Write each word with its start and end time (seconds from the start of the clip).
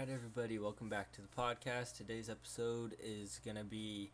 right, 0.00 0.08
everybody, 0.08 0.58
welcome 0.58 0.88
back 0.88 1.12
to 1.12 1.20
the 1.20 1.28
podcast. 1.28 1.94
Today's 1.94 2.30
episode 2.30 2.96
is 3.04 3.38
gonna 3.44 3.64
be 3.64 4.10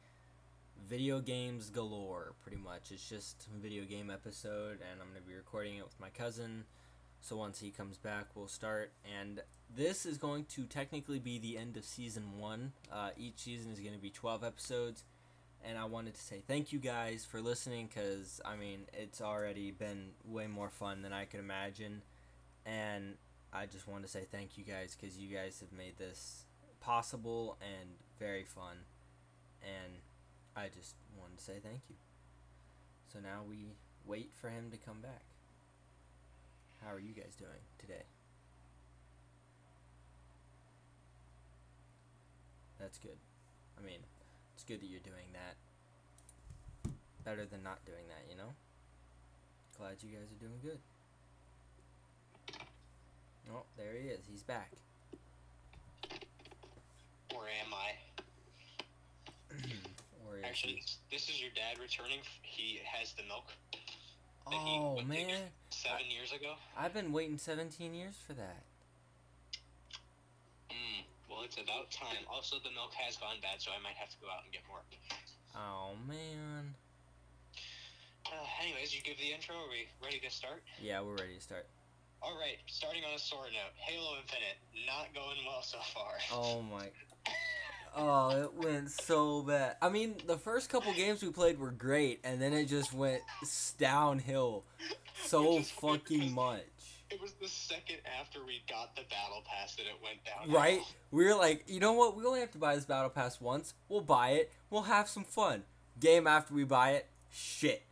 video 0.89 1.21
games 1.21 1.71
galore, 1.71 2.33
pretty 2.43 2.57
much. 2.57 2.91
It's 2.91 3.09
just 3.09 3.47
a 3.57 3.61
video 3.61 3.85
game 3.85 4.11
episode, 4.11 4.81
and 4.81 5.01
I'm 5.01 5.07
gonna 5.07 5.25
be 5.25 5.37
recording 5.37 5.77
it 5.77 5.85
with 5.85 5.95
my 6.01 6.09
cousin. 6.09 6.65
So 7.21 7.37
once 7.37 7.61
he 7.61 7.71
comes 7.71 7.99
back, 7.99 8.25
we'll 8.35 8.49
start. 8.49 8.91
And 9.17 9.43
this 9.77 10.05
is 10.05 10.19
going 10.19 10.47
to 10.57 10.65
technically 10.65 11.21
be 11.21 11.39
the 11.39 11.57
end 11.57 11.77
of 11.77 11.85
season 11.85 12.37
one. 12.37 12.73
Uh, 12.91 13.11
each 13.17 13.39
season 13.39 13.71
is 13.71 13.79
gonna 13.79 13.97
be 13.97 14.11
12 14.11 14.43
episodes, 14.43 15.05
and 15.65 15.79
I 15.79 15.85
wanted 15.85 16.15
to 16.15 16.21
say 16.21 16.43
thank 16.49 16.73
you 16.73 16.81
guys 16.81 17.25
for 17.25 17.41
listening, 17.41 17.89
cause 17.95 18.41
I 18.45 18.57
mean 18.57 18.87
it's 18.93 19.21
already 19.21 19.71
been 19.71 20.15
way 20.25 20.49
more 20.49 20.69
fun 20.69 21.03
than 21.03 21.13
I 21.13 21.27
could 21.27 21.39
imagine, 21.39 22.03
and 22.65 23.19
I 23.53 23.67
just 23.67 23.89
want 23.89 24.03
to 24.03 24.09
say 24.09 24.27
thank 24.31 24.59
you 24.59 24.65
guys 24.65 24.97
because 24.99 25.19
you 25.19 25.35
guys 25.35 25.61
have 25.61 25.73
made 25.73 25.97
this 25.99 26.45
possible 26.81 27.57
and 27.61 27.91
very 28.19 28.45
fun. 28.45 28.85
And 29.63 29.95
I 30.55 30.69
just 30.69 30.95
want 31.19 31.37
to 31.39 31.43
say 31.43 31.55
thank 31.63 31.81
you. 31.89 31.97
So 33.13 33.19
now 33.19 33.43
we 33.49 33.75
wait 34.05 34.31
for 34.35 34.49
him 34.51 34.71
to 34.71 34.77
come 34.77 35.01
back. 35.01 35.23
How 36.85 36.93
are 36.93 37.01
you 37.01 37.13
guys 37.13 37.35
doing 37.39 37.65
today? 37.79 38.05
That's 42.79 42.99
good. 42.99 43.17
I 43.79 43.85
mean, 43.85 44.01
it's 44.55 44.65
good 44.65 44.81
that 44.81 44.87
you're 44.87 45.01
doing 45.01 45.33
that. 45.33 45.57
Better 47.25 47.47
than 47.47 47.63
not 47.63 47.85
doing 47.85 48.07
that, 48.09 48.31
you 48.31 48.37
know? 48.37 48.53
Glad 49.79 49.97
you 50.03 50.11
guys 50.11 50.31
are 50.31 50.41
doing 50.41 50.61
good. 50.63 50.79
Oh, 53.53 53.63
there 53.77 53.93
he 54.01 54.09
is. 54.09 54.21
He's 54.31 54.43
back. 54.43 54.71
Where 57.33 57.49
am 57.65 57.73
I? 57.73 57.95
Where 60.27 60.45
Actually, 60.45 60.83
this 61.11 61.29
is 61.29 61.41
your 61.41 61.51
dad 61.55 61.81
returning. 61.81 62.21
He 62.43 62.81
has 62.85 63.13
the 63.13 63.23
milk 63.25 63.45
Oh 64.47 64.95
went 64.95 65.11
to 65.11 65.17
get 65.17 65.27
man, 65.27 65.43
seven 65.71 66.07
years 66.09 66.33
ago. 66.33 66.55
I've 66.79 66.95
been 66.95 67.13
waiting 67.13 67.37
17 67.37 67.95
years 67.95 68.15
for 68.27 68.33
that. 68.35 68.63
Mm, 70.71 71.03
well, 71.29 71.43
it's 71.45 71.57
about 71.57 71.91
time. 71.91 72.23
Also, 72.31 72.57
the 72.63 72.71
milk 72.71 72.95
has 72.95 73.17
gone 73.17 73.37
bad, 73.43 73.61
so 73.61 73.73
I 73.73 73.83
might 73.83 73.97
have 73.97 74.11
to 74.11 74.17
go 74.23 74.29
out 74.29 74.45
and 74.45 74.53
get 74.53 74.63
more. 74.69 74.79
Oh 75.57 75.99
man. 76.07 76.75
Uh, 78.27 78.63
anyways, 78.63 78.95
you 78.95 79.03
give 79.03 79.19
the 79.19 79.33
intro. 79.33 79.57
Are 79.57 79.71
we 79.71 79.89
ready 80.03 80.21
to 80.21 80.31
start? 80.31 80.63
Yeah, 80.81 81.01
we're 81.01 81.17
ready 81.17 81.35
to 81.35 81.41
start. 81.41 81.67
All 82.23 82.39
right, 82.39 82.59
starting 82.67 83.03
on 83.05 83.15
a 83.15 83.19
sore 83.19 83.45
note. 83.45 83.73
Halo 83.77 84.17
Infinite 84.21 84.57
not 84.87 85.15
going 85.15 85.37
well 85.47 85.63
so 85.63 85.79
far. 85.95 86.13
Oh 86.33 86.63
my. 86.63 86.89
Oh, 87.99 88.43
it 88.43 88.55
went 88.55 88.91
so 88.91 89.41
bad. 89.43 89.77
I 89.81 89.89
mean, 89.89 90.17
the 90.27 90.37
first 90.37 90.69
couple 90.69 90.93
games 90.93 91.23
we 91.23 91.31
played 91.31 91.59
were 91.59 91.71
great, 91.71 92.21
and 92.25 92.43
then 92.43 92.53
it 92.53 92.67
just 92.67 92.93
went 92.93 93.23
downhill 93.79 94.65
so 95.25 95.55
Which 95.55 95.63
is 95.63 95.71
funny 95.71 95.99
fucking 95.99 96.33
much. 96.33 96.61
It 97.09 97.23
was 97.23 97.33
the 97.41 97.49
second 97.49 97.99
after 98.21 98.41
we 98.45 98.63
got 98.69 98.97
the 98.97 99.03
battle 99.09 99.43
pass 99.47 99.77
that 99.77 99.87
it 99.87 99.97
went 100.03 100.19
down. 100.25 100.55
Right? 100.55 100.81
We 101.11 101.25
were 101.25 101.37
like, 101.37 101.65
you 101.69 101.81
know 101.81 101.93
what? 101.93 102.17
We 102.17 102.25
only 102.25 102.41
have 102.41 102.51
to 102.53 102.59
buy 102.59 102.75
this 102.75 102.85
battle 102.85 103.09
pass 103.11 103.41
once. 103.41 103.75
We'll 103.89 104.01
buy 104.01 104.31
it. 104.31 104.53
We'll 104.69 104.83
have 104.83 105.09
some 105.09 105.25
fun. 105.25 105.63
Game 105.99 106.27
after 106.27 106.53
we 106.53 106.65
buy 106.65 106.93
it, 106.93 107.07
shit. 107.31 107.83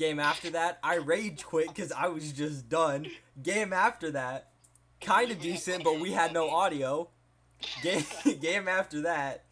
Game 0.00 0.18
after 0.18 0.48
that, 0.48 0.78
I 0.82 0.94
rage 0.94 1.44
quit 1.44 1.68
because 1.68 1.92
I 1.92 2.08
was 2.08 2.32
just 2.32 2.70
done. 2.70 3.08
Game 3.42 3.74
after 3.74 4.10
that, 4.12 4.48
kind 4.98 5.30
of 5.30 5.38
decent, 5.42 5.84
but 5.84 6.00
we 6.00 6.12
had 6.12 6.32
no 6.32 6.48
audio. 6.48 7.10
Game 7.82 8.02
game 8.40 8.66
after 8.66 9.02
that, 9.02 9.44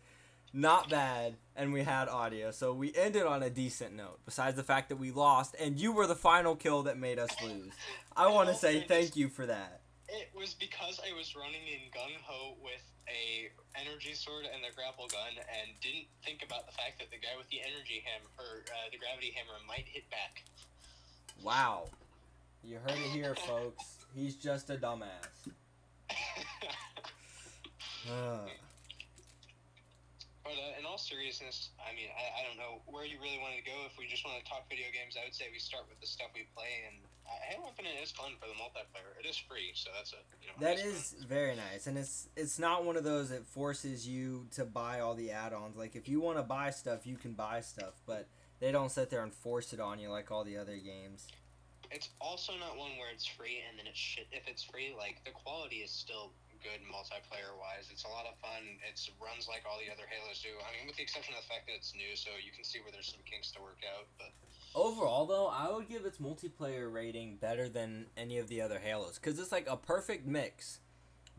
not 0.54 0.88
bad, 0.88 1.36
and 1.54 1.70
we 1.70 1.82
had 1.82 2.08
audio. 2.08 2.50
So 2.50 2.72
we 2.72 2.94
ended 2.96 3.24
on 3.24 3.42
a 3.42 3.50
decent 3.50 3.94
note. 3.94 4.20
Besides 4.24 4.56
the 4.56 4.62
fact 4.62 4.88
that 4.88 4.96
we 4.96 5.10
lost, 5.10 5.54
and 5.60 5.78
you 5.78 5.92
were 5.92 6.06
the 6.06 6.16
final 6.16 6.56
kill 6.56 6.84
that 6.84 6.96
made 6.96 7.18
us 7.18 7.30
lose. 7.44 7.74
I 8.16 8.28
want 8.28 8.48
to 8.48 8.54
say 8.54 8.86
thank 8.88 9.16
you 9.16 9.28
for 9.28 9.44
that. 9.44 9.77
It 10.08 10.32
was 10.32 10.56
because 10.56 11.00
I 11.04 11.12
was 11.12 11.36
running 11.36 11.68
in 11.68 11.92
gung 11.92 12.16
ho 12.24 12.56
with 12.64 12.80
a 13.08 13.52
energy 13.76 14.16
sword 14.16 14.48
and 14.48 14.64
the 14.64 14.72
grapple 14.72 15.08
gun, 15.08 15.36
and 15.36 15.68
didn't 15.84 16.08
think 16.24 16.40
about 16.40 16.64
the 16.64 16.72
fact 16.72 16.98
that 17.00 17.12
the 17.12 17.20
guy 17.20 17.36
with 17.36 17.48
the 17.52 17.60
energy 17.60 18.00
hammer 18.04 18.32
or 18.40 18.64
uh, 18.72 18.88
the 18.88 18.96
gravity 18.96 19.36
hammer 19.36 19.60
might 19.68 19.84
hit 19.84 20.08
back. 20.08 20.44
Wow. 21.44 21.92
You 22.64 22.78
heard 22.80 22.96
it 22.96 23.12
here, 23.12 23.34
folks. 23.34 24.04
He's 24.14 24.34
just 24.36 24.70
a 24.70 24.76
dumbass. 24.76 25.28
Ugh. 28.08 28.48
but 30.44 30.56
uh, 30.56 30.80
in 30.80 30.84
all 30.88 30.98
seriousness, 30.98 31.70
I 31.76 31.92
mean, 31.94 32.08
I, 32.12 32.40
I 32.40 32.48
don't 32.48 32.56
know 32.56 32.80
where 32.88 33.04
you 33.04 33.20
really 33.20 33.38
want 33.38 33.54
to 33.56 33.64
go. 33.64 33.76
If 33.84 33.96
we 33.96 34.08
just 34.08 34.24
want 34.24 34.40
to 34.40 34.44
talk 34.48 34.68
video 34.68 34.88
games, 34.92 35.16
I 35.20 35.24
would 35.24 35.36
say 35.36 35.52
we 35.52 35.60
start 35.60 35.84
with 35.88 36.00
the 36.00 36.08
stuff 36.08 36.32
we 36.32 36.48
play. 36.56 36.88
And 36.88 37.04
Halo 37.28 37.68
Infinite 37.68 38.02
is 38.02 38.10
fun 38.10 38.32
for 38.40 38.46
the 38.46 38.54
multiplayer. 38.54 39.18
It 39.20 39.28
is 39.28 39.36
free, 39.36 39.72
so 39.74 39.90
that's 39.94 40.12
a 40.12 40.16
you 40.40 40.48
know. 40.48 40.66
That 40.66 40.78
is 40.78 41.14
very 41.28 41.54
nice, 41.56 41.86
and 41.86 41.98
it's 41.98 42.28
it's 42.36 42.58
not 42.58 42.84
one 42.84 42.96
of 42.96 43.04
those 43.04 43.30
that 43.30 43.46
forces 43.46 44.08
you 44.08 44.46
to 44.52 44.64
buy 44.64 45.00
all 45.00 45.14
the 45.14 45.30
add-ons. 45.30 45.76
Like 45.76 45.96
if 45.96 46.08
you 46.08 46.20
want 46.20 46.38
to 46.38 46.42
buy 46.42 46.70
stuff, 46.70 47.06
you 47.06 47.16
can 47.16 47.32
buy 47.32 47.60
stuff, 47.60 47.94
but 48.06 48.26
they 48.60 48.72
don't 48.72 48.90
sit 48.90 49.10
there 49.10 49.22
and 49.22 49.32
force 49.32 49.72
it 49.72 49.80
on 49.80 49.98
you 49.98 50.10
like 50.10 50.30
all 50.30 50.44
the 50.44 50.56
other 50.56 50.76
games. 50.76 51.28
It's 51.90 52.10
also 52.20 52.52
not 52.60 52.76
one 52.76 53.00
where 53.00 53.08
it's 53.08 53.24
free 53.24 53.64
and 53.64 53.78
then 53.78 53.86
it's 53.86 53.98
shit. 53.98 54.28
If 54.32 54.44
it's 54.44 54.62
free, 54.62 54.92
like 54.92 55.24
the 55.24 55.32
quality 55.32 55.80
is 55.80 55.90
still 55.90 56.32
good 56.60 56.82
multiplayer 56.90 57.54
wise. 57.54 57.88
It's 57.88 58.04
a 58.04 58.12
lot 58.12 58.26
of 58.26 58.34
fun. 58.42 58.60
It 58.82 58.98
runs 59.22 59.46
like 59.46 59.62
all 59.64 59.78
the 59.78 59.88
other 59.88 60.04
Halos 60.10 60.42
do. 60.42 60.52
I 60.58 60.74
mean, 60.74 60.90
with 60.90 60.98
the 60.98 61.06
exception 61.06 61.32
of 61.38 61.46
the 61.46 61.48
fact 61.48 61.70
that 61.70 61.78
it's 61.78 61.94
new, 61.94 62.18
so 62.18 62.34
you 62.36 62.50
can 62.50 62.66
see 62.66 62.82
where 62.82 62.90
there's 62.90 63.08
some 63.08 63.22
kinks 63.24 63.54
to 63.56 63.62
work 63.62 63.80
out. 63.86 64.10
But 64.18 64.34
Overall, 64.78 65.26
though, 65.26 65.48
I 65.48 65.72
would 65.72 65.88
give 65.88 66.04
its 66.04 66.18
multiplayer 66.18 66.92
rating 66.92 67.36
better 67.36 67.68
than 67.68 68.06
any 68.16 68.38
of 68.38 68.46
the 68.48 68.60
other 68.62 68.78
Halos 68.78 69.18
because 69.18 69.38
it's 69.40 69.50
like 69.50 69.66
a 69.68 69.76
perfect 69.76 70.24
mix 70.24 70.78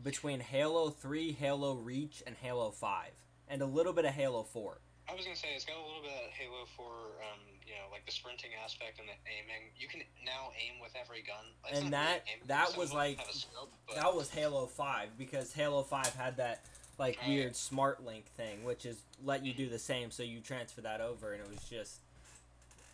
between 0.02 0.40
Halo 0.40 0.90
Three, 0.90 1.32
Halo 1.32 1.74
Reach, 1.76 2.22
and 2.26 2.36
Halo 2.36 2.70
Five, 2.70 3.12
and 3.48 3.62
a 3.62 3.66
little 3.66 3.94
bit 3.94 4.04
of 4.04 4.12
Halo 4.12 4.42
Four. 4.42 4.78
I 5.08 5.14
was 5.14 5.24
gonna 5.24 5.34
say 5.36 5.48
it's 5.56 5.64
got 5.64 5.76
a 5.76 5.86
little 5.86 6.02
bit 6.02 6.12
of 6.12 6.30
Halo 6.32 6.66
Four 6.76 6.92
um, 7.32 7.40
you 7.66 7.72
know, 7.72 7.90
like 7.90 8.04
the 8.04 8.12
sprinting 8.12 8.50
aspect 8.62 8.98
and 8.98 9.08
the 9.08 9.12
aiming. 9.26 9.70
You 9.74 9.88
can 9.88 10.02
now 10.24 10.50
aim 10.62 10.78
with 10.82 10.92
every 11.00 11.22
gun. 11.22 11.46
It's 11.70 11.80
And 11.80 11.90
not 11.90 12.08
really 12.08 12.20
that- 12.46 12.68
that 12.70 12.76
was 12.76 12.92
like- 12.92 13.20
scope, 13.30 13.72
That 13.94 14.14
was 14.14 14.28
Halo 14.30 14.66
Five 14.66 15.16
because 15.16 15.54
Halo 15.54 15.82
Five 15.82 16.14
had 16.14 16.36
that 16.36 16.66
like 16.98 17.18
weird 17.26 17.56
smart 17.56 18.04
link 18.04 18.26
thing, 18.36 18.64
which 18.64 18.84
is 18.84 19.00
let 19.24 19.46
you 19.46 19.54
do 19.54 19.70
the 19.70 19.78
same, 19.78 20.10
so 20.10 20.22
you 20.22 20.40
transfer 20.40 20.82
that 20.82 21.00
over, 21.00 21.32
and 21.32 21.42
it 21.42 21.48
was 21.48 21.64
just, 21.64 22.00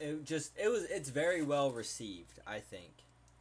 it 0.00 0.24
just 0.24 0.52
it 0.58 0.68
was 0.68 0.84
it's 0.84 1.08
very 1.10 1.42
well 1.42 1.70
received, 1.70 2.38
I 2.46 2.60
think. 2.60 2.92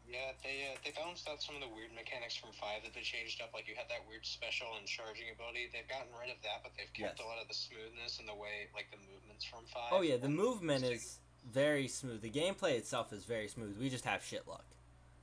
Yeah, 0.09 0.31
they 0.43 0.71
uh, 0.71 0.77
they 0.85 0.91
balanced 0.95 1.27
out 1.27 1.41
some 1.41 1.55
of 1.55 1.61
the 1.61 1.67
weird 1.67 1.91
mechanics 1.91 2.35
from 2.37 2.53
five 2.55 2.83
that 2.87 2.93
they 2.95 3.01
changed 3.03 3.41
up. 3.41 3.51
Like 3.53 3.67
you 3.67 3.75
had 3.75 3.89
that 3.91 4.05
weird 4.07 4.23
special 4.25 4.67
and 4.79 4.87
charging 4.87 5.27
ability. 5.33 5.67
They've 5.73 5.87
gotten 5.89 6.13
rid 6.15 6.31
of 6.31 6.39
that, 6.47 6.63
but 6.63 6.71
they've 6.77 6.91
kept 6.93 7.19
Yes. 7.19 7.25
a 7.25 7.27
lot 7.27 7.41
of 7.41 7.47
the 7.51 7.57
smoothness 7.57 8.19
and 8.23 8.27
the 8.29 8.37
way 8.37 8.69
like 8.77 8.87
the 8.95 9.01
movements 9.11 9.43
from 9.43 9.65
five. 9.67 9.91
Oh 9.91 10.01
yeah, 10.05 10.15
the 10.15 10.31
movement 10.31 10.85
is 10.87 11.19
very 11.43 11.87
smooth. 11.89 12.21
The 12.21 12.31
gameplay 12.31 12.79
itself 12.79 13.11
is 13.11 13.25
very 13.25 13.49
smooth. 13.51 13.75
We 13.81 13.89
just 13.89 14.05
have 14.05 14.23
shit 14.23 14.47
luck. 14.47 14.65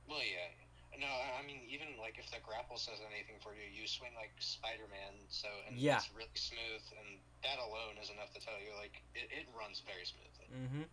Well, 0.07 0.21
yeah. 0.21 0.51
No, 0.93 1.09
I 1.09 1.41
mean 1.43 1.65
even 1.67 1.97
like 1.97 2.15
if 2.21 2.29
the 2.29 2.37
grapple 2.45 2.77
says 2.77 3.01
anything 3.09 3.41
for 3.41 3.51
you, 3.57 3.65
you 3.65 3.89
swing 3.89 4.13
like 4.13 4.31
Spider 4.39 4.85
Man. 4.93 5.15
So 5.33 5.49
and 5.67 5.73
Yeah. 5.79 5.97
it's 5.97 6.11
really 6.13 6.37
smooth, 6.37 6.83
and 7.01 7.17
that 7.41 7.57
alone 7.57 7.97
is 7.97 8.11
enough 8.13 8.29
to 8.37 8.39
tell 8.39 8.55
you 8.61 8.71
like 8.77 9.01
it, 9.17 9.25
it 9.33 9.47
runs 9.57 9.81
very 9.81 10.05
smoothly. 10.05 10.47
Mm-hmm. 10.53 10.85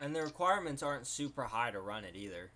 And 0.00 0.16
the 0.16 0.22
requirements 0.24 0.82
aren't 0.82 1.06
super 1.06 1.44
high 1.44 1.70
to 1.70 1.80
run 1.80 2.04
it 2.04 2.16
either. 2.16 2.50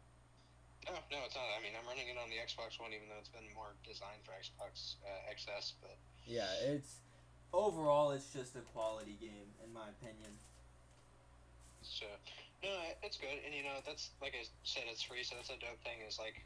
No, 0.89 0.97
no, 1.13 1.19
it's 1.25 1.37
not. 1.37 1.45
I 1.53 1.61
mean, 1.61 1.73
I'm 1.77 1.85
running 1.89 2.09
it 2.09 2.17
on 2.17 2.29
the 2.29 2.41
Xbox 2.41 2.81
One, 2.81 2.93
even 2.93 3.09
though 3.09 3.21
it's 3.21 3.33
been 3.33 3.49
more 3.57 3.77
designed 3.85 4.25
for 4.25 4.33
Xbox 4.37 4.97
uh, 5.05 5.33
XS. 5.33 5.77
But 5.81 5.97
Yeah, 6.25 6.49
it's 6.65 7.05
overall 7.53 8.13
it's 8.13 8.33
just 8.33 8.57
a 8.57 8.65
quality 8.73 9.17
game 9.21 9.49
in 9.65 9.73
my 9.73 9.89
opinion. 9.97 10.33
So, 11.85 12.09
no, 12.65 12.73
it's 13.05 13.21
good, 13.21 13.45
and 13.45 13.53
you 13.53 13.61
know 13.61 13.85
that's 13.85 14.17
like 14.25 14.33
I 14.33 14.45
said, 14.65 14.89
it's 14.89 15.05
free, 15.05 15.21
so 15.21 15.37
that's 15.37 15.53
a 15.53 15.61
dope 15.61 15.81
thing. 15.85 16.01
Is 16.05 16.17
like, 16.17 16.41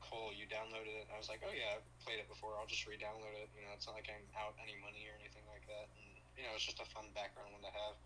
cool, 0.00 0.32
you 0.36 0.44
downloaded 0.48 0.92
it. 0.92 1.08
And 1.08 1.12
I 1.12 1.20
was 1.20 1.32
like, 1.32 1.40
oh 1.44 1.52
yeah, 1.52 1.80
I've 1.80 1.88
played 2.04 2.20
it 2.20 2.28
before. 2.28 2.56
I'll 2.60 2.68
just 2.68 2.84
re-download 2.84 3.32
it. 3.36 3.48
You 3.56 3.64
know, 3.64 3.72
it's 3.72 3.88
not 3.88 3.96
like 3.96 4.12
I'm 4.12 4.24
out 4.36 4.56
any 4.60 4.76
money 4.80 5.08
or 5.08 5.16
anything 5.16 5.44
like 5.48 5.64
that. 5.68 5.88
And 5.92 6.08
you 6.36 6.44
know, 6.44 6.52
it's 6.56 6.68
just 6.68 6.80
a 6.80 6.88
fun 6.92 7.08
background 7.16 7.52
one 7.52 7.64
to 7.64 7.72
have. 7.72 7.96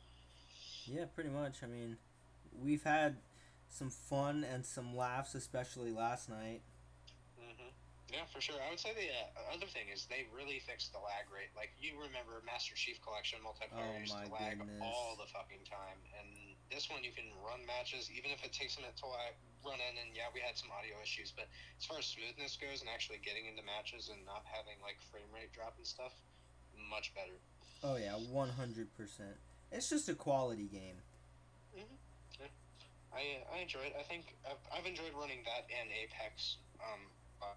Yeah, 0.86 1.06
pretty 1.10 1.30
much. 1.30 1.62
I 1.62 1.68
mean, 1.70 1.98
we've 2.52 2.84
had 2.84 3.16
some 3.68 3.90
fun 3.90 4.44
and 4.44 4.64
some 4.64 4.96
laughs, 4.96 5.34
especially 5.34 5.92
last 5.92 6.28
night. 6.28 6.62
hmm 7.36 7.68
Yeah, 8.08 8.24
for 8.32 8.40
sure. 8.40 8.56
I 8.64 8.70
would 8.70 8.80
say 8.80 8.96
the 8.96 9.12
uh, 9.12 9.54
other 9.54 9.66
thing 9.68 9.92
is 9.92 10.06
they 10.08 10.24
really 10.32 10.60
fixed 10.64 10.92
the 10.92 10.98
lag 11.02 11.28
rate. 11.28 11.52
Like 11.56 11.76
you 11.80 11.92
remember 12.00 12.40
Master 12.46 12.74
Chief 12.74 12.96
Collection 13.04 13.38
multiplayer 13.44 13.84
Oh 13.84 14.00
used 14.00 14.16
to 14.16 14.32
lag 14.32 14.58
goodness. 14.58 14.80
all 14.80 15.16
the 15.20 15.28
fucking 15.28 15.68
time, 15.68 16.00
and 16.16 16.56
this 16.72 16.88
one 16.88 17.04
you 17.04 17.12
can 17.12 17.28
run 17.44 17.60
matches 17.68 18.08
even 18.12 18.32
if 18.32 18.40
it 18.44 18.52
takes 18.56 18.76
a 18.76 18.80
minute 18.80 18.96
to 19.04 19.08
uh, 19.08 19.32
run 19.64 19.80
in. 19.84 19.94
And 20.00 20.16
yeah, 20.16 20.32
we 20.32 20.40
had 20.40 20.56
some 20.56 20.72
audio 20.72 20.96
issues, 21.04 21.28
but 21.32 21.48
as 21.76 21.84
far 21.84 22.00
as 22.00 22.08
smoothness 22.08 22.56
goes 22.56 22.80
and 22.80 22.88
actually 22.88 23.20
getting 23.20 23.44
into 23.44 23.60
matches 23.68 24.08
and 24.08 24.24
not 24.24 24.48
having 24.48 24.80
like 24.80 24.96
frame 25.12 25.28
rate 25.32 25.52
drop 25.52 25.76
and 25.76 25.84
stuff, 25.86 26.16
much 26.88 27.12
better. 27.12 27.36
Oh 27.84 28.00
yeah, 28.00 28.16
one 28.16 28.48
hundred 28.48 28.88
percent. 28.96 29.36
It's 29.70 29.92
just 29.92 30.08
a 30.08 30.16
quality 30.16 30.64
game. 30.64 31.04
Mm-hmm. 31.76 32.00
I 33.12 33.42
I 33.52 33.62
enjoy 33.64 33.88
it. 33.88 33.94
I 33.98 34.02
think 34.04 34.36
I've, 34.46 34.60
I've 34.72 34.86
enjoyed 34.86 35.12
running 35.16 35.42
that 35.44 35.66
and 35.72 35.88
Apex, 35.90 36.56
um, 36.80 37.08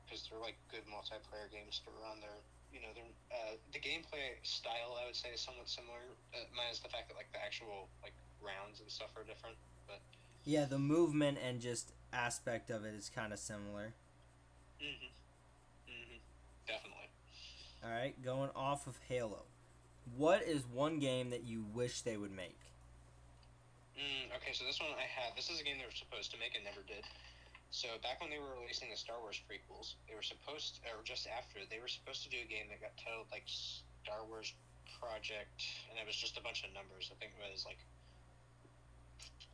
because 0.05 0.27
they're 0.29 0.39
like 0.41 0.55
good 0.71 0.85
multiplayer 0.87 1.51
games 1.51 1.81
to 1.85 1.91
run. 2.01 2.19
They're 2.21 2.43
you 2.71 2.79
know 2.79 2.91
they're 2.95 3.13
uh, 3.31 3.55
the 3.73 3.79
gameplay 3.79 4.39
style 4.43 4.97
I 5.01 5.05
would 5.05 5.15
say 5.15 5.29
is 5.35 5.41
somewhat 5.41 5.67
similar, 5.69 6.01
uh, 6.33 6.47
minus 6.55 6.79
the 6.79 6.89
fact 6.89 7.09
that 7.09 7.15
like 7.15 7.31
the 7.31 7.41
actual 7.43 7.87
like 8.03 8.15
rounds 8.41 8.79
and 8.79 8.89
stuff 8.89 9.11
are 9.15 9.23
different. 9.23 9.55
But 9.87 9.99
Yeah, 10.45 10.65
the 10.65 10.79
movement 10.79 11.37
and 11.43 11.59
just 11.59 11.91
aspect 12.13 12.69
of 12.69 12.85
it 12.85 12.93
is 12.95 13.09
kind 13.13 13.33
of 13.33 13.39
similar. 13.39 13.93
mm-hmm. 14.81 15.11
Mm-hmm. 15.87 16.19
Definitely. 16.67 17.09
All 17.83 17.91
right, 17.91 18.15
going 18.23 18.49
off 18.55 18.87
of 18.87 18.97
Halo. 19.07 19.43
What 20.17 20.43
is 20.43 20.65
one 20.65 20.99
game 20.99 21.29
that 21.29 21.43
you 21.43 21.63
wish 21.73 22.01
they 22.01 22.17
would 22.17 22.31
make? 22.31 22.57
Mm, 23.95 24.31
okay, 24.39 24.53
so 24.55 24.63
this 24.65 24.79
one 24.79 24.91
I 24.95 25.07
have. 25.07 25.35
This 25.35 25.49
is 25.51 25.59
a 25.59 25.63
game 25.63 25.77
they 25.77 25.87
were 25.87 25.95
supposed 25.95 26.31
to 26.31 26.37
make 26.39 26.55
and 26.55 26.63
never 26.63 26.81
did. 26.87 27.03
So 27.71 27.87
back 28.03 28.19
when 28.19 28.27
they 28.31 28.39
were 28.39 28.51
releasing 28.59 28.91
the 28.91 28.99
Star 28.99 29.19
Wars 29.23 29.39
prequels, 29.47 29.95
they 30.07 30.15
were 30.15 30.25
supposed, 30.25 30.83
or 30.91 31.03
just 31.03 31.27
after, 31.27 31.63
they 31.71 31.79
were 31.79 31.87
supposed 31.91 32.23
to 32.27 32.29
do 32.31 32.39
a 32.43 32.47
game 32.47 32.67
that 32.71 32.83
got 32.83 32.95
titled 32.99 33.31
like 33.31 33.47
Star 33.47 34.27
Wars 34.27 34.51
Project, 34.99 35.63
and 35.87 35.95
it 35.95 36.05
was 36.05 36.15
just 36.15 36.35
a 36.35 36.43
bunch 36.43 36.63
of 36.67 36.71
numbers. 36.75 37.11
I 37.11 37.15
think 37.19 37.31
it 37.31 37.39
was 37.39 37.63
like 37.63 37.79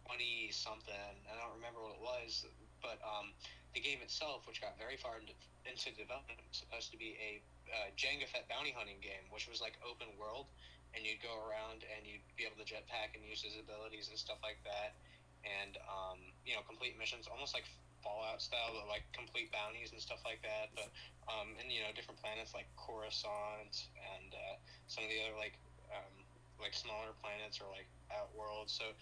twenty 0.06 0.50
something. 0.50 1.14
I 1.30 1.34
don't 1.38 1.54
remember 1.58 1.82
what 1.84 1.94
it 1.94 2.02
was, 2.02 2.46
but 2.82 2.98
um, 3.06 3.34
the 3.74 3.82
game 3.82 4.02
itself, 4.02 4.48
which 4.50 4.62
got 4.62 4.78
very 4.82 4.98
far 4.98 5.22
into, 5.22 5.34
into 5.70 5.94
development, 5.94 6.42
was 6.42 6.58
supposed 6.58 6.90
to 6.92 6.98
be 6.98 7.18
a 7.22 7.42
uh, 7.70 7.94
Jango 7.94 8.26
Fett 8.26 8.50
bounty 8.50 8.74
hunting 8.74 8.98
game, 9.04 9.30
which 9.30 9.46
was 9.46 9.62
like 9.62 9.78
open 9.86 10.08
world, 10.18 10.50
and 10.96 11.04
you'd 11.06 11.22
go 11.22 11.36
around 11.36 11.84
and 11.88 12.06
you'd 12.06 12.24
be 12.36 12.44
able 12.46 12.60
to 12.60 12.68
jetpack 12.68 13.16
and 13.16 13.24
use 13.26 13.42
his 13.42 13.56
abilities 13.60 14.08
and 14.10 14.18
stuff 14.18 14.40
like 14.44 14.60
that, 14.64 14.96
and 15.44 15.78
um, 15.88 16.20
you 16.46 16.54
know 16.56 16.64
complete 16.66 16.98
missions, 16.98 17.28
almost 17.28 17.54
like 17.54 17.66
Fallout 18.04 18.42
style, 18.42 18.78
but 18.78 18.88
like 18.88 19.04
complete 19.12 19.52
bounties 19.52 19.92
and 19.92 20.00
stuff 20.00 20.22
like 20.24 20.42
that. 20.46 20.70
But 20.78 20.90
um, 21.28 21.58
and 21.60 21.72
you 21.72 21.82
know 21.82 21.92
different 21.96 22.22
planets 22.22 22.54
like 22.54 22.70
Coruscant 22.78 23.90
and 23.98 24.30
uh, 24.34 24.56
some 24.88 25.04
of 25.04 25.10
the 25.10 25.20
other 25.26 25.36
like 25.36 25.58
um, 25.92 26.14
like 26.62 26.74
smaller 26.74 27.14
planets 27.22 27.60
or 27.60 27.68
like 27.74 27.90
outworlds. 28.14 28.74
So 28.78 28.94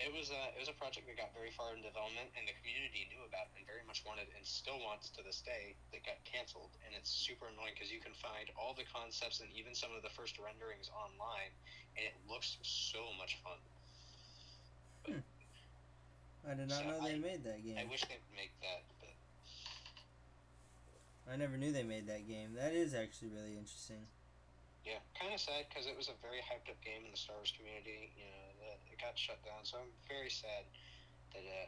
it 0.00 0.10
was 0.12 0.30
a 0.32 0.42
it 0.56 0.60
was 0.60 0.68
a 0.72 0.76
project 0.80 1.06
that 1.06 1.16
got 1.20 1.30
very 1.36 1.52
far 1.52 1.72
in 1.76 1.80
development, 1.84 2.32
and 2.36 2.44
the 2.48 2.56
community 2.60 3.06
knew 3.12 3.22
about 3.28 3.52
it 3.52 3.60
and 3.60 3.64
very 3.68 3.84
much 3.86 4.02
wanted 4.08 4.26
and 4.34 4.42
still 4.44 4.80
wants 4.82 5.12
to 5.16 5.20
this 5.22 5.40
day. 5.44 5.76
That 5.92 6.02
got 6.08 6.18
canceled, 6.24 6.72
and 6.86 6.92
it's 6.96 7.10
super 7.12 7.46
annoying 7.52 7.76
because 7.76 7.92
you 7.92 8.00
can 8.00 8.16
find 8.16 8.48
all 8.56 8.72
the 8.72 8.88
concepts 8.88 9.40
and 9.44 9.48
even 9.52 9.76
some 9.76 9.92
of 9.92 10.00
the 10.04 10.10
first 10.14 10.40
renderings 10.40 10.88
online, 10.94 11.52
and 12.00 12.04
it 12.08 12.16
looks 12.28 12.56
so 12.64 13.12
much 13.20 13.36
fun. 13.44 13.60
Hmm. 15.06 15.22
I 16.48 16.54
did 16.58 16.68
not 16.72 16.82
So 16.82 16.88
know 16.90 16.98
they 17.04 17.18
I- 17.18 17.22
made 17.22 17.42
that 17.44 17.60
game. 17.62 17.78
I 17.78 17.86
wish 17.86 18.02
they'd 18.08 18.22
make 18.34 18.50
that, 18.64 18.82
but 18.98 19.14
I 21.30 21.36
never 21.36 21.56
knew 21.56 21.70
they 21.70 21.86
made 21.86 22.06
that 22.08 22.26
game. 22.26 22.54
That 22.58 22.72
is 22.74 22.94
actually 22.94 23.30
really 23.30 23.54
interesting. 23.54 24.06
yeah, 24.84 24.98
kind 25.14 25.30
of 25.32 25.38
sad 25.40 25.68
because 25.70 25.86
it 25.86 25.94
was 25.96 26.08
a 26.10 26.16
very 26.18 26.42
hyped 26.42 26.66
up 26.66 26.80
game 26.82 27.04
in 27.06 27.10
the 27.14 27.16
Star 27.20 27.36
Wars 27.38 27.54
community. 27.54 28.10
You 28.18 28.26
know, 28.26 28.51
got 29.02 29.18
shut 29.18 29.42
down, 29.42 29.66
so 29.66 29.82
I'm 29.82 29.90
very 30.06 30.30
sad 30.30 30.62
that 31.34 31.42
uh, 31.42 31.66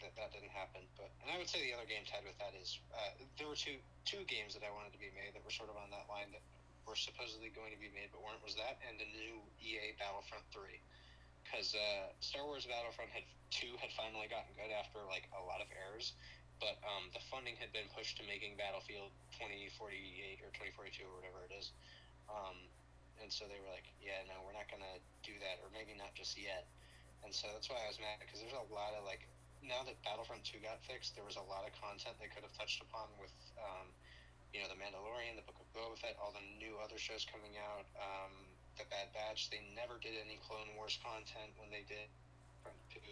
that 0.00 0.12
that 0.14 0.30
didn't 0.30 0.54
happen. 0.54 0.86
But 0.94 1.10
and 1.20 1.28
I 1.34 1.36
would 1.36 1.50
say 1.50 1.60
the 1.66 1.74
other 1.74 1.88
game 1.88 2.06
tied 2.06 2.22
with 2.22 2.38
that 2.38 2.54
is 2.54 2.78
uh, 2.94 3.18
there 3.36 3.50
were 3.50 3.58
two 3.58 3.82
two 4.06 4.22
games 4.30 4.54
that 4.54 4.62
I 4.62 4.70
wanted 4.70 4.94
to 4.94 5.02
be 5.02 5.10
made 5.12 5.34
that 5.34 5.42
were 5.42 5.52
sort 5.52 5.68
of 5.68 5.76
on 5.76 5.90
that 5.90 6.06
line 6.06 6.30
that 6.30 6.46
were 6.86 6.94
supposedly 6.94 7.50
going 7.50 7.74
to 7.74 7.80
be 7.82 7.90
made 7.90 8.14
but 8.14 8.22
weren't. 8.22 8.40
Was 8.46 8.54
that 8.54 8.78
and 8.86 8.94
the 9.02 9.08
new 9.10 9.42
EA 9.58 9.98
Battlefront 9.98 10.46
three. 10.54 10.78
Because 11.42 11.78
uh, 11.78 12.10
Star 12.18 12.42
Wars 12.42 12.66
Battlefront 12.66 13.14
had 13.14 13.22
two 13.54 13.78
had 13.78 13.94
finally 13.94 14.26
gotten 14.26 14.50
good 14.58 14.74
after 14.74 14.98
like 15.06 15.30
a 15.30 15.42
lot 15.46 15.62
of 15.62 15.70
errors, 15.78 16.18
but 16.58 16.74
um, 16.82 17.06
the 17.14 17.22
funding 17.30 17.54
had 17.54 17.70
been 17.70 17.86
pushed 17.94 18.18
to 18.18 18.26
making 18.26 18.58
Battlefield 18.58 19.14
2048 19.38 20.42
or 20.42 20.50
2042 20.58 21.06
or 21.06 21.14
whatever 21.14 21.46
it 21.46 21.54
is. 21.54 21.70
Um, 22.26 22.66
and 23.22 23.32
so 23.32 23.48
they 23.48 23.58
were 23.58 23.72
like, 23.72 23.88
yeah, 23.98 24.22
no, 24.28 24.38
we're 24.44 24.54
not 24.56 24.66
to 24.70 25.00
do 25.26 25.34
that, 25.42 25.58
or 25.64 25.68
maybe 25.74 25.96
not 25.98 26.14
just 26.14 26.38
yet. 26.38 26.68
And 27.24 27.34
so 27.34 27.50
that's 27.50 27.66
why 27.66 27.80
I 27.82 27.88
was 27.90 27.98
mad, 27.98 28.22
because 28.22 28.38
there's 28.38 28.54
a 28.54 28.68
lot 28.70 28.94
of, 28.94 29.02
like, 29.02 29.26
now 29.64 29.82
that 29.82 29.98
Battlefront 30.06 30.46
2 30.46 30.62
got 30.62 30.78
fixed, 30.86 31.18
there 31.18 31.26
was 31.26 31.34
a 31.40 31.46
lot 31.50 31.66
of 31.66 31.74
content 31.74 32.14
they 32.22 32.30
could 32.30 32.46
have 32.46 32.54
touched 32.54 32.78
upon 32.84 33.10
with, 33.18 33.34
um, 33.58 33.90
you 34.54 34.62
know, 34.62 34.70
The 34.70 34.78
Mandalorian, 34.78 35.34
The 35.34 35.46
Book 35.48 35.58
of 35.58 35.66
Boba 35.74 35.98
Fett, 35.98 36.14
all 36.22 36.30
the 36.30 36.44
new 36.60 36.78
other 36.78 37.00
shows 37.00 37.26
coming 37.26 37.58
out, 37.58 37.88
um, 37.98 38.32
The 38.78 38.86
Bad 38.92 39.10
Batch. 39.10 39.50
They 39.50 39.64
never 39.74 39.98
did 39.98 40.14
any 40.22 40.38
Clone 40.46 40.70
Wars 40.78 41.00
content 41.02 41.50
when 41.58 41.72
they 41.72 41.82
did 41.88 42.06
Battlefront 42.62 42.78
2. 42.94 43.02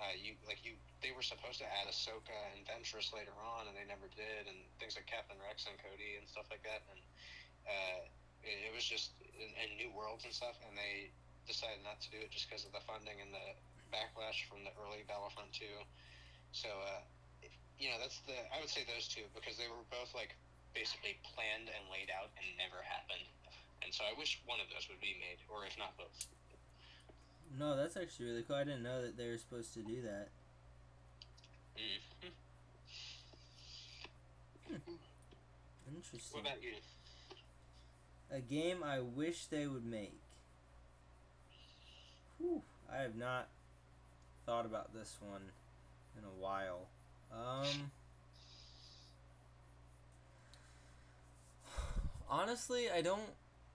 Uh, 0.00 0.16
you 0.16 0.32
like 0.48 0.64
you, 0.64 0.72
they 1.04 1.12
were 1.12 1.20
supposed 1.20 1.60
to 1.60 1.68
add 1.68 1.84
Ahsoka 1.84 2.32
and 2.56 2.64
Ventress 2.64 3.12
later 3.12 3.36
on, 3.36 3.68
and 3.68 3.76
they 3.76 3.84
never 3.84 4.08
did, 4.16 4.48
and 4.48 4.56
things 4.80 4.96
like 4.96 5.04
Captain 5.04 5.36
Rex 5.44 5.68
and 5.68 5.76
Cody 5.76 6.16
and 6.16 6.24
stuff 6.24 6.48
like 6.48 6.64
that. 6.64 6.80
And 6.88 7.00
uh, 7.68 8.00
it, 8.44 8.72
was 8.72 8.84
just 8.84 9.16
in, 9.36 9.50
in 9.56 9.68
new 9.76 9.90
worlds 9.92 10.24
and 10.24 10.32
stuff, 10.32 10.56
and 10.64 10.76
they 10.76 11.12
decided 11.48 11.82
not 11.82 12.00
to 12.04 12.08
do 12.12 12.18
it 12.20 12.30
just 12.30 12.48
because 12.48 12.64
of 12.64 12.72
the 12.72 12.82
funding 12.84 13.18
and 13.20 13.32
the 13.32 13.46
backlash 13.90 14.46
from 14.46 14.62
the 14.62 14.72
early 14.80 15.02
Battlefront 15.06 15.50
2. 15.52 15.66
So, 16.52 16.68
uh, 16.68 17.02
you 17.78 17.88
know, 17.88 17.98
that's 17.98 18.20
the 18.28 18.36
I 18.52 18.60
would 18.60 18.68
say 18.68 18.84
those 18.84 19.08
two 19.08 19.24
because 19.32 19.56
they 19.56 19.66
were 19.66 19.82
both 19.88 20.12
like 20.12 20.36
basically 20.76 21.16
planned 21.24 21.72
and 21.72 21.82
laid 21.88 22.12
out 22.12 22.28
and 22.36 22.44
never 22.60 22.84
happened. 22.84 23.24
And 23.80 23.90
so 23.90 24.04
I 24.04 24.12
wish 24.18 24.38
one 24.44 24.60
of 24.60 24.68
those 24.68 24.86
would 24.92 25.00
be 25.00 25.16
made, 25.16 25.40
or 25.48 25.64
if 25.64 25.72
not 25.80 25.96
both. 25.96 26.12
No, 27.58 27.74
that's 27.74 27.96
actually 27.96 28.26
really 28.30 28.44
cool. 28.44 28.56
I 28.56 28.64
didn't 28.64 28.84
know 28.84 29.00
that 29.02 29.16
they 29.16 29.26
were 29.26 29.38
supposed 29.38 29.72
to 29.74 29.82
do 29.82 30.02
that. 30.02 30.28
Mm. 31.74 32.30
Interesting. 35.96 36.42
What 36.42 36.52
about 36.52 36.62
you? 36.62 36.74
A 38.32 38.40
game 38.40 38.82
I 38.84 39.00
wish 39.00 39.46
they 39.46 39.66
would 39.66 39.84
make. 39.84 40.20
Whew, 42.38 42.62
I 42.90 42.98
have 43.02 43.16
not 43.16 43.48
thought 44.46 44.66
about 44.66 44.94
this 44.94 45.16
one 45.20 45.42
in 46.16 46.24
a 46.24 46.42
while. 46.42 46.86
Um, 47.32 47.90
honestly, 52.28 52.90
I 52.90 53.02
don't. 53.02 53.30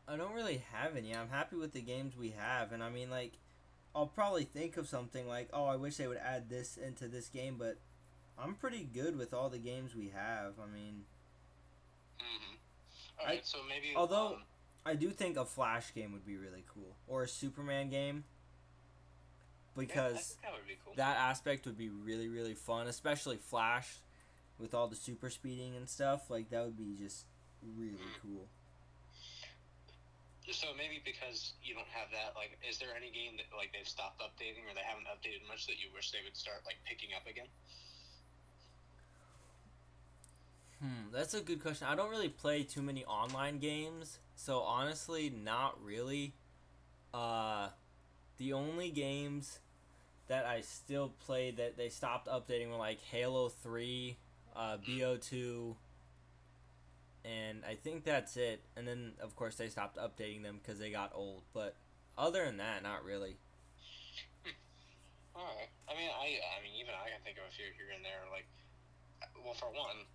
I 0.07 0.17
don't 0.17 0.33
really 0.33 0.63
have 0.71 0.95
any. 0.95 1.15
I'm 1.15 1.29
happy 1.29 1.55
with 1.55 1.73
the 1.73 1.81
games 1.81 2.15
we 2.15 2.35
have, 2.37 2.71
and 2.71 2.83
I 2.83 2.89
mean, 2.89 3.09
like, 3.09 3.33
I'll 3.95 4.05
probably 4.05 4.43
think 4.43 4.77
of 4.77 4.87
something 4.87 5.27
like, 5.27 5.49
"Oh, 5.51 5.65
I 5.65 5.75
wish 5.75 5.97
they 5.97 6.07
would 6.07 6.17
add 6.17 6.49
this 6.49 6.77
into 6.77 7.07
this 7.07 7.27
game," 7.27 7.55
but 7.57 7.77
I'm 8.37 8.55
pretty 8.55 8.83
good 8.83 9.17
with 9.17 9.33
all 9.33 9.49
the 9.49 9.57
games 9.57 9.95
we 9.95 10.09
have. 10.09 10.53
I 10.61 10.67
mean, 10.73 11.05
Mm-hmm. 12.19 12.54
Right, 13.25 13.45
so 13.45 13.59
maybe 13.67 13.93
although- 13.95 14.35
um, 14.35 14.43
I 14.85 14.93
do 14.95 15.09
think 15.09 15.35
a 15.37 15.45
Flash 15.45 15.93
game 15.93 16.11
would 16.13 16.25
be 16.25 16.37
really 16.37 16.63
cool, 16.73 16.95
or 17.07 17.23
a 17.23 17.27
Superman 17.27 17.89
game, 17.89 18.23
because 19.75 20.37
think 20.41 20.41
that 20.43 20.85
cool. 20.85 20.93
that 20.95 21.17
aspect 21.17 21.65
would 21.65 21.77
be 21.77 21.89
really 21.89 22.27
really 22.27 22.53
fun, 22.53 22.87
especially 22.87 23.37
Flash, 23.37 23.95
with 24.59 24.73
all 24.73 24.87
the 24.87 24.95
super 24.95 25.29
speeding 25.29 25.75
and 25.75 25.89
stuff. 25.89 26.29
Like 26.29 26.49
that 26.51 26.63
would 26.65 26.77
be 26.77 26.95
just 27.03 27.25
really 27.75 27.97
Mm. 27.97 28.21
cool. 28.21 28.47
So 30.51 30.67
maybe 30.77 31.01
because 31.03 31.53
you 31.63 31.73
don't 31.73 31.87
have 31.89 32.11
that, 32.11 32.35
like, 32.35 32.55
is 32.69 32.77
there 32.77 32.95
any 32.95 33.09
game 33.09 33.35
that 33.37 33.49
like 33.57 33.73
they've 33.73 33.87
stopped 33.89 34.21
updating 34.21 34.69
or 34.69 34.75
they 34.75 34.85
haven't 34.85 35.07
updated 35.09 35.41
much 35.47 35.65
that 35.65 35.81
you 35.81 35.89
wish 35.91 36.11
they 36.11 36.21
would 36.23 36.37
start 36.37 36.61
like 36.65 36.77
picking 36.85 37.09
up 37.15 37.25
again? 37.25 37.47
Hmm, 40.81 41.11
that's 41.11 41.33
a 41.33 41.41
good 41.41 41.61
question. 41.61 41.87
I 41.87 41.95
don't 41.95 42.09
really 42.09 42.29
play 42.29 42.63
too 42.63 42.81
many 42.81 43.05
online 43.05 43.59
games, 43.59 44.19
so 44.35 44.59
honestly, 44.59 45.29
not 45.29 45.81
really. 45.83 46.33
Uh, 47.13 47.69
the 48.37 48.53
only 48.53 48.89
games 48.91 49.59
that 50.27 50.45
I 50.45 50.61
still 50.61 51.09
play 51.25 51.51
that 51.51 51.77
they 51.77 51.89
stopped 51.89 52.27
updating 52.27 52.69
were 52.71 52.77
like 52.77 53.01
Halo 53.01 53.49
Three, 53.49 54.17
uh, 54.55 54.77
Bo 54.77 55.17
Two, 55.17 55.77
and 57.23 57.63
I 57.67 57.75
think 57.75 58.03
that's 58.03 58.37
it. 58.37 58.61
And 58.75 58.87
then 58.87 59.13
of 59.21 59.35
course 59.35 59.55
they 59.55 59.69
stopped 59.69 59.97
updating 59.97 60.43
them 60.43 60.59
because 60.61 60.79
they 60.79 60.91
got 60.91 61.11
old. 61.13 61.43
But 61.53 61.75
other 62.17 62.45
than 62.45 62.57
that, 62.57 62.83
not 62.83 63.03
really. 63.03 63.37
All 65.35 65.43
right. 65.43 65.69
I 65.89 65.93
mean, 65.95 66.09
I 66.09 66.39
I 66.39 66.57
mean, 66.63 66.75
even 66.79 66.95
I 66.95 67.11
can 67.11 67.21
think 67.23 67.37
of 67.37 67.45
a 67.47 67.53
few 67.53 67.67
here 67.75 67.91
and 67.93 68.03
there. 68.03 68.23
Like, 68.31 68.47
well, 69.45 69.53
for 69.53 69.69
one, 69.69 70.09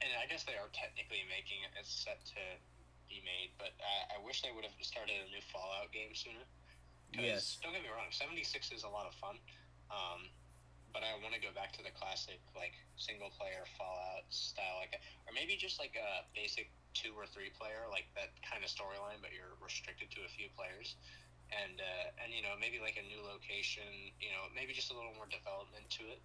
and 0.00 0.10
I 0.16 0.24
guess 0.24 0.48
they 0.48 0.56
are 0.56 0.72
technically 0.72 1.20
making 1.28 1.60
it. 1.68 1.76
It's 1.76 1.92
set 1.92 2.24
to 2.32 2.42
be 3.12 3.20
made, 3.20 3.52
but 3.60 3.76
I, 3.76 4.16
I 4.16 4.18
wish 4.24 4.40
they 4.40 4.50
would 4.56 4.64
have 4.64 4.72
started 4.80 5.20
a 5.20 5.28
new 5.28 5.44
Fallout 5.52 5.92
game 5.92 6.16
sooner. 6.16 6.42
Yes. 7.12 7.58
don't 7.60 7.74
get 7.74 7.82
me 7.82 7.90
wrong, 7.92 8.08
76 8.08 8.48
is 8.72 8.86
a 8.86 8.88
lot 8.88 9.04
of 9.04 9.12
fun. 9.18 9.36
Um, 9.90 10.30
but 10.94 11.02
I 11.06 11.14
want 11.22 11.34
to 11.34 11.42
go 11.42 11.54
back 11.54 11.70
to 11.78 11.82
the 11.82 11.94
classic 11.94 12.42
like 12.58 12.74
single 12.98 13.30
player 13.34 13.62
Fallout 13.78 14.26
style, 14.30 14.78
like 14.82 14.98
or 15.26 15.32
maybe 15.34 15.54
just 15.54 15.78
like 15.78 15.94
a 15.94 16.26
basic 16.34 16.70
two 16.94 17.14
or 17.14 17.26
three 17.30 17.50
player, 17.54 17.86
like 17.90 18.10
that 18.18 18.34
kind 18.42 18.62
of 18.62 18.70
storyline, 18.70 19.22
but 19.22 19.30
you're 19.30 19.54
restricted 19.62 20.10
to 20.18 20.26
a 20.26 20.30
few 20.30 20.50
players. 20.58 20.98
And 21.50 21.82
uh, 21.82 22.22
and 22.22 22.30
you 22.30 22.42
know 22.42 22.54
maybe 22.58 22.78
like 22.78 22.98
a 22.98 23.06
new 23.06 23.22
location, 23.22 23.86
you 24.22 24.30
know 24.30 24.50
maybe 24.54 24.70
just 24.74 24.90
a 24.90 24.96
little 24.96 25.14
more 25.14 25.30
development 25.30 25.86
to 25.98 26.10
it. 26.10 26.22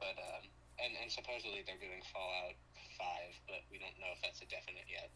But 0.00 0.16
um, 0.16 0.44
and 0.84 0.92
and 1.02 1.10
supposedly 1.10 1.62
they're 1.66 1.80
doing 1.80 2.02
Fallout 2.12 2.54
Five, 2.98 3.32
but 3.46 3.60
we 3.70 3.78
don't 3.78 3.96
know 4.00 4.12
if 4.14 4.20
that's 4.22 4.40
a 4.42 4.46
definite 4.46 4.84
yet. 4.90 5.10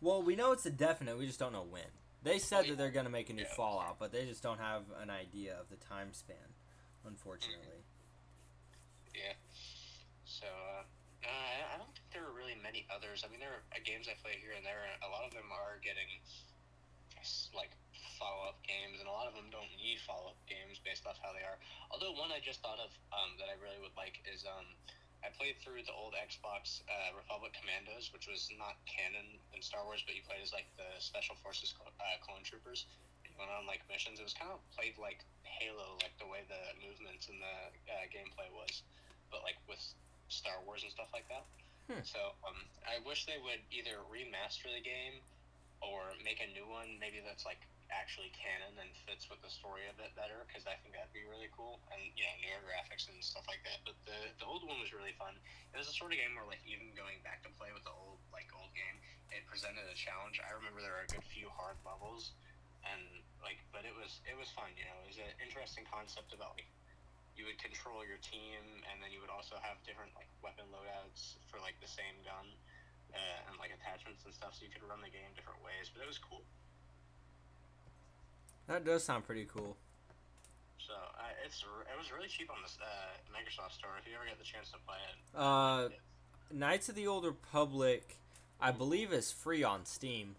Well, 0.00 0.22
we 0.22 0.34
know 0.34 0.52
it's 0.52 0.66
a 0.66 0.70
definite. 0.74 1.18
We 1.18 1.26
just 1.26 1.38
don't 1.38 1.52
know 1.52 1.62
when. 1.68 1.86
They 2.22 2.38
said 2.38 2.66
that 2.66 2.78
they're 2.78 2.90
gonna 2.90 3.10
make 3.10 3.30
a 3.30 3.32
new 3.32 3.42
Yeah. 3.42 3.54
Fallout, 3.54 3.98
but 3.98 4.12
they 4.12 4.26
just 4.26 4.42
don't 4.42 4.58
have 4.58 4.82
an 5.00 5.10
idea 5.10 5.58
of 5.58 5.68
the 5.70 5.76
time 5.76 6.12
span, 6.12 6.54
unfortunately. 7.06 7.82
Yeah. 9.14 9.34
So, 10.24 10.46
uh, 10.46 10.82
uh, 11.22 11.28
I 11.28 11.74
I 11.74 11.78
don't 11.78 11.92
think 11.94 12.06
there 12.12 12.24
are 12.26 12.32
really 12.34 12.56
many 12.62 12.86
others. 12.90 13.22
I 13.26 13.28
mean, 13.30 13.40
there 13.40 13.52
are 13.52 13.62
uh, 13.74 13.78
games 13.84 14.08
I 14.08 14.14
play 14.22 14.38
here 14.40 14.52
and 14.56 14.64
there. 14.64 14.82
and 14.90 15.02
A 15.04 15.10
lot 15.10 15.24
of 15.26 15.32
them 15.32 15.50
are 15.52 15.78
getting 15.84 16.08
s- 17.20 17.50
like 18.22 18.30
follow-up 18.30 18.62
games, 18.62 19.02
and 19.02 19.10
a 19.10 19.14
lot 19.14 19.26
of 19.26 19.34
them 19.34 19.50
don't 19.50 19.70
need 19.74 19.98
follow-up 20.06 20.38
games 20.46 20.78
based 20.86 21.02
off 21.10 21.18
how 21.18 21.34
they 21.34 21.42
are. 21.42 21.58
Although 21.90 22.14
one 22.14 22.30
I 22.30 22.38
just 22.38 22.62
thought 22.62 22.78
of 22.78 22.94
um, 23.10 23.34
that 23.42 23.50
I 23.50 23.58
really 23.58 23.82
would 23.82 23.94
like 23.98 24.22
is 24.30 24.46
um, 24.46 24.66
I 25.26 25.34
played 25.34 25.58
through 25.58 25.82
the 25.82 25.94
old 25.94 26.14
Xbox 26.14 26.86
uh, 26.86 27.18
Republic 27.18 27.50
Commandos, 27.58 28.14
which 28.14 28.30
was 28.30 28.46
not 28.54 28.78
canon 28.86 29.26
in 29.50 29.58
Star 29.58 29.82
Wars, 29.82 30.06
but 30.06 30.14
you 30.14 30.22
played 30.22 30.42
as 30.42 30.54
like 30.54 30.70
the 30.78 30.86
Special 31.02 31.34
Forces 31.42 31.74
cl- 31.74 31.90
uh, 31.98 32.18
clone 32.22 32.46
troopers. 32.46 32.86
And 33.26 33.34
you 33.34 33.38
went 33.38 33.50
on 33.50 33.66
like 33.66 33.82
missions. 33.90 34.22
It 34.22 34.26
was 34.26 34.38
kind 34.38 34.54
of 34.54 34.62
played 34.74 34.94
like 35.02 35.26
Halo, 35.42 35.98
like 36.02 36.14
the 36.22 36.26
way 36.30 36.46
the 36.46 36.62
movements 36.78 37.26
and 37.26 37.42
the 37.42 37.56
uh, 37.90 38.06
gameplay 38.10 38.50
was, 38.54 38.86
but 39.34 39.42
like 39.42 39.58
with 39.66 39.82
Star 40.30 40.62
Wars 40.62 40.86
and 40.86 40.94
stuff 40.94 41.10
like 41.10 41.26
that. 41.30 41.42
Hmm. 41.90 42.02
So 42.06 42.38
um, 42.46 42.62
I 42.86 43.02
wish 43.02 43.26
they 43.26 43.42
would 43.42 43.62
either 43.74 43.98
remaster 44.06 44.70
the 44.70 44.82
game 44.82 45.18
or 45.82 46.14
make 46.22 46.38
a 46.38 46.46
new 46.54 46.66
one, 46.66 46.94
maybe 47.02 47.18
that's 47.18 47.42
like 47.42 47.58
actually 47.92 48.32
canon 48.32 48.74
and 48.80 48.90
fits 49.04 49.28
with 49.28 49.38
the 49.44 49.52
story 49.52 49.84
a 49.86 49.94
bit 49.94 50.16
better, 50.16 50.42
because 50.48 50.64
I 50.64 50.74
think 50.80 50.96
that'd 50.96 51.12
be 51.12 51.24
really 51.28 51.52
cool. 51.52 51.84
And 51.92 52.00
you 52.16 52.24
know, 52.24 52.36
newer 52.40 52.62
graphics 52.64 53.06
and 53.06 53.20
stuff 53.20 53.44
like 53.46 53.60
that. 53.68 53.84
But 53.84 53.96
the 54.08 54.16
the 54.40 54.46
old 54.48 54.64
one 54.64 54.80
was 54.80 54.90
really 54.96 55.14
fun. 55.20 55.36
It 55.72 55.78
was 55.78 55.86
a 55.88 55.96
sort 55.96 56.10
of 56.10 56.18
game 56.18 56.32
where 56.34 56.48
like 56.48 56.64
even 56.64 56.90
going 56.96 57.20
back 57.22 57.44
to 57.44 57.50
play 57.60 57.70
with 57.70 57.84
the 57.84 57.94
old 57.94 58.18
like 58.32 58.48
old 58.56 58.72
game, 58.72 58.96
it 59.30 59.44
presented 59.44 59.84
a 59.86 59.96
challenge. 59.96 60.40
I 60.40 60.50
remember 60.56 60.80
there 60.80 60.96
were 60.96 61.06
a 61.06 61.12
good 61.12 61.24
few 61.28 61.52
hard 61.52 61.76
levels, 61.84 62.34
and 62.82 63.22
like, 63.44 63.60
but 63.70 63.84
it 63.84 63.94
was 63.94 64.24
it 64.24 64.34
was 64.34 64.48
fun. 64.56 64.72
You 64.74 64.88
know, 64.88 64.96
it 65.04 65.08
was 65.12 65.20
an 65.20 65.32
interesting 65.44 65.84
concept 65.86 66.32
about 66.32 66.56
like 66.56 66.68
you 67.36 67.48
would 67.48 67.60
control 67.60 68.04
your 68.04 68.20
team, 68.20 68.60
and 68.88 69.00
then 69.00 69.12
you 69.12 69.20
would 69.20 69.32
also 69.32 69.56
have 69.60 69.80
different 69.84 70.12
like 70.16 70.28
weapon 70.40 70.68
loadouts 70.72 71.40
for 71.52 71.60
like 71.60 71.76
the 71.78 71.88
same 71.88 72.18
gun. 72.24 72.48
Uh, 73.12 73.44
and 73.44 73.60
like 73.60 73.68
attachments 73.68 74.24
and 74.24 74.32
stuff, 74.32 74.56
so 74.56 74.64
you 74.64 74.72
could 74.72 74.80
run 74.88 74.96
the 75.04 75.12
game 75.12 75.28
different 75.36 75.60
ways. 75.60 75.92
But 75.92 76.00
it 76.00 76.08
was 76.08 76.16
cool. 76.16 76.48
That 78.68 78.84
does 78.84 79.04
sound 79.04 79.24
pretty 79.24 79.44
cool. 79.44 79.76
So 80.78 80.94
uh, 80.94 81.44
it's 81.46 81.62
it 81.62 81.98
was 81.98 82.12
really 82.12 82.28
cheap 82.28 82.50
on 82.50 82.56
this 82.62 82.78
uh, 82.80 82.86
Microsoft 83.30 83.72
Store. 83.72 83.90
If 84.00 84.06
you 84.08 84.14
ever 84.14 84.26
get 84.26 84.38
the 84.38 84.44
chance 84.44 84.70
to 84.70 84.78
play 84.86 84.98
it, 85.10 85.16
Uh, 85.34 85.88
Knights 86.50 86.88
of 86.88 86.94
the 86.94 87.06
Old 87.06 87.24
Republic, 87.24 88.16
I 88.60 88.70
believe, 88.72 89.12
is 89.12 89.32
free 89.32 89.64
on 89.64 89.84
Steam. 89.86 90.36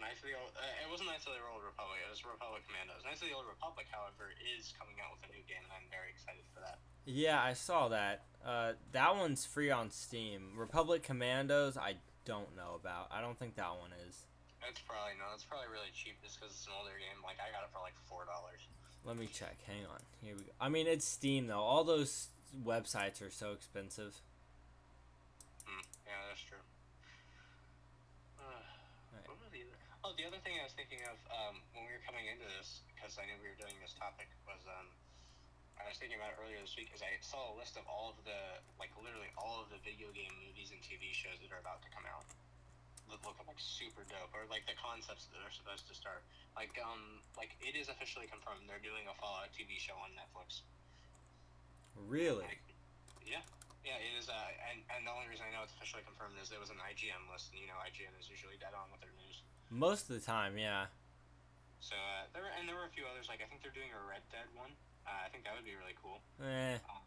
Knights 0.00 0.22
of 0.22 0.30
the 0.30 0.38
Old, 0.38 0.54
uh, 0.54 0.84
it 0.86 0.88
wasn't 0.90 1.10
Knights 1.10 1.26
of 1.26 1.34
the 1.34 1.42
Old 1.52 1.64
Republic. 1.66 1.98
It 2.06 2.10
was 2.10 2.22
Republic 2.24 2.62
Commandos. 2.66 3.02
Knights 3.04 3.22
of 3.22 3.28
the 3.28 3.34
Old 3.34 3.46
Republic, 3.50 3.86
however, 3.90 4.30
is 4.54 4.72
coming 4.78 4.94
out 5.02 5.18
with 5.18 5.26
a 5.28 5.32
new 5.34 5.42
game, 5.50 5.58
and 5.66 5.72
I'm 5.74 5.90
very 5.90 6.14
excited 6.14 6.46
for 6.54 6.60
that. 6.62 6.78
Yeah, 7.04 7.42
I 7.42 7.54
saw 7.54 7.88
that. 7.88 8.24
Uh, 8.44 8.72
that 8.92 9.16
one's 9.16 9.44
free 9.44 9.70
on 9.72 9.90
Steam. 9.90 10.54
Republic 10.54 11.02
Commandos, 11.02 11.76
I 11.76 11.96
don't 12.24 12.54
know 12.54 12.78
about. 12.78 13.08
I 13.10 13.20
don't 13.20 13.38
think 13.38 13.56
that 13.56 13.74
one 13.74 13.90
is. 14.06 14.22
It's 14.66 14.82
probably 14.82 15.14
no, 15.20 15.30
it's 15.34 15.46
probably 15.46 15.70
really 15.70 15.94
cheap 15.94 16.18
just 16.22 16.38
because 16.40 16.50
it's 16.52 16.66
an 16.66 16.74
older 16.74 16.96
game. 16.98 17.22
Like 17.22 17.38
I 17.38 17.48
got 17.54 17.62
it 17.62 17.70
for 17.70 17.78
like 17.80 17.94
four 18.10 18.26
dollars. 18.26 18.66
Let 19.06 19.14
me 19.16 19.30
check. 19.30 19.56
Hang 19.64 19.86
on. 19.86 20.02
Here 20.20 20.34
we 20.34 20.42
go. 20.44 20.54
I 20.58 20.68
mean, 20.68 20.90
it's 20.90 21.06
Steam 21.06 21.46
though. 21.46 21.62
All 21.62 21.84
those 21.86 22.28
websites 22.66 23.22
are 23.22 23.30
so 23.30 23.54
expensive. 23.54 24.18
Hmm. 25.64 25.84
Yeah, 26.04 26.20
that's 26.28 26.42
true. 26.42 26.64
Uh, 28.42 28.50
Right. 29.14 29.24
what 29.30 29.38
was 29.40 29.48
the 29.54 29.62
other? 29.64 29.78
Oh, 30.04 30.12
the 30.18 30.26
other 30.26 30.40
thing 30.42 30.58
I 30.60 30.64
was 30.66 30.74
thinking 30.74 31.00
of 31.06 31.16
um, 31.30 31.62
when 31.72 31.86
we 31.86 31.92
were 31.94 32.04
coming 32.04 32.26
into 32.28 32.44
this, 32.58 32.82
because 32.92 33.16
I 33.16 33.24
knew 33.28 33.38
we 33.40 33.48
were 33.48 33.60
doing 33.60 33.76
this 33.80 33.94
topic, 33.96 34.28
was 34.44 34.60
um, 34.68 34.88
I 35.78 35.86
was 35.86 35.96
thinking 35.96 36.18
about 36.18 36.34
it 36.34 36.38
earlier 36.42 36.58
this 36.60 36.74
week, 36.74 36.90
because 36.90 37.04
I 37.06 37.14
saw 37.22 37.52
a 37.52 37.54
list 37.56 37.78
of 37.78 37.86
all 37.86 38.10
of 38.12 38.18
the, 38.26 38.40
like 38.82 38.90
literally 38.98 39.30
all 39.38 39.62
of 39.62 39.70
the 39.70 39.78
video 39.86 40.10
game 40.12 40.32
movies 40.42 40.74
and 40.74 40.80
TV 40.82 41.14
shows 41.14 41.38
that 41.44 41.50
are 41.54 41.62
about 41.62 41.80
to 41.86 41.90
come 41.94 42.04
out. 42.08 42.26
That 43.08 43.24
look 43.24 43.40
like 43.48 43.56
super 43.56 44.04
dope, 44.04 44.32
or 44.36 44.44
like 44.52 44.68
the 44.68 44.76
concepts 44.76 45.32
that 45.32 45.40
are 45.40 45.50
supposed 45.52 45.88
to 45.88 45.94
start. 45.96 46.20
Like 46.52 46.76
um, 46.80 47.24
like 47.40 47.56
it 47.64 47.72
is 47.72 47.88
officially 47.88 48.28
confirmed 48.28 48.68
they're 48.68 48.84
doing 48.84 49.08
a 49.08 49.14
Fallout 49.16 49.48
TV 49.56 49.80
show 49.80 49.96
on 49.96 50.12
Netflix. 50.12 50.60
Really? 51.96 52.44
Like, 52.46 52.62
yeah, 53.24 53.42
yeah, 53.82 53.96
it 53.98 54.12
is. 54.20 54.28
Uh, 54.28 54.36
and, 54.70 54.84
and 54.92 55.08
the 55.08 55.12
only 55.12 55.26
reason 55.32 55.48
I 55.48 55.52
know 55.56 55.64
it's 55.64 55.72
officially 55.74 56.04
confirmed 56.06 56.36
is 56.38 56.52
it 56.52 56.60
was 56.60 56.68
an 56.70 56.78
IGN 56.84 57.26
list, 57.32 57.50
and 57.50 57.58
you 57.58 57.66
know 57.66 57.80
IGN 57.80 58.12
is 58.20 58.28
usually 58.28 58.60
dead 58.60 58.76
on 58.76 58.92
with 58.92 59.00
their 59.00 59.12
news. 59.18 59.40
Most 59.72 60.12
of 60.12 60.16
the 60.16 60.24
time, 60.24 60.56
yeah. 60.60 60.88
So 61.80 61.96
uh, 61.96 62.28
there 62.36 62.44
were, 62.44 62.52
and 62.60 62.68
there 62.68 62.76
were 62.76 62.86
a 62.88 62.92
few 62.94 63.08
others. 63.08 63.26
Like 63.32 63.40
I 63.40 63.48
think 63.48 63.64
they're 63.64 63.74
doing 63.74 63.90
a 63.90 64.00
Red 64.04 64.22
Dead 64.30 64.46
one. 64.54 64.72
Uh, 65.08 65.24
I 65.24 65.28
think 65.32 65.48
that 65.48 65.56
would 65.56 65.64
be 65.66 65.74
really 65.74 65.96
cool. 65.98 66.20
Eh. 66.44 66.76
Um, 66.86 67.02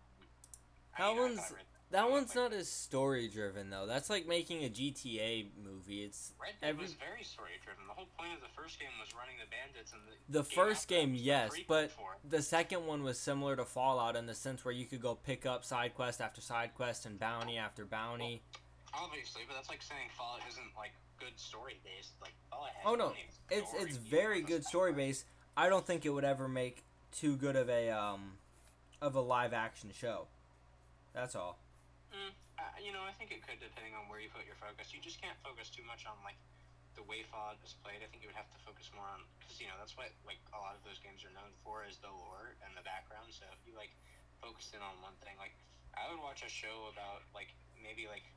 That 0.98 1.05
I 1.05 1.13
mean, 1.13 1.38
one's- 1.38 1.51
Red, 1.53 1.70
That 1.92 2.10
one's 2.10 2.30
like- 2.30 2.36
not 2.36 2.54
as 2.54 2.70
story 2.70 3.28
driven 3.28 3.70
though. 3.70 3.86
That's 3.86 4.10
like 4.10 4.26
making 4.28 4.64
a 4.64 4.70
GTA 4.70 5.50
movie. 5.64 6.04
It's 6.04 6.32
Red 6.42 6.54
Dead 6.62 6.70
every- 6.70 6.84
was 6.84 6.94
very 6.94 7.24
story 7.24 7.52
driven. 7.64 7.86
The 7.88 7.94
whole 7.94 8.08
point 8.18 8.34
of 8.34 8.42
the 8.42 8.48
first 8.56 8.80
game 8.80 8.90
was 9.00 9.14
running 9.14 9.36
the 9.38 9.46
bandits 9.50 9.92
and 9.92 10.02
the. 10.08 10.40
the 10.40 10.44
first 10.44 10.88
game, 10.88 11.14
yes, 11.14 11.52
but 11.68 11.92
the 12.28 12.42
second 12.42 12.86
one 12.88 13.04
was 13.04 13.20
similar 13.20 13.56
to 13.58 13.66
Fallout 13.66 14.16
in 14.16 14.26
the 14.26 14.36
sense 14.36 14.64
where 14.64 14.74
you 14.74 14.86
could 14.86 15.02
go 15.02 15.16
pick 15.16 15.46
up 15.46 15.66
side 15.66 15.94
quest 15.96 16.22
after 16.22 16.40
side 16.42 16.72
quest 16.76 17.06
and 17.06 17.20
bounty 17.20 17.58
after 17.58 17.86
bounty. 17.86 18.42
obviously, 18.94 19.44
but 19.48 19.56
that's 19.56 19.70
like 19.70 19.82
saying 19.82 20.10
Fallout 20.18 20.42
isn't 20.50 20.72
like 20.78 20.92
good 21.20 21.38
story 21.38 21.80
based. 21.84 22.12
Like 22.22 22.34
Fallout 22.50 22.72
Oh 22.86 22.96
no, 22.96 23.14
it's 23.50 23.74
it's 23.76 23.98
very 23.98 24.42
good 24.42 24.64
story 24.66 24.94
based. 24.94 25.26
I 25.58 25.68
don't 25.68 25.86
think 25.86 26.06
it 26.06 26.10
would 26.10 26.24
ever 26.24 26.48
make 26.48 26.84
too 27.12 27.36
good 27.36 27.58
of 27.58 27.70
a 27.70 27.90
um 27.90 28.38
of 29.02 29.16
a 29.16 29.22
live 29.22 29.52
action 29.54 29.92
show. 29.94 30.28
That's 31.14 31.36
all. 31.36 31.58
Mm, 32.12 32.36
uh, 32.60 32.75
you 32.84 32.91
know, 32.91 33.08
I 33.08 33.15
think 33.15 33.32
it 33.32 33.39
could, 33.44 33.60
depending 33.63 33.96
on 33.96 34.12
where 34.12 34.20
you 34.20 34.27
put 34.27 34.44
your 34.44 34.60
focus. 34.60 34.91
You 34.91 35.00
just 35.00 35.24
can't 35.24 35.39
focus 35.39 35.72
too 35.72 35.84
much 35.88 36.03
on 36.03 36.20
like 36.27 36.36
the 37.00 37.03
way 37.08 37.24
Fallout 37.32 37.56
is 37.63 37.72
played. 37.80 38.03
I 38.03 38.08
think 38.12 38.20
you 38.20 38.27
would 38.27 38.39
have 38.39 38.51
to 38.51 38.60
focus 38.68 38.91
more 38.91 39.08
on 39.08 39.24
because 39.39 39.56
you 39.63 39.72
know 39.72 39.80
that's 39.80 39.96
what 39.96 40.12
like 40.27 40.44
a 40.51 40.60
lot 40.60 40.75
of 40.75 40.84
those 40.84 41.00
games 41.00 41.24
are 41.24 41.32
known 41.32 41.56
for 41.63 41.88
is 41.88 41.96
the 42.03 42.12
lore 42.12 42.60
and 42.68 42.75
the 42.75 42.84
background. 42.84 43.32
So 43.32 43.48
if 43.56 43.63
you 43.63 43.72
like 43.80 43.96
focused 44.44 44.75
in 44.75 44.84
on 44.84 45.00
one 45.00 45.15
thing, 45.24 45.39
like 45.39 45.56
I 45.96 46.12
would 46.12 46.20
watch 46.20 46.44
a 46.44 46.51
show 46.51 46.91
about 46.91 47.24
like 47.32 47.56
maybe 47.80 48.12
like 48.12 48.27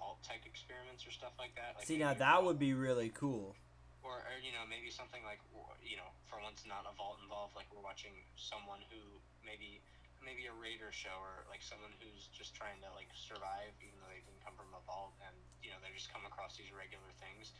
Vault-Tec 0.00 0.48
experiments 0.48 1.04
or 1.04 1.12
stuff 1.12 1.36
like 1.36 1.52
that. 1.60 1.76
Like 1.76 1.84
See 1.84 2.00
now 2.00 2.16
that 2.16 2.40
would 2.40 2.56
be 2.56 2.72
really 2.72 3.12
cool. 3.12 3.52
or, 4.00 4.24
or 4.24 4.36
you 4.40 4.50
know 4.56 4.64
maybe 4.64 4.88
something 4.88 5.20
like 5.28 5.44
you 5.84 6.00
know 6.00 6.08
for 6.26 6.40
once 6.40 6.64
not 6.64 6.88
a 6.88 6.92
vault 6.96 7.20
involved 7.20 7.52
like 7.52 7.68
we're 7.68 7.84
watching 7.84 8.16
someone 8.40 8.80
who 8.88 8.98
maybe 9.44 9.84
maybe 10.22 10.46
a 10.46 10.54
raider 10.54 10.90
show 10.94 11.14
or 11.18 11.44
like 11.50 11.62
someone 11.62 11.92
who's 11.98 12.30
just 12.30 12.54
trying 12.54 12.78
to 12.82 12.88
like 12.94 13.10
survive 13.14 13.74
even 13.82 13.98
though 14.00 14.10
they 14.10 14.22
didn't 14.22 14.42
come 14.42 14.54
from 14.54 14.70
a 14.74 14.82
vault 14.86 15.14
and 15.26 15.34
you 15.60 15.70
know 15.70 15.78
they 15.82 15.90
just 15.94 16.10
come 16.10 16.24
across 16.26 16.54
these 16.56 16.70
regular 16.72 17.10
things 17.18 17.52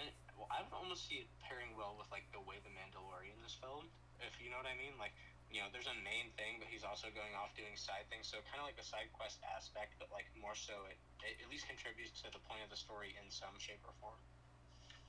and 0.00 0.08
well, 0.36 0.48
I 0.48 0.62
would 0.62 0.74
almost 0.74 1.06
see 1.06 1.26
it 1.26 1.28
pairing 1.42 1.74
well 1.76 1.94
with 1.96 2.08
like 2.10 2.26
the 2.32 2.42
way 2.42 2.60
the 2.64 2.72
Mandalorian 2.72 3.38
is 3.44 3.54
filmed 3.56 3.92
if 4.20 4.36
you 4.40 4.48
know 4.50 4.58
what 4.60 4.68
I 4.68 4.76
mean 4.76 4.96
like 4.96 5.14
you 5.52 5.64
know 5.64 5.68
there's 5.72 5.88
a 5.88 5.98
main 6.04 6.28
thing 6.36 6.60
but 6.60 6.68
he's 6.68 6.84
also 6.84 7.08
going 7.12 7.32
off 7.36 7.52
doing 7.56 7.76
side 7.76 8.04
things 8.12 8.28
so 8.28 8.40
kind 8.48 8.60
of 8.60 8.68
like 8.68 8.80
a 8.80 8.84
side 8.86 9.08
quest 9.16 9.40
aspect 9.44 9.96
but 9.96 10.12
like 10.12 10.28
more 10.36 10.56
so 10.56 10.74
it, 10.88 10.98
it 11.24 11.40
at 11.40 11.48
least 11.48 11.64
contributes 11.68 12.20
to 12.24 12.28
the 12.32 12.42
point 12.44 12.60
of 12.64 12.68
the 12.68 12.78
story 12.78 13.16
in 13.16 13.28
some 13.32 13.56
shape 13.56 13.80
or 13.84 13.92
form 14.00 14.20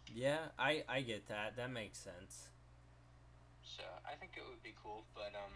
Yeah, 0.10 0.52
I 0.58 0.84
I 0.90 1.02
get 1.02 1.28
that. 1.30 1.56
That 1.56 1.70
makes 1.70 2.00
sense. 2.00 2.50
So 3.62 3.86
I 4.02 4.18
think 4.18 4.34
it 4.34 4.44
would 4.44 4.64
be 4.66 4.74
cool, 4.82 5.06
but 5.14 5.38
um, 5.38 5.54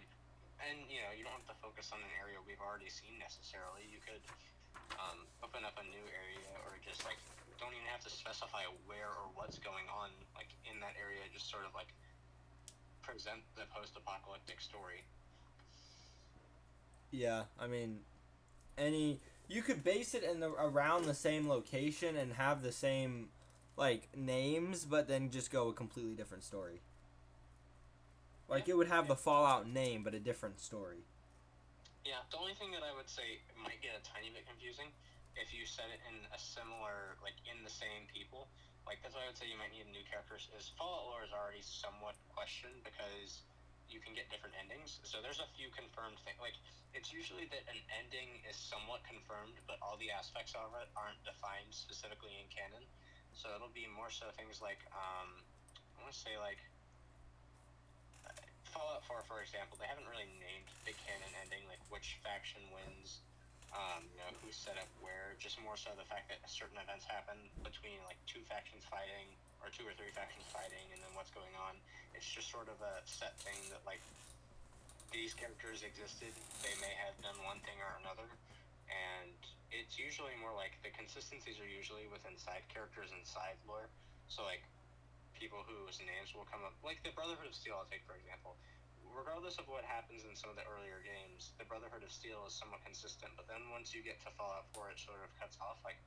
and 0.69 0.83
you 0.87 1.03
know 1.03 1.11
you 1.11 1.23
don't 1.23 1.35
have 1.35 1.49
to 1.51 1.57
focus 1.59 1.91
on 1.91 1.99
an 1.99 2.13
area 2.19 2.39
we've 2.43 2.61
already 2.61 2.89
seen 2.89 3.15
necessarily. 3.19 3.83
You 3.87 3.99
could 4.03 4.23
um, 4.99 5.27
open 5.43 5.63
up 5.67 5.75
a 5.79 5.85
new 5.87 6.05
area, 6.11 6.47
or 6.67 6.79
just 6.83 7.03
like 7.03 7.19
don't 7.59 7.71
even 7.71 7.87
have 7.87 8.03
to 8.03 8.11
specify 8.11 8.67
where 8.87 9.11
or 9.11 9.31
what's 9.35 9.59
going 9.59 9.87
on 9.91 10.09
like 10.35 10.51
in 10.67 10.79
that 10.79 10.95
area. 10.99 11.23
Just 11.31 11.49
sort 11.49 11.63
of 11.67 11.75
like 11.75 11.91
present 13.01 13.43
the 13.55 13.63
post-apocalyptic 13.75 14.59
story. 14.61 15.03
Yeah, 17.11 17.51
I 17.59 17.67
mean, 17.67 17.99
any 18.77 19.19
you 19.47 19.61
could 19.61 19.83
base 19.83 20.13
it 20.13 20.23
in 20.23 20.39
the 20.39 20.49
around 20.49 21.05
the 21.05 21.13
same 21.13 21.47
location 21.47 22.15
and 22.15 22.33
have 22.33 22.63
the 22.63 22.71
same 22.71 23.29
like 23.77 24.09
names, 24.15 24.85
but 24.85 25.07
then 25.07 25.29
just 25.29 25.51
go 25.51 25.69
a 25.69 25.73
completely 25.73 26.15
different 26.15 26.43
story. 26.43 26.81
Like 28.49 28.67
it 28.67 28.75
would 28.77 28.87
have 28.87 29.07
the 29.07 29.15
Fallout 29.15 29.67
name, 29.67 30.03
but 30.03 30.13
a 30.13 30.19
different 30.19 30.59
story. 30.59 31.07
Yeah, 32.03 32.19
the 32.29 32.37
only 32.37 32.53
thing 32.59 32.75
that 32.75 32.83
I 32.83 32.91
would 32.91 33.07
say 33.07 33.39
might 33.55 33.79
get 33.79 33.95
a 33.95 34.03
tiny 34.03 34.27
bit 34.27 34.43
confusing 34.43 34.91
if 35.39 35.55
you 35.55 35.65
set 35.65 35.89
it 35.89 36.03
in 36.05 36.19
a 36.29 36.39
similar, 36.39 37.17
like 37.23 37.39
in 37.47 37.63
the 37.63 37.71
same 37.71 38.05
people. 38.11 38.51
Like 38.83 38.99
that's 38.99 39.15
why 39.15 39.23
I 39.23 39.31
would 39.31 39.39
say 39.39 39.47
you 39.47 39.55
might 39.55 39.71
need 39.71 39.87
new 39.89 40.03
characters. 40.03 40.51
Is 40.59 40.75
Fallout 40.75 41.07
lore 41.07 41.23
is 41.23 41.31
already 41.31 41.63
somewhat 41.63 42.19
questioned 42.35 42.83
because 42.83 43.47
you 43.87 44.03
can 44.03 44.11
get 44.11 44.27
different 44.27 44.55
endings. 44.59 44.99
So 45.07 45.23
there's 45.23 45.39
a 45.39 45.47
few 45.55 45.71
confirmed 45.71 46.19
things. 46.27 46.37
Like 46.43 46.59
it's 46.91 47.15
usually 47.15 47.47
that 47.55 47.63
an 47.71 47.79
ending 47.95 48.43
is 48.43 48.59
somewhat 48.59 49.01
confirmed, 49.07 49.55
but 49.65 49.79
all 49.79 49.95
the 49.97 50.11
aspects 50.11 50.51
of 50.53 50.75
it 50.75 50.91
aren't 50.99 51.19
defined 51.23 51.71
specifically 51.71 52.35
in 52.35 52.45
canon. 52.51 52.83
So 53.31 53.49
it'll 53.55 53.73
be 53.73 53.87
more 53.87 54.11
so 54.11 54.27
things 54.35 54.59
like 54.59 54.83
um, 54.91 55.39
I 55.95 56.03
want 56.03 56.11
to 56.11 56.19
say 56.19 56.35
like 56.35 56.59
Fallout 58.73 59.05
4, 59.05 59.21
for 59.29 59.39
example, 59.45 59.77
they 59.77 59.85
haven't 59.85 60.09
really 60.09 60.25
named 60.41 60.65
the 60.89 60.97
canon 61.05 61.29
ending, 61.45 61.61
like 61.69 61.81
which 61.93 62.17
faction 62.25 62.59
wins, 62.73 63.21
um, 63.69 64.01
you 64.09 64.19
know, 64.25 64.33
who's 64.41 64.57
set 64.57 64.75
up 64.81 64.89
where. 65.05 65.37
Just 65.37 65.61
more 65.61 65.77
so 65.77 65.93
the 65.93 66.07
fact 66.09 66.25
that 66.33 66.41
certain 66.49 66.81
events 66.81 67.05
happen 67.05 67.37
between 67.61 68.01
like 68.09 68.17
two 68.25 68.41
factions 68.49 68.81
fighting 68.89 69.29
or 69.61 69.69
two 69.69 69.85
or 69.85 69.93
three 69.93 70.09
factions 70.11 70.43
fighting, 70.49 70.83
and 70.89 70.99
then 70.99 71.13
what's 71.13 71.29
going 71.31 71.53
on. 71.69 71.77
It's 72.17 72.25
just 72.25 72.49
sort 72.49 72.65
of 72.67 72.77
a 72.81 72.95
set 73.05 73.37
thing 73.45 73.57
that 73.69 73.85
like 73.85 74.01
these 75.13 75.37
characters 75.37 75.85
existed. 75.85 76.33
They 76.65 76.73
may 76.81 76.93
have 77.05 77.13
done 77.21 77.37
one 77.45 77.61
thing 77.61 77.77
or 77.77 77.93
another, 78.01 78.25
and 78.89 79.37
it's 79.69 80.01
usually 80.01 80.33
more 80.41 80.53
like 80.53 80.77
the 80.81 80.89
consistencies 80.93 81.61
are 81.61 81.69
usually 81.69 82.09
within 82.09 82.33
side 82.41 82.65
characters 82.73 83.13
and 83.13 83.21
side 83.25 83.57
lore. 83.69 83.89
So 84.29 84.45
like 84.45 84.65
people 85.37 85.61
whose 85.65 85.99
names 86.01 86.31
will 86.33 86.47
come 86.49 86.63
up, 86.63 86.73
like 86.85 87.01
the 87.01 87.13
Brotherhood 87.13 87.49
of 87.49 87.55
Steel. 87.55 87.77
I'll 87.77 87.89
take 87.89 88.05
for 88.05 88.15
example. 88.17 88.57
Regardless 89.13 89.61
of 89.61 89.69
what 89.69 89.85
happens 89.85 90.25
in 90.25 90.33
some 90.33 90.49
of 90.49 90.57
the 90.57 90.65
earlier 90.65 90.97
games, 91.05 91.53
the 91.61 91.67
Brotherhood 91.69 92.01
of 92.01 92.09
Steel 92.09 92.49
is 92.49 92.57
somewhat 92.57 92.81
consistent. 92.81 93.29
But 93.37 93.45
then 93.45 93.61
once 93.69 93.93
you 93.93 94.01
get 94.01 94.17
to 94.25 94.33
Fallout 94.33 94.65
4, 94.73 94.89
it 94.89 94.97
sort 94.97 95.21
of 95.21 95.29
cuts 95.37 95.53
off, 95.61 95.77
like 95.85 96.01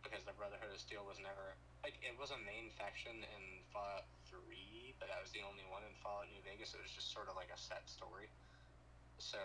because 0.00 0.24
the 0.24 0.32
Brotherhood 0.40 0.72
of 0.72 0.80
Steel 0.80 1.04
was 1.04 1.20
never 1.20 1.52
like 1.84 1.96
it 2.00 2.16
was 2.16 2.32
a 2.32 2.40
main 2.48 2.72
faction 2.80 3.12
in 3.12 3.44
Fallout 3.72 4.08
3, 4.32 4.96
but 4.96 5.12
that 5.12 5.20
was 5.20 5.32
the 5.32 5.44
only 5.44 5.64
one 5.68 5.84
in 5.84 5.92
Fallout 6.00 6.28
New 6.32 6.40
Vegas. 6.44 6.72
It 6.72 6.80
was 6.80 6.92
just 6.92 7.12
sort 7.12 7.28
of 7.28 7.36
like 7.36 7.52
a 7.52 7.60
set 7.60 7.84
story. 7.88 8.28
So 9.20 9.36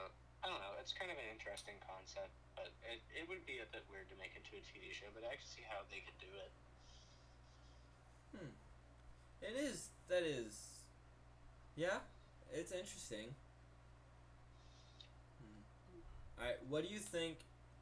I 0.43 0.47
don't 0.47 0.59
know. 0.59 0.75
It's 0.79 0.95
kind 0.95 1.11
of 1.11 1.17
an 1.19 1.27
interesting 1.31 1.75
concept, 1.83 2.31
but 2.55 2.71
it, 2.85 3.01
it 3.11 3.25
would 3.27 3.43
be 3.49 3.59
a 3.63 3.67
bit 3.71 3.81
weird 3.91 4.07
to 4.11 4.17
make 4.19 4.35
into 4.35 4.55
a 4.55 4.63
TV 4.63 4.93
show. 4.93 5.09
But 5.11 5.27
I 5.27 5.35
can 5.35 5.47
see 5.47 5.63
how 5.65 5.83
they 5.91 6.03
could 6.03 6.19
do 6.21 6.31
it. 6.31 6.51
Hmm. 8.35 8.53
It 9.41 9.55
is. 9.59 9.89
That 10.07 10.23
is. 10.23 10.65
Yeah, 11.75 11.97
it's 12.53 12.71
interesting. 12.71 13.33
Hmm. 15.39 16.41
All 16.41 16.47
right, 16.47 16.57
what 16.69 16.87
do 16.87 16.93
you 16.93 16.99
think 16.99 17.37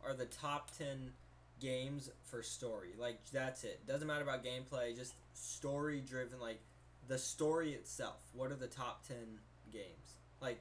are 0.05 0.13
the 0.13 0.25
top 0.25 0.71
ten 0.77 1.11
games 1.59 2.09
for 2.23 2.41
story? 2.41 2.89
Like 2.99 3.19
that's 3.31 3.63
it. 3.63 3.85
Doesn't 3.87 4.07
matter 4.07 4.23
about 4.23 4.43
gameplay. 4.43 4.95
Just 4.95 5.13
story 5.33 6.01
driven. 6.01 6.39
Like 6.39 6.59
the 7.07 7.17
story 7.17 7.73
itself. 7.73 8.21
What 8.33 8.51
are 8.51 8.55
the 8.55 8.67
top 8.67 9.07
ten 9.07 9.39
games? 9.71 10.17
Like 10.41 10.59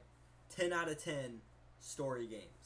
ten 0.55 0.73
out 0.73 0.89
of 0.89 1.03
ten 1.03 1.41
story 1.79 2.27
games. 2.27 2.63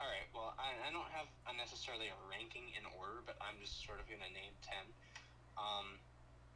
All 0.00 0.08
right. 0.08 0.24
Well, 0.32 0.54
I, 0.56 0.88
I 0.88 0.92
don't 0.92 1.10
have 1.12 1.28
a 1.44 1.52
necessarily 1.56 2.08
a 2.08 2.16
ranking 2.30 2.72
in 2.72 2.88
order, 2.96 3.20
but 3.26 3.36
I'm 3.36 3.60
just 3.60 3.84
sort 3.84 4.00
of 4.00 4.06
to 4.08 4.16
name 4.16 4.56
ten. 4.64 4.86
Um, 5.60 6.00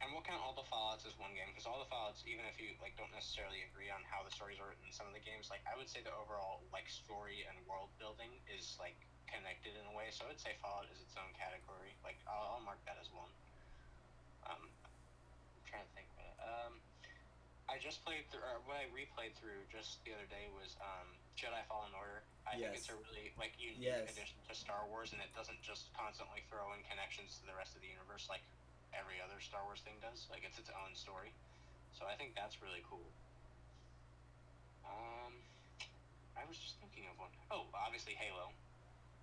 and 0.03 0.11
we'll 0.11 0.25
count 0.25 0.43
all 0.43 0.53
the 0.55 0.67
Fallout's 0.67 1.07
as 1.07 1.15
one 1.15 1.31
game 1.33 1.47
because 1.51 1.63
all 1.65 1.79
the 1.79 1.87
Fallout's, 1.87 2.21
even 2.27 2.43
if 2.47 2.59
you 2.59 2.75
like 2.83 2.95
don't 2.99 3.11
necessarily 3.15 3.63
agree 3.67 3.87
on 3.87 4.03
how 4.07 4.21
the 4.27 4.33
stories 4.33 4.59
are 4.59 4.67
written 4.67 4.83
in 4.87 4.93
some 4.93 5.07
of 5.07 5.15
the 5.15 5.23
games, 5.23 5.47
like 5.47 5.63
I 5.63 5.73
would 5.79 5.87
say 5.87 6.03
the 6.03 6.13
overall 6.13 6.63
like 6.75 6.87
story 6.91 7.47
and 7.47 7.55
world 7.65 7.91
building 7.95 8.31
is 8.51 8.75
like 8.75 8.97
connected 9.31 9.73
in 9.75 9.83
a 9.87 9.93
way. 9.95 10.11
So 10.11 10.27
I 10.27 10.35
would 10.35 10.41
say 10.41 10.53
Fallout 10.59 10.91
is 10.91 10.99
its 10.99 11.15
own 11.15 11.31
category. 11.39 11.95
Like 12.03 12.19
I'll, 12.27 12.59
I'll 12.59 12.65
mark 12.67 12.83
that 12.85 12.99
as 12.99 13.07
one. 13.15 13.31
Um, 14.45 14.67
I'm 14.67 15.63
trying 15.65 15.87
to 15.87 15.93
think. 15.95 16.09
Um, 16.45 16.77
I 17.65 17.81
just 17.81 18.05
played 18.05 18.29
through, 18.29 18.45
or 18.45 18.61
what 18.69 18.77
I 18.77 18.85
replayed 18.93 19.33
through 19.41 19.65
just 19.73 19.97
the 20.05 20.13
other 20.13 20.29
day 20.29 20.45
was 20.53 20.77
um, 20.77 21.09
Jedi 21.33 21.57
Fallen 21.65 21.89
Order. 21.97 22.21
I 22.45 22.61
think 22.61 22.77
it's 22.77 22.93
a 22.93 22.97
really 23.09 23.33
like 23.41 23.57
unique 23.57 23.81
Yes. 23.81 24.13
addition 24.13 24.37
to 24.45 24.53
Star 24.53 24.85
Wars, 24.85 25.17
and 25.17 25.19
it 25.25 25.33
doesn't 25.33 25.57
just 25.65 25.89
constantly 25.97 26.45
throw 26.45 26.77
in 26.77 26.85
connections 26.85 27.41
to 27.41 27.49
the 27.49 27.57
rest 27.57 27.73
of 27.73 27.81
the 27.81 27.89
universe 27.89 28.29
like 28.29 28.45
every 28.95 29.19
other 29.19 29.37
Star 29.43 29.61
Wars 29.67 29.83
thing 29.83 29.99
does. 29.99 30.25
Like 30.31 30.47
it's 30.47 30.57
its 30.57 30.71
own 30.71 30.95
story. 30.95 31.35
So 31.93 32.07
I 32.07 32.15
think 32.15 32.35
that's 32.35 32.59
really 32.59 32.83
cool. 32.87 33.07
Um, 34.83 35.35
I 36.35 36.43
was 36.47 36.59
just 36.59 36.79
thinking 36.79 37.07
of 37.11 37.15
one. 37.19 37.31
Oh, 37.51 37.67
obviously 37.75 38.15
Halo. 38.15 38.51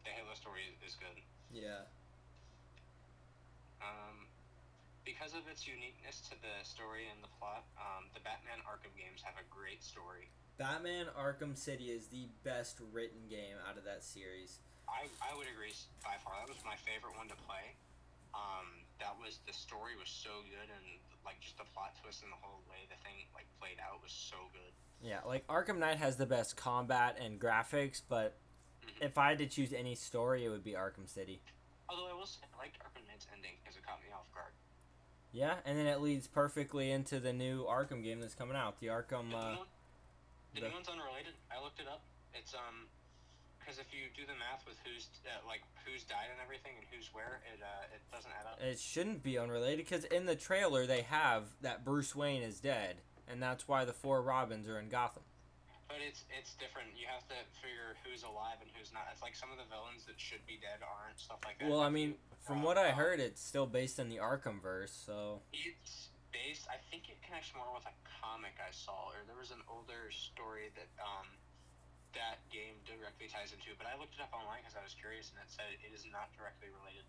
The 0.05 0.13
Halo 0.13 0.33
story 0.35 0.73
is 0.85 0.97
good. 0.97 1.19
Yeah. 1.53 1.87
Um, 3.83 4.27
because 5.05 5.35
of 5.35 5.47
its 5.51 5.67
uniqueness 5.67 6.23
to 6.31 6.35
the 6.39 6.63
story 6.63 7.11
and 7.11 7.19
the 7.23 7.31
plot, 7.39 7.67
um, 7.79 8.07
the 8.15 8.23
Batman 8.23 8.63
Arkham 8.63 8.95
games 8.95 9.23
have 9.27 9.35
a 9.39 9.47
great 9.51 9.83
story. 9.83 10.31
Batman 10.59 11.11
Arkham 11.19 11.59
City 11.59 11.91
is 11.91 12.07
the 12.07 12.31
best 12.47 12.79
written 12.95 13.27
game 13.27 13.59
out 13.67 13.79
of 13.79 13.85
that 13.85 14.07
series. 14.07 14.63
I, 14.87 15.11
I 15.19 15.35
would 15.35 15.51
agree 15.51 15.75
by 16.05 16.19
far. 16.23 16.39
That 16.39 16.55
was 16.55 16.63
my 16.63 16.79
favorite 16.87 17.17
one 17.19 17.27
to 17.31 17.39
play. 17.49 17.75
Um, 18.35 18.82
that 19.03 19.19
was 19.19 19.41
the 19.47 19.53
story 19.53 19.93
was 19.99 20.09
so 20.09 20.31
good 20.47 20.71
and 20.71 20.87
like 21.27 21.41
just 21.43 21.59
the 21.59 21.67
plot 21.75 21.91
twist 22.03 22.23
and 22.23 22.31
the 22.31 22.39
whole 22.41 22.63
way 22.71 22.87
the 22.89 22.97
thing 23.03 23.27
like 23.35 23.47
played 23.61 23.79
out 23.83 23.99
was 24.03 24.13
so 24.15 24.37
good. 24.55 24.73
Yeah, 25.03 25.19
like 25.27 25.47
Arkham 25.49 25.79
Knight 25.79 25.99
has 25.99 26.17
the 26.17 26.27
best 26.27 26.57
combat 26.57 27.19
and 27.21 27.41
graphics, 27.41 28.01
but 28.09 28.39
Mhm. 28.87 29.03
if 29.03 29.19
I 29.19 29.31
had 29.31 29.39
to 29.39 29.47
choose 29.47 29.73
any 29.73 29.95
story, 29.95 30.45
it 30.45 30.49
would 30.49 30.63
be 30.65 30.73
Arkham 30.73 31.09
City. 31.09 31.43
Although 31.89 32.09
I 32.09 32.15
will 32.15 32.27
say 32.27 32.41
I 32.55 32.59
liked 32.59 32.79
Arkham 32.79 33.07
Knight's 33.09 33.27
ending 33.35 33.59
because 33.63 33.77
it 33.77 33.85
caught 33.85 34.01
me 34.03 34.11
off 34.15 34.31
guard. 34.35 34.53
Yeah, 35.33 35.59
and 35.65 35.79
then 35.79 35.87
it 35.87 36.01
leads 36.01 36.29
perfectly 36.29 36.91
into 36.91 37.19
the 37.19 37.33
new 37.33 37.65
Arkham 37.65 38.03
game 38.05 38.21
that's 38.21 38.35
coming 38.35 38.57
out. 38.57 38.79
The 38.81 38.89
Arkham. 38.89 39.31
the, 39.31 39.37
new 39.37 39.37
Uh, 39.37 39.57
one, 39.57 39.67
the, 40.55 40.61
the- 40.61 40.69
new 40.69 40.75
one's 40.75 40.89
unrelated. 40.89 41.35
I 41.51 41.61
looked 41.61 41.81
it 41.81 41.89
up. 41.89 42.03
It's 42.35 42.55
um 42.55 42.89
because 43.63 43.79
if 43.79 43.95
you 43.95 44.11
do 44.19 44.27
the 44.27 44.35
math 44.35 44.67
with 44.67 44.77
who's 44.83 45.07
uh, 45.25 45.39
like 45.47 45.63
who's 45.87 46.03
died 46.03 46.29
and 46.35 46.43
everything 46.43 46.75
and 46.75 46.87
who's 46.91 47.15
where, 47.15 47.41
it 47.47 47.63
uh, 47.63 47.95
it 47.95 48.03
doesn't 48.11 48.35
add 48.35 48.51
up. 48.51 48.59
it 48.59 48.79
shouldn't 48.79 49.23
be 49.23 49.39
unrelated 49.39 49.87
because 49.87 50.05
in 50.11 50.27
the 50.27 50.35
trailer 50.35 50.85
they 50.85 51.03
have 51.03 51.55
that 51.63 51.85
Bruce 51.85 52.15
Wayne 52.15 52.43
is 52.43 52.59
dead, 52.59 52.99
and 53.31 53.41
that's 53.41 53.69
why 53.71 53.85
the 53.85 53.95
four 53.95 54.21
Robins 54.21 54.69
are 54.69 54.79
in 54.79 54.91
Gotham. 54.91 55.23
But 55.87 56.03
it's 56.03 56.27
it's 56.35 56.59
different. 56.59 56.91
You 56.99 57.07
have 57.07 57.23
to 57.31 57.39
figure 57.63 57.95
who's 58.03 58.27
alive 58.27 58.59
and 58.59 58.71
who's 58.75 58.91
not. 58.91 59.07
It's 59.15 59.23
like 59.23 59.39
some 59.39 59.55
of 59.55 59.59
the 59.63 59.69
villains 59.71 60.05
that 60.11 60.19
should 60.19 60.43
be 60.45 60.59
dead 60.59 60.83
aren't 60.83 61.21
stuff 61.23 61.39
like 61.47 61.63
that. 61.63 61.71
Well, 61.71 61.81
I 61.81 61.89
mean, 61.89 62.19
from 62.43 62.67
what 62.67 62.77
I 62.77 62.91
uh, 62.91 62.99
heard, 62.99 63.21
it's 63.21 63.41
still 63.41 63.67
based 63.71 64.03
in 64.03 64.11
the 64.11 64.19
Arkham 64.19 64.59
verse, 64.59 64.91
so 64.91 65.41
it's 65.55 66.11
based. 66.35 66.67
I 66.67 66.83
think 66.91 67.07
it 67.07 67.23
connects 67.23 67.55
more 67.55 67.71
with 67.71 67.87
a 67.87 67.95
comic 68.19 68.59
I 68.59 68.73
saw, 68.75 69.15
or 69.15 69.23
there 69.29 69.39
was 69.39 69.53
an 69.53 69.63
older 69.71 70.11
story 70.11 70.75
that 70.75 70.91
um 70.99 71.29
that 72.15 72.41
game 72.53 72.77
directly 72.85 73.29
ties 73.29 73.53
into. 73.53 73.73
But 73.77 73.89
I 73.89 73.97
looked 73.97 74.17
it 74.17 74.23
up 74.23 74.33
online 74.33 74.65
because 74.65 74.77
I 74.77 74.85
was 74.85 74.95
curious, 74.97 75.33
and 75.33 75.39
it 75.41 75.49
said 75.49 75.69
it 75.73 75.93
is 75.93 76.05
not 76.09 76.29
directly 76.37 76.69
related. 76.73 77.07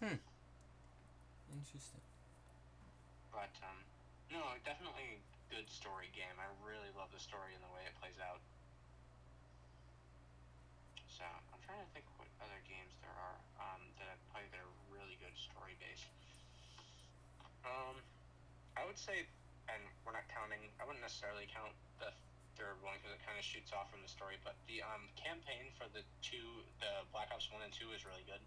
Hmm. 0.00 0.18
Interesting. 1.52 2.04
But 3.34 3.52
um, 3.64 3.78
no, 4.30 4.42
definitely 4.62 5.20
good 5.50 5.66
story 5.66 6.08
game. 6.14 6.34
I 6.38 6.46
really 6.62 6.90
love 6.94 7.10
the 7.10 7.22
story 7.22 7.52
and 7.52 7.62
the 7.62 7.72
way 7.74 7.82
it 7.84 7.94
plays 7.98 8.16
out. 8.22 8.38
So 11.10 11.26
I'm 11.26 11.60
trying 11.66 11.82
to 11.82 11.90
think 11.92 12.06
what 12.16 12.30
other 12.40 12.60
games 12.64 12.94
there 13.02 13.12
are 13.12 13.36
um, 13.60 13.82
that 14.00 14.08
I've 14.08 14.24
played 14.32 14.48
that 14.54 14.62
are 14.62 14.74
really 14.88 15.18
good 15.20 15.34
story 15.36 15.76
based. 15.82 16.08
Um, 17.66 17.98
I 18.78 18.86
would 18.88 18.96
say, 18.96 19.28
and 19.68 19.82
we're 20.06 20.16
not 20.16 20.24
counting. 20.32 20.62
I 20.80 20.88
wouldn't 20.88 21.04
necessarily 21.04 21.44
count 21.50 21.76
the 22.00 22.08
third 22.60 22.76
one 22.84 23.00
because 23.00 23.16
it 23.16 23.24
kind 23.24 23.40
of 23.40 23.44
shoots 23.44 23.72
off 23.72 23.88
from 23.88 24.04
the 24.04 24.12
story. 24.12 24.36
But 24.44 24.60
the 24.68 24.84
um, 24.84 25.08
campaign 25.16 25.72
for 25.80 25.88
the 25.96 26.04
two, 26.20 26.60
the 26.84 27.08
Black 27.08 27.32
Ops 27.32 27.48
One 27.48 27.64
and 27.64 27.72
Two, 27.72 27.88
is 27.96 28.04
really 28.04 28.28
good. 28.28 28.44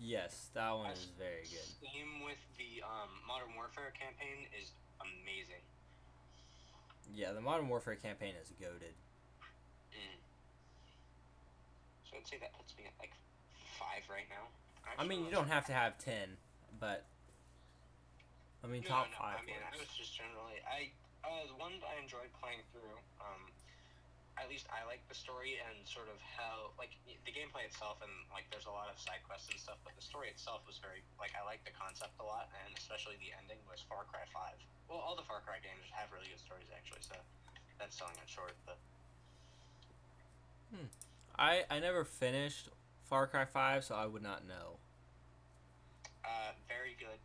Yes, 0.00 0.48
that 0.56 0.72
one 0.72 0.92
is 0.92 1.12
very 1.20 1.44
good. 1.44 1.68
Same 1.84 2.24
with 2.24 2.40
the 2.56 2.80
um, 2.80 3.12
Modern 3.28 3.52
Warfare 3.52 3.92
campaign 3.92 4.48
is 4.56 4.72
amazing. 5.00 5.60
Yeah, 7.12 7.36
the 7.36 7.44
Modern 7.44 7.68
Warfare 7.68 7.96
campaign 7.96 8.32
is 8.40 8.52
goaded. 8.56 8.96
Mm. 9.92 10.20
So 12.08 12.16
I'd 12.16 12.28
say 12.28 12.40
that 12.40 12.56
puts 12.56 12.72
me 12.76 12.88
at 12.88 12.96
like 12.96 13.12
five 13.76 14.04
right 14.08 14.28
now. 14.32 14.48
I 14.96 15.04
mean, 15.04 15.24
you 15.24 15.32
don't 15.32 15.48
have 15.48 15.66
to 15.66 15.74
have 15.76 15.98
ten, 15.98 16.40
but 16.80 17.04
I 18.64 18.66
mean, 18.66 18.82
no, 18.84 18.88
top 18.88 19.08
no, 19.12 19.18
five. 19.18 19.36
I 19.40 19.44
mean, 19.44 19.60
I 19.60 19.76
was 19.76 19.88
just 19.96 20.16
generally 20.16 20.60
I 20.64 20.92
uh, 21.24 21.44
the 21.48 21.56
one 21.56 21.78
I 21.84 22.00
enjoyed 22.02 22.32
playing 22.40 22.64
through. 22.72 22.96
Um, 23.20 23.52
at 24.36 24.52
least 24.52 24.68
I 24.68 24.84
like 24.84 25.00
the 25.08 25.16
story 25.16 25.56
and 25.56 25.80
sort 25.88 26.12
of 26.12 26.20
how 26.20 26.76
like 26.76 26.92
the 27.08 27.32
gameplay 27.32 27.64
itself 27.64 28.04
and 28.04 28.12
like 28.28 28.44
there's 28.52 28.68
a 28.68 28.74
lot 28.74 28.92
of 28.92 29.00
side 29.00 29.24
quests 29.24 29.48
and 29.48 29.56
stuff, 29.56 29.80
but 29.80 29.96
the 29.96 30.04
story 30.04 30.28
itself 30.28 30.60
was 30.68 30.76
very 30.76 31.00
like 31.16 31.32
I 31.32 31.40
like 31.48 31.64
the 31.64 31.72
concept 31.72 32.20
a 32.20 32.26
lot 32.26 32.52
and 32.64 32.76
especially 32.76 33.16
the 33.16 33.32
ending 33.32 33.56
was 33.64 33.80
Far 33.88 34.04
Cry 34.12 34.28
Five. 34.36 34.60
Well, 34.92 35.00
all 35.00 35.16
the 35.16 35.24
Far 35.24 35.40
Cry 35.40 35.56
games 35.64 35.88
have 35.96 36.12
really 36.12 36.28
good 36.28 36.40
stories 36.44 36.68
actually. 36.68 37.00
So 37.00 37.16
that's 37.80 37.96
selling 37.96 38.16
it 38.20 38.28
short. 38.28 38.52
But 38.68 38.76
I 41.40 41.64
I 41.72 41.80
never 41.80 42.04
finished 42.04 42.68
Far 43.08 43.26
Cry 43.26 43.48
Five, 43.48 43.88
so 43.88 43.96
I 43.96 44.04
would 44.04 44.22
not 44.22 44.44
know. 44.44 44.76
uh, 46.24 46.52
very 46.68 46.96
good 46.98 47.18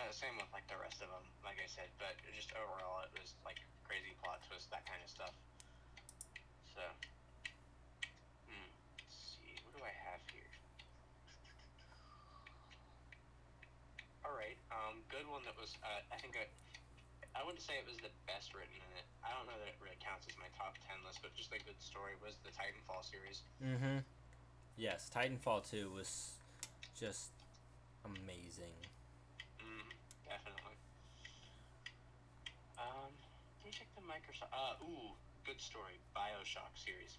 uh, 0.00 0.08
same 0.08 0.32
with 0.40 0.48
like 0.56 0.64
the 0.72 0.80
rest 0.80 1.04
of 1.04 1.12
them, 1.12 1.24
like 1.44 1.60
I 1.60 1.68
said. 1.68 1.92
But 2.00 2.16
just 2.32 2.48
overall, 2.56 3.04
it 3.04 3.12
was 3.12 3.36
like 3.44 3.60
crazy 3.84 4.16
plot 4.24 4.40
twist, 4.48 4.72
that 4.72 4.88
kind 4.88 5.04
of 5.04 5.10
stuff. 5.12 5.34
So, 6.72 6.80
hmm, 8.48 8.68
let's 8.96 9.36
see, 9.36 9.52
what 9.68 9.76
do 9.76 9.84
I 9.84 9.92
have 10.08 10.24
here? 10.32 10.48
All 14.24 14.32
right, 14.32 14.56
um, 14.72 15.04
good 15.12 15.28
one 15.28 15.44
that 15.44 15.58
was. 15.60 15.76
Uh, 15.84 16.00
I 16.08 16.16
think 16.16 16.38
I, 16.38 16.48
I 17.36 17.44
wouldn't 17.44 17.60
say 17.60 17.76
it 17.76 17.84
was 17.84 18.00
the 18.00 18.14
best 18.24 18.56
written 18.56 18.78
in 18.78 18.92
it. 18.96 19.06
I 19.20 19.34
don't 19.36 19.44
know 19.44 19.58
that 19.60 19.68
it 19.68 19.76
really 19.82 19.98
counts 20.00 20.24
as 20.30 20.38
my 20.40 20.48
top 20.56 20.80
ten 20.88 20.96
list, 21.04 21.20
but 21.20 21.34
just 21.36 21.52
a 21.52 21.60
good 21.60 21.76
story 21.82 22.16
was 22.24 22.40
the 22.46 22.54
Titanfall 22.54 23.04
series. 23.04 23.44
Mm-hmm. 23.60 24.06
Yes, 24.78 25.10
Titanfall 25.12 25.68
Two 25.68 25.90
was 25.92 26.38
just 26.94 27.34
amazing. 28.06 28.78
Definitely. 30.30 30.78
Um, 32.78 33.10
let 33.10 33.62
me 33.66 33.70
check 33.74 33.90
the 33.98 34.06
Microsoft. 34.06 34.54
Uh, 34.54 34.78
ooh, 34.86 35.18
good 35.42 35.58
story. 35.60 35.98
Bioshock 36.14 36.70
series. 36.78 37.18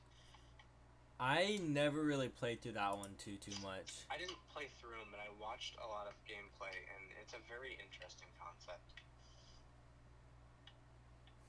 I 1.19 1.60
never 1.62 2.02
really 2.02 2.34
played 2.34 2.63
through 2.63 2.80
that 2.82 2.97
one 2.97 3.13
too 3.21 3.38
too 3.38 3.54
much. 3.62 4.08
I 4.10 4.17
didn't 4.17 4.41
play 4.50 4.74
through 4.82 4.97
them, 4.97 5.13
but 5.13 5.21
I 5.21 5.30
watched 5.38 5.78
a 5.78 5.86
lot 5.86 6.10
of 6.10 6.17
gameplay, 6.26 6.74
and 6.74 7.04
it's 7.21 7.38
a 7.38 7.41
very 7.45 7.78
interesting 7.78 8.32
concept. 8.41 8.88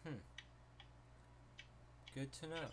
Hmm. 0.04 0.20
Good 2.12 2.28
to 2.42 2.52
know. 2.52 2.68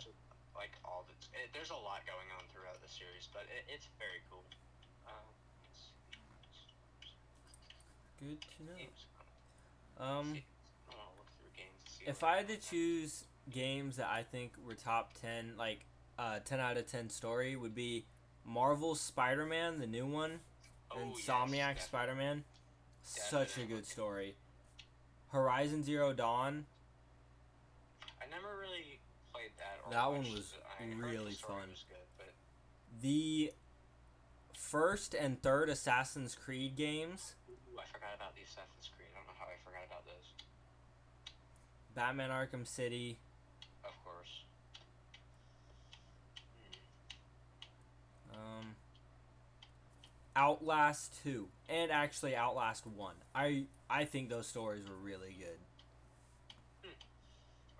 Like 0.52 0.76
all 0.84 1.08
the, 1.08 1.16
it, 1.32 1.48
there's 1.56 1.72
a 1.72 1.80
lot 1.80 2.04
going 2.04 2.28
on 2.36 2.44
throughout 2.52 2.76
the 2.84 2.90
series, 2.92 3.32
but 3.32 3.48
it, 3.48 3.64
it's 3.72 3.88
very 3.96 4.20
cool. 4.28 4.44
Uh, 5.08 5.24
let's 5.64 5.88
see. 5.88 5.96
Good 8.20 8.40
to 8.40 8.64
know. 8.64 8.72
Um, 9.98 10.06
I 10.06 10.08
want 10.08 10.34
to 10.34 10.96
look 11.18 11.30
through 11.38 11.50
games. 11.56 11.84
To 11.84 11.92
see 11.92 12.04
if 12.06 12.22
I 12.24 12.36
had 12.36 12.48
to 12.48 12.56
choose 12.56 13.24
games 13.50 13.96
that 13.96 14.08
I 14.08 14.22
think 14.22 14.52
were 14.66 14.74
top 14.74 15.12
ten, 15.20 15.54
like 15.58 15.80
uh, 16.18 16.38
ten 16.44 16.60
out 16.60 16.76
of 16.76 16.86
ten 16.86 17.08
story, 17.10 17.56
would 17.56 17.74
be 17.74 18.04
Marvel 18.44 18.94
Spider-Man, 18.94 19.78
the 19.78 19.86
new 19.86 20.06
one, 20.06 20.40
Oh, 20.90 20.98
yes, 21.16 21.26
Insomniac 21.26 21.80
Spider-Man. 21.80 22.44
Such 23.02 23.58
a 23.58 23.64
good 23.64 23.86
story. 23.86 24.34
Horizon 25.28 25.82
Zero 25.84 26.12
Dawn. 26.12 26.66
I 28.20 28.24
never 28.30 28.58
really 28.58 29.00
played 29.32 29.50
that. 29.58 29.78
Or 29.86 29.92
That 29.92 30.10
one 30.10 30.22
was 30.32 30.52
it. 30.52 30.62
I 30.78 30.82
heard 30.84 30.92
the 30.92 31.06
really 31.08 31.32
fun. 31.32 31.70
Was 31.70 31.84
good, 31.88 31.98
but 32.18 32.32
The 33.00 33.52
first 34.52 35.14
and 35.14 35.40
third 35.42 35.68
Assassin's 35.68 36.34
Creed 36.34 36.76
games. 36.76 37.34
Ooh, 38.20 38.26
I 38.26 38.28
forgot 38.28 38.28
about 38.28 38.36
the 38.36 38.42
Assassin's 38.42 38.90
Creed. 38.96 39.08
I 39.14 39.18
don't 39.18 39.26
know 39.26 39.38
how 39.38 39.46
I 39.46 39.56
forgot 39.64 39.84
about 39.86 40.04
those. 40.06 40.34
Batman 41.94 42.30
Arkham 42.30 42.66
City. 42.66 43.18
Of 43.84 43.92
course. 44.04 44.44
Hmm. 48.32 48.38
Um, 48.38 48.66
Outlast 50.36 51.22
2 51.24 51.48
and 51.68 51.90
actually 51.90 52.36
Outlast 52.36 52.86
1. 52.86 53.14
I 53.34 53.64
I 53.88 54.04
think 54.04 54.28
those 54.28 54.46
stories 54.46 54.88
were 54.88 54.94
really 54.96 55.36
good. 55.38 55.58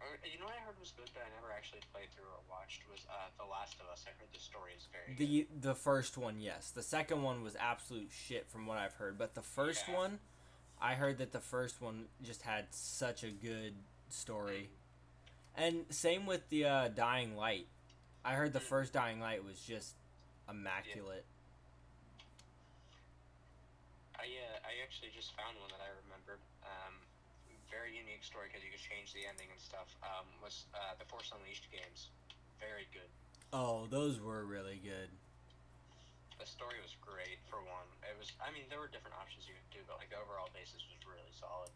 Or, 0.01 0.17
you 0.27 0.41
know 0.41 0.47
what 0.47 0.55
I 0.55 0.65
heard 0.65 0.81
was 0.81 0.93
good 0.97 1.07
that 1.15 1.21
I 1.23 1.31
never 1.41 1.53
actually 1.55 1.81
played 1.93 2.09
through 2.17 2.25
or 2.25 2.41
watched 2.51 2.83
was 2.91 3.05
uh, 3.09 3.29
The 3.39 3.45
Last 3.49 3.77
of 3.79 3.87
Us. 3.93 4.05
I 4.09 4.11
heard 4.19 4.29
the 4.33 4.41
story 4.41 4.73
is 4.77 4.89
very 4.91 5.15
good. 5.15 5.51
The 5.61 5.69
the 5.69 5.75
first 5.75 6.17
one, 6.19 6.41
yes. 6.41 6.71
The 6.71 6.83
second 6.83 7.23
one 7.23 7.45
was 7.45 7.55
absolute 7.61 8.09
shit 8.11 8.49
from 8.49 8.67
what 8.67 8.79
I've 8.79 8.95
heard, 8.95 9.19
but 9.19 9.35
the 9.35 9.43
first 9.43 9.85
Yeah. 9.89 9.97
one, 9.97 10.19
I 10.81 10.95
heard 10.95 11.19
that 11.19 11.33
the 11.33 11.41
first 11.41 11.81
one 11.81 12.07
just 12.23 12.43
had 12.43 12.67
such 12.71 13.23
a 13.23 13.31
good 13.31 13.75
story. 14.09 14.71
And 15.57 15.85
same 15.91 16.27
with 16.27 16.49
the 16.49 16.65
uh, 16.65 16.89
Dying 16.89 17.37
Light. 17.37 17.67
I 18.25 18.35
heard 18.35 18.53
the 18.53 18.61
Mm. 18.61 18.69
first 18.69 18.93
Dying 18.93 19.21
Light 19.21 19.45
was 19.45 19.61
just 19.61 19.95
immaculate. 20.49 21.25
I 24.17 24.25
uh, 24.25 24.69
I 24.69 24.73
actually 24.85 25.11
just 25.17 25.33
found 25.37 25.57
one 25.61 25.71
that 25.73 25.81
I 25.81 25.91
remembered. 26.05 26.41
Um, 26.65 26.95
very 27.71 27.97
unique 27.97 28.25
story 28.25 28.49
because 28.51 28.65
you 28.65 28.71
could 28.71 28.83
change 28.83 29.13
the 29.15 29.25
ending 29.25 29.47
and 29.51 29.61
stuff. 29.61 29.89
Um, 30.03 30.27
was 30.43 30.67
uh, 30.75 30.99
the 30.99 31.05
Force 31.07 31.33
Unleashed 31.33 31.71
games. 31.71 32.09
Very 32.59 32.85
good. 32.93 33.09
Oh, 33.53 33.87
those 33.89 34.21
were 34.21 34.45
really 34.45 34.81
good. 34.83 35.09
The 36.41 36.49
story 36.49 36.81
was 36.81 36.97
great 37.05 37.37
for 37.53 37.61
one. 37.61 37.85
It 38.01 38.17
was. 38.17 38.33
I 38.41 38.49
mean, 38.49 38.65
there 38.73 38.81
were 38.81 38.89
different 38.89 39.13
options 39.21 39.45
you 39.45 39.53
could 39.53 39.77
do, 39.77 39.85
but 39.85 40.01
like 40.01 40.09
the 40.09 40.17
overall 40.17 40.49
basis 40.57 40.81
was 40.89 40.97
really 41.05 41.29
solid. 41.37 41.69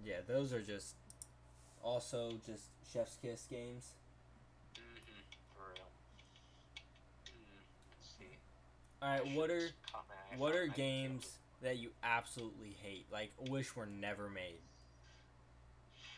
Yeah, 0.00 0.24
those 0.24 0.56
are 0.56 0.64
just 0.64 0.96
also 1.84 2.40
just 2.48 2.72
chef's 2.88 3.20
kiss 3.20 3.44
games. 3.52 3.92
Mm-hmm. 4.80 5.20
For 5.52 5.76
real. 5.76 5.92
Mm, 7.28 7.60
let's 7.92 8.08
see. 8.16 8.32
All 9.04 9.12
right, 9.12 9.28
what 9.36 9.52
are 9.52 9.68
Just 9.68 9.92
caught 9.92 10.08
my 10.08 10.16
eye 10.16 10.40
what 10.40 10.56
are 10.56 10.66
games 10.72 11.36
that 11.60 11.76
you 11.76 11.92
absolutely 12.00 12.72
hate? 12.80 13.04
Like 13.12 13.28
wish 13.52 13.76
were 13.76 13.84
never 13.84 14.32
made. 14.32 14.64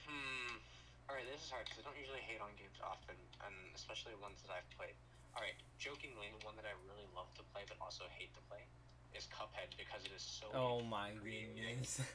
Hmm. 0.07 0.63
All 1.11 1.19
right, 1.19 1.27
this 1.27 1.43
is 1.43 1.51
hard 1.51 1.67
because 1.67 1.83
I 1.83 1.91
don't 1.91 1.99
usually 1.99 2.23
hate 2.23 2.39
on 2.39 2.55
games 2.55 2.79
often, 2.87 3.19
and 3.43 3.55
especially 3.75 4.15
ones 4.23 4.39
that 4.47 4.55
I've 4.55 4.71
played. 4.79 4.95
All 5.39 5.47
right, 5.47 5.55
jokingly, 5.79 6.27
the 6.35 6.43
one 6.43 6.59
that 6.59 6.67
I 6.67 6.75
really 6.91 7.07
love 7.15 7.31
to 7.39 7.47
play 7.55 7.63
but 7.71 7.79
also 7.79 8.03
hate 8.11 8.35
to 8.35 8.43
play 8.51 8.67
is 9.15 9.31
Cuphead 9.31 9.71
because 9.79 10.03
it 10.03 10.11
is 10.11 10.19
so. 10.19 10.51
Oh 10.51 10.83
my 10.83 11.11
goodness. 11.23 12.03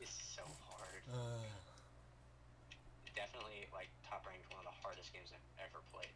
It 0.00 0.08
is 0.08 0.16
so 0.34 0.40
hard. 0.64 1.02
Ugh. 1.12 1.44
Definitely 3.14 3.68
like 3.74 3.88
top 4.08 4.24
ranked 4.26 4.48
one 4.48 4.60
of 4.60 4.72
the 4.72 4.78
hardest 4.82 5.12
games 5.12 5.28
I've 5.28 5.68
ever 5.68 5.84
played. 5.92 6.08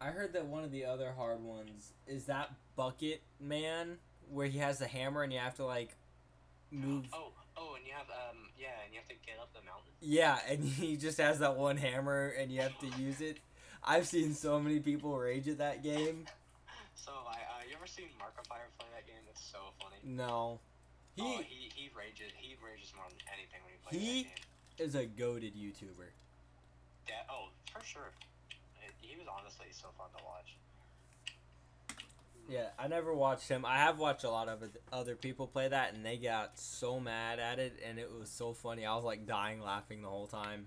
I 0.00 0.06
heard 0.06 0.32
that 0.32 0.46
one 0.46 0.64
of 0.64 0.70
the 0.72 0.86
other 0.86 1.12
hard 1.12 1.44
ones 1.44 1.92
is 2.06 2.24
that 2.24 2.50
bucket 2.74 3.20
man 3.38 3.98
where 4.30 4.46
he 4.46 4.58
has 4.60 4.78
the 4.78 4.86
hammer 4.86 5.22
and 5.22 5.30
you 5.30 5.38
have 5.38 5.56
to 5.56 5.66
like 5.66 5.94
move. 6.70 7.04
Oh, 7.12 7.32
oh, 7.58 7.74
and 7.76 7.86
you 7.86 7.92
have 7.92 8.08
um 8.08 8.48
yeah, 8.58 8.80
and 8.82 8.94
you 8.94 9.00
have 9.00 9.08
to 9.08 9.14
get 9.26 9.36
up 9.38 9.52
the 9.52 9.60
mountain. 9.60 9.92
Yeah, 10.00 10.38
and 10.48 10.64
he 10.80 10.96
just 10.96 11.18
has 11.18 11.40
that 11.40 11.56
one 11.56 11.76
hammer 11.76 12.28
and 12.28 12.50
you 12.50 12.62
have 12.62 12.78
to 12.78 12.86
use 12.98 13.20
it. 13.20 13.36
I've 13.84 14.06
seen 14.06 14.34
so 14.34 14.60
many 14.60 14.80
people 14.80 15.16
rage 15.18 15.48
at 15.48 15.58
that 15.58 15.82
game. 15.82 16.26
So 16.94 17.10
I 17.26 17.32
uh, 17.34 17.62
you 17.68 17.74
ever 17.76 17.86
seen 17.86 18.06
Markiplier 18.18 18.70
play 18.78 18.86
that 18.94 19.06
game? 19.06 19.22
It's 19.30 19.42
so 19.42 19.58
funny. 19.80 19.96
No. 20.04 20.60
He 21.16 21.22
oh, 21.22 21.42
he 21.42 21.70
he 21.74 21.90
rages. 21.96 22.32
He 22.36 22.56
rages 22.64 22.92
more 22.96 23.06
than 23.08 23.18
anything 23.32 23.60
when 23.64 23.72
he 23.72 23.78
plays 23.82 24.00
He- 24.00 24.22
that 24.22 24.28
game. 24.28 24.46
He 24.76 24.84
is 24.84 24.94
a 24.94 25.04
goaded 25.04 25.54
YouTuber. 25.54 26.08
That, 27.08 27.26
oh, 27.30 27.48
for 27.72 27.84
sure. 27.84 28.10
He 29.00 29.16
was 29.16 29.26
honestly 29.28 29.66
so 29.70 29.88
fun 29.98 30.06
to 30.16 30.24
watch. 30.24 30.56
Yeah, 32.48 32.68
I 32.78 32.88
never 32.88 33.14
watched 33.14 33.48
him. 33.48 33.64
I 33.64 33.78
have 33.78 33.98
watched 33.98 34.24
a 34.24 34.30
lot 34.30 34.48
of 34.48 34.62
other 34.92 35.14
people 35.14 35.46
play 35.46 35.68
that, 35.68 35.94
and 35.94 36.04
they 36.04 36.16
got 36.16 36.58
so 36.58 36.98
mad 36.98 37.38
at 37.38 37.58
it, 37.58 37.78
and 37.86 37.98
it 37.98 38.10
was 38.10 38.30
so 38.30 38.52
funny. 38.52 38.84
I 38.86 38.94
was 38.94 39.04
like 39.04 39.26
dying 39.26 39.60
laughing 39.60 40.02
the 40.02 40.08
whole 40.08 40.26
time. 40.26 40.66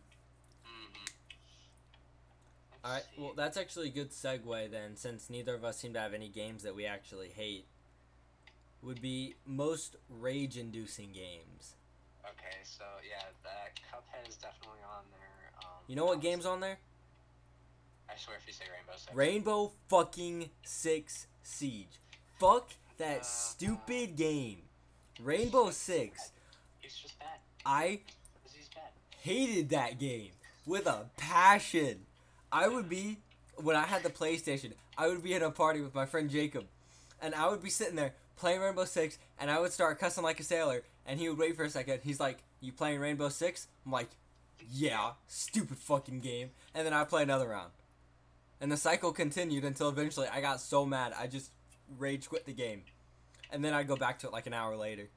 All 2.85 2.91
right, 2.91 3.03
well, 3.17 3.33
that's 3.35 3.57
actually 3.57 3.87
a 3.87 3.91
good 3.91 4.11
segue 4.11 4.69
then, 4.69 4.95
since 4.95 5.27
neither 5.27 5.55
of 5.55 5.63
us 5.65 5.77
seem 5.79 5.93
to 5.93 5.99
have 5.99 6.13
any 6.13 6.29
games 6.29 6.61
that 6.61 6.75
we 6.75 6.85
actually 6.85 7.29
hate. 7.29 7.65
Would 8.83 9.01
be 9.01 9.33
most 9.47 9.95
rage-inducing 10.07 11.11
games. 11.11 11.73
Okay, 12.23 12.57
so 12.63 12.83
yeah, 13.09 13.23
that 13.43 13.79
Cuphead 13.91 14.29
is 14.29 14.35
definitely 14.35 14.81
on 14.87 15.03
there. 15.11 15.51
Um, 15.63 15.81
You 15.87 15.95
know 15.95 16.05
what 16.05 16.21
game's 16.21 16.45
on 16.45 16.59
there? 16.59 16.77
I 18.07 18.13
swear, 18.17 18.37
if 18.39 18.45
you 18.45 18.53
say 18.53 18.65
Rainbow 18.71 18.93
Six. 18.97 19.15
Rainbow 19.15 19.71
fucking 19.89 20.49
Six 20.63 21.25
Siege. 21.41 21.99
Fuck 22.39 22.73
that 22.99 23.21
Uh, 23.21 23.23
stupid 23.23 24.15
game. 24.15 24.61
Rainbow 25.19 25.71
Six. 25.71 26.31
He's 26.81 26.93
just 26.95 27.17
bad. 27.17 27.39
I 27.65 28.01
He's 28.53 28.69
bad. 28.69 28.91
hated 29.21 29.69
that 29.69 29.97
game 29.97 30.33
with 30.67 30.85
a 30.85 31.09
passion. 31.17 32.05
I 32.51 32.67
would 32.67 32.89
be 32.89 33.17
when 33.55 33.75
I 33.75 33.83
had 33.83 34.03
the 34.03 34.09
PlayStation. 34.09 34.73
I 34.97 35.07
would 35.07 35.23
be 35.23 35.33
in 35.33 35.41
a 35.43 35.51
party 35.51 35.81
with 35.81 35.93
my 35.93 36.05
friend 36.05 36.29
Jacob, 36.29 36.65
and 37.21 37.35
I 37.35 37.49
would 37.49 37.61
be 37.61 37.69
sitting 37.69 37.95
there 37.95 38.13
playing 38.37 38.61
Rainbow 38.61 38.85
Six, 38.85 39.17
and 39.39 39.49
I 39.51 39.59
would 39.59 39.71
start 39.73 39.99
cussing 39.99 40.23
like 40.23 40.39
a 40.39 40.43
sailor, 40.43 40.83
and 41.05 41.19
he 41.19 41.29
would 41.29 41.37
wait 41.37 41.55
for 41.55 41.63
a 41.63 41.69
second. 41.69 42.01
He's 42.03 42.19
like, 42.19 42.39
"You 42.61 42.71
playing 42.71 42.99
Rainbow 42.99 43.29
Six? 43.29 43.67
I'm 43.85 43.91
like, 43.91 44.09
"Yeah, 44.71 45.11
stupid 45.27 45.77
fucking 45.77 46.21
game." 46.21 46.51
And 46.73 46.85
then 46.85 46.93
I 46.93 47.03
play 47.03 47.23
another 47.23 47.49
round, 47.49 47.71
and 48.61 48.71
the 48.71 48.77
cycle 48.77 49.11
continued 49.11 49.63
until 49.65 49.89
eventually 49.89 50.27
I 50.27 50.41
got 50.41 50.61
so 50.61 50.85
mad 50.85 51.13
I 51.17 51.27
just 51.27 51.51
rage 51.97 52.27
quit 52.29 52.45
the 52.45 52.53
game, 52.53 52.83
and 53.51 53.63
then 53.63 53.73
I'd 53.73 53.87
go 53.87 53.95
back 53.95 54.19
to 54.19 54.27
it 54.27 54.33
like 54.33 54.47
an 54.47 54.53
hour 54.53 54.75
later. 54.75 55.09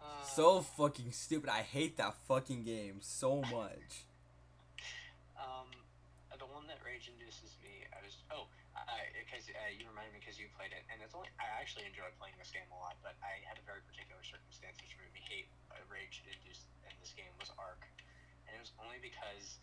Uh, 0.00 0.24
So 0.24 0.60
fucking 0.60 1.12
stupid. 1.12 1.50
I 1.50 1.62
hate 1.62 1.96
that 1.98 2.14
fucking 2.26 2.64
game 2.64 2.98
so 3.00 3.42
much. 3.42 4.06
Um, 5.38 5.68
the 6.38 6.46
one 6.46 6.66
that 6.68 6.78
rage 6.84 7.10
induces 7.12 7.56
me, 7.62 7.84
I 7.92 8.02
was 8.04 8.16
oh, 8.32 8.46
because 9.16 9.46
uh, 9.50 9.70
you 9.72 9.86
reminded 9.88 10.16
me 10.16 10.20
because 10.22 10.38
you 10.38 10.50
played 10.56 10.74
it, 10.74 10.82
and 10.90 11.00
it's 11.02 11.14
only 11.14 11.30
I 11.38 11.48
actually 11.58 11.86
enjoyed 11.86 12.12
playing 12.16 12.36
this 12.40 12.50
game 12.50 12.66
a 12.70 12.78
lot, 12.78 12.98
but 13.04 13.18
I 13.20 13.42
had 13.46 13.58
a 13.60 13.64
very 13.64 13.82
particular 13.86 14.20
circumstance 14.22 14.78
which 14.80 14.94
made 14.98 15.12
me 15.14 15.22
hate 15.22 15.48
uh, 15.70 15.80
rage 15.86 16.22
induced 16.26 16.66
in 16.86 16.94
this 16.98 17.14
game 17.14 17.30
was 17.38 17.50
Ark, 17.56 17.82
and 18.46 18.52
it 18.54 18.60
was 18.60 18.74
only 18.80 18.98
because 19.02 19.60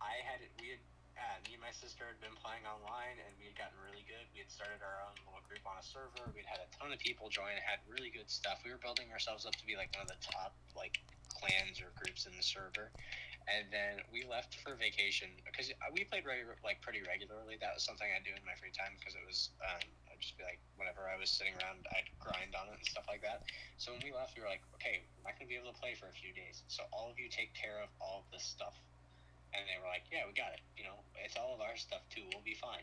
I 0.00 0.20
had 0.24 0.44
we 0.60 0.76
had 0.76 0.82
uh, 1.16 1.40
me 1.48 1.56
and 1.56 1.64
my 1.64 1.72
sister 1.72 2.04
had 2.04 2.20
been 2.20 2.36
playing 2.44 2.68
online, 2.68 3.16
and 3.16 3.32
we 3.40 3.48
had 3.48 3.56
gotten 3.56 3.76
really 3.80 4.04
good. 4.04 4.28
We 4.36 4.44
had 4.44 4.52
started 4.52 4.84
our 4.84 5.00
own 5.08 5.16
little 5.24 5.40
group 5.48 5.64
on 5.64 5.80
a 5.80 5.84
server. 5.84 6.28
We'd 6.36 6.44
had 6.44 6.60
a 6.60 6.68
ton 6.76 6.92
of 6.92 7.00
people 7.00 7.32
join. 7.32 7.56
And 7.56 7.64
had 7.64 7.80
really 7.88 8.12
good 8.12 8.28
stuff. 8.28 8.60
We 8.60 8.68
were 8.68 8.80
building 8.80 9.08
ourselves 9.08 9.48
up 9.48 9.56
to 9.56 9.64
be 9.64 9.80
like 9.80 9.88
one 9.96 10.04
of 10.04 10.12
the 10.12 10.20
top 10.20 10.52
like 10.76 11.00
clans 11.32 11.80
or 11.80 11.88
groups 11.96 12.28
in 12.28 12.36
the 12.36 12.44
server 12.44 12.92
and 13.46 13.70
then 13.70 14.02
we 14.10 14.26
left 14.26 14.58
for 14.58 14.74
vacation 14.74 15.30
because 15.46 15.70
we 15.94 16.02
played 16.02 16.26
regu- 16.26 16.58
like 16.66 16.82
pretty 16.82 17.06
regularly. 17.06 17.54
That 17.62 17.78
was 17.78 17.86
something 17.86 18.06
I'd 18.10 18.26
do 18.26 18.34
in 18.34 18.42
my 18.42 18.58
free 18.58 18.74
time 18.74 18.98
because 18.98 19.14
it 19.14 19.22
was 19.22 19.54
um, 19.62 19.86
I'd 20.10 20.18
just 20.18 20.34
be 20.34 20.42
like 20.42 20.58
whenever 20.74 21.06
I 21.06 21.14
was 21.14 21.30
sitting 21.30 21.54
around, 21.62 21.86
I'd 21.94 22.10
grind 22.18 22.58
on 22.58 22.66
it 22.74 22.82
and 22.82 22.86
stuff 22.90 23.06
like 23.06 23.22
that. 23.22 23.46
So 23.78 23.94
when 23.94 24.02
we 24.02 24.10
left, 24.10 24.34
we 24.34 24.42
were 24.42 24.50
like, 24.50 24.66
okay, 24.82 25.06
I'm 25.18 25.22
not 25.30 25.38
gonna 25.38 25.46
be 25.46 25.54
able 25.54 25.70
to 25.70 25.78
play 25.78 25.94
for 25.94 26.10
a 26.10 26.16
few 26.18 26.34
days. 26.34 26.66
So 26.66 26.82
all 26.90 27.06
of 27.06 27.22
you 27.22 27.30
take 27.30 27.54
care 27.54 27.78
of 27.78 27.88
all 28.02 28.26
of 28.26 28.28
this 28.34 28.42
stuff. 28.42 28.74
And 29.54 29.62
they 29.70 29.78
were 29.78 29.88
like, 29.88 30.04
yeah, 30.10 30.26
we 30.26 30.34
got 30.34 30.52
it. 30.52 30.60
You 30.74 30.84
know, 30.84 30.98
it's 31.22 31.38
all 31.38 31.54
of 31.54 31.62
our 31.62 31.78
stuff 31.78 32.02
too. 32.10 32.26
We'll 32.34 32.44
be 32.44 32.58
fine. 32.58 32.82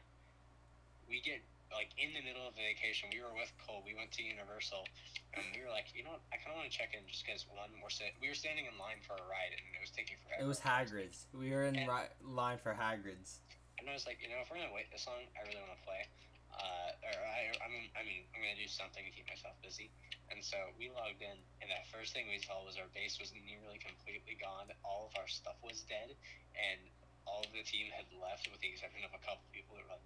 We 1.11 1.19
get 1.19 1.43
like 1.73 1.91
in 1.97 2.13
the 2.13 2.21
middle 2.21 2.45
of 2.45 2.53
the 2.55 2.63
vacation. 2.63 3.09
We 3.11 3.19
were 3.19 3.33
with 3.33 3.49
Cole. 3.61 3.81
We 3.81 3.97
went 3.97 4.13
to 4.15 4.21
Universal, 4.23 4.85
and 5.33 5.43
we 5.51 5.59
were 5.65 5.73
like, 5.73 5.89
you 5.97 6.05
know, 6.05 6.15
what? 6.15 6.23
I 6.31 6.37
kind 6.39 6.53
of 6.53 6.61
want 6.61 6.69
to 6.69 6.75
check 6.75 6.93
in 6.93 7.01
just 7.09 7.25
because 7.25 7.43
one, 7.49 7.73
we're 7.81 7.91
we 8.21 8.29
were 8.29 8.37
standing 8.37 8.69
in 8.69 8.75
line 8.77 9.01
for 9.03 9.17
a 9.17 9.25
ride, 9.25 9.53
and 9.57 9.61
it 9.73 9.81
was 9.81 9.91
taking 9.91 10.15
forever. 10.21 10.45
It 10.45 10.47
was 10.49 10.61
Hagrid's. 10.61 11.25
We 11.33 11.49
were 11.51 11.65
in 11.65 11.75
And- 11.75 11.89
ri- 11.89 12.13
line 12.23 12.61
for 12.61 12.71
Hagrid's. 12.77 13.41
And 13.81 13.89
I 13.89 13.93
was 13.97 14.05
like, 14.07 14.21
you 14.23 14.29
know, 14.31 14.39
if 14.39 14.47
we're 14.47 14.61
gonna 14.63 14.71
wait 14.71 14.87
this 14.93 15.03
long, 15.09 15.27
I 15.35 15.43
really 15.43 15.59
want 15.59 15.75
to 15.75 15.83
play. 15.83 16.07
Uh, 16.53 17.09
or 17.09 17.17
I, 17.19 17.49
I'm, 17.65 17.73
I 17.97 18.05
mean, 18.05 18.23
I'm 18.31 18.39
gonna 18.45 18.55
do 18.55 18.69
something 18.69 19.01
to 19.03 19.09
keep 19.11 19.25
myself 19.27 19.57
busy. 19.65 19.89
And 20.31 20.39
so 20.39 20.55
we 20.79 20.87
logged 20.93 21.19
in, 21.19 21.35
and 21.59 21.67
that 21.67 21.89
first 21.91 22.13
thing 22.15 22.29
we 22.31 22.39
saw 22.39 22.63
was 22.63 22.77
our 22.79 22.87
base 22.95 23.17
was 23.19 23.33
nearly 23.35 23.81
completely 23.81 24.37
gone. 24.39 24.69
All 24.85 25.09
of 25.11 25.17
our 25.19 25.27
stuff 25.27 25.57
was 25.65 25.83
dead, 25.89 26.13
and 26.55 26.79
all 27.27 27.41
of 27.43 27.51
the 27.51 27.65
team 27.65 27.89
had 27.91 28.05
left, 28.21 28.47
with 28.53 28.61
the 28.61 28.69
exception 28.71 29.03
of 29.03 29.11
a 29.17 29.19
couple 29.25 29.43
people 29.51 29.75
that 29.75 29.83
were 29.83 29.93
like, 29.97 30.05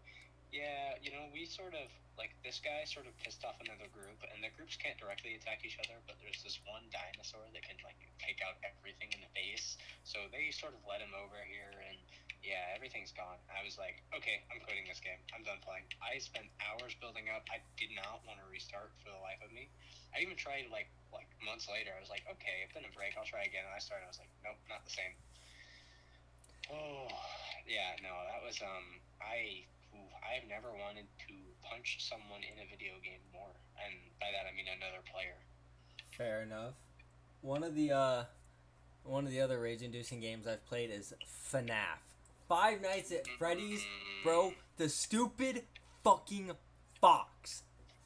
"Yeah, 0.52 0.96
you 1.02 1.12
know, 1.12 1.28
we 1.34 1.46
sort 1.46 1.74
of 1.74 1.88
like 2.18 2.34
this 2.42 2.58
guy 2.60 2.82
sort 2.90 3.06
of 3.06 3.14
pissed 3.22 3.46
off 3.46 3.62
another 3.62 3.86
group, 3.94 4.18
and 4.34 4.42
the 4.42 4.50
groups 4.58 4.74
can't 4.76 4.98
directly 4.98 5.38
attack 5.38 5.62
each 5.62 5.78
other, 5.78 6.02
but 6.10 6.18
there's 6.18 6.42
this 6.42 6.58
one 6.66 6.82
dinosaur 6.90 7.46
that 7.54 7.62
can 7.62 7.78
like 7.86 7.98
take 8.18 8.42
out 8.42 8.58
everything 8.66 9.14
in 9.14 9.22
the 9.22 9.32
base. 9.38 9.78
So 10.04 10.26
they 10.34 10.50
sort 10.50 10.74
of 10.74 10.82
led 10.90 11.06
him 11.06 11.14
over 11.14 11.38
here, 11.46 11.78
and 11.86 11.98
yeah, 12.42 12.74
everything's 12.74 13.14
gone. 13.14 13.38
I 13.52 13.62
was 13.62 13.78
like, 13.78 14.02
okay, 14.18 14.42
I'm 14.50 14.64
quitting 14.66 14.90
this 14.90 15.04
game. 15.04 15.22
I'm 15.36 15.46
done 15.46 15.62
playing. 15.62 15.86
I 16.02 16.18
spent 16.18 16.50
hours 16.64 16.98
building 16.98 17.30
up. 17.30 17.46
I 17.54 17.62
did 17.78 17.94
not 17.94 18.26
want 18.26 18.42
to 18.42 18.48
restart 18.50 18.94
for 19.06 19.14
the 19.14 19.22
life 19.22 19.42
of 19.46 19.54
me. 19.54 19.70
I 20.16 20.26
even 20.26 20.34
tried 20.34 20.72
like 20.74 20.90
like 21.14 21.30
months 21.44 21.70
later. 21.70 21.94
I 21.94 22.02
was 22.02 22.10
like, 22.10 22.26
okay, 22.26 22.66
it's 22.66 22.74
been 22.74 22.88
a 22.88 22.94
break. 22.98 23.14
I'll 23.14 23.30
try 23.30 23.46
again. 23.46 23.68
And 23.68 23.74
I 23.76 23.82
started. 23.84 24.08
I 24.08 24.12
was 24.12 24.22
like, 24.22 24.34
nope, 24.42 24.58
not 24.66 24.82
the 24.88 24.94
same. 24.96 25.14
Oh, 26.74 27.14
yeah, 27.70 28.00
no, 28.02 28.16
that 28.26 28.42
was 28.42 28.58
um, 28.66 29.04
I 29.22 29.70
ooh, 29.98 30.10
I 30.22 30.40
have 30.40 30.48
never 30.48 30.70
wanted 30.70 31.06
to 31.28 31.34
punch 31.64 31.98
someone 32.00 32.42
in 32.42 32.62
a 32.62 32.70
video 32.70 32.94
game 33.04 33.22
more, 33.34 33.58
and 33.84 33.94
by 34.20 34.28
that 34.32 34.46
I 34.46 34.56
mean 34.56 34.66
another 34.70 35.02
player. 35.12 35.42
Fair 36.18 36.42
enough. 36.44 36.76
One 37.42 37.64
of 37.64 37.76
the 37.76 37.92
uh, 37.92 38.24
one 39.04 39.26
of 39.26 39.32
the 39.32 39.42
other 39.42 39.60
rage-inducing 39.60 40.20
games 40.20 40.48
I've 40.48 40.66
played 40.66 40.92
is 40.92 41.14
FNAF. 41.52 42.02
Five 42.48 42.82
Nights 42.82 43.12
at 43.12 43.28
Freddy's, 43.38 43.84
bro. 44.24 44.54
The 44.78 44.90
stupid 44.90 45.64
fucking 46.04 46.52
fox. 47.02 47.64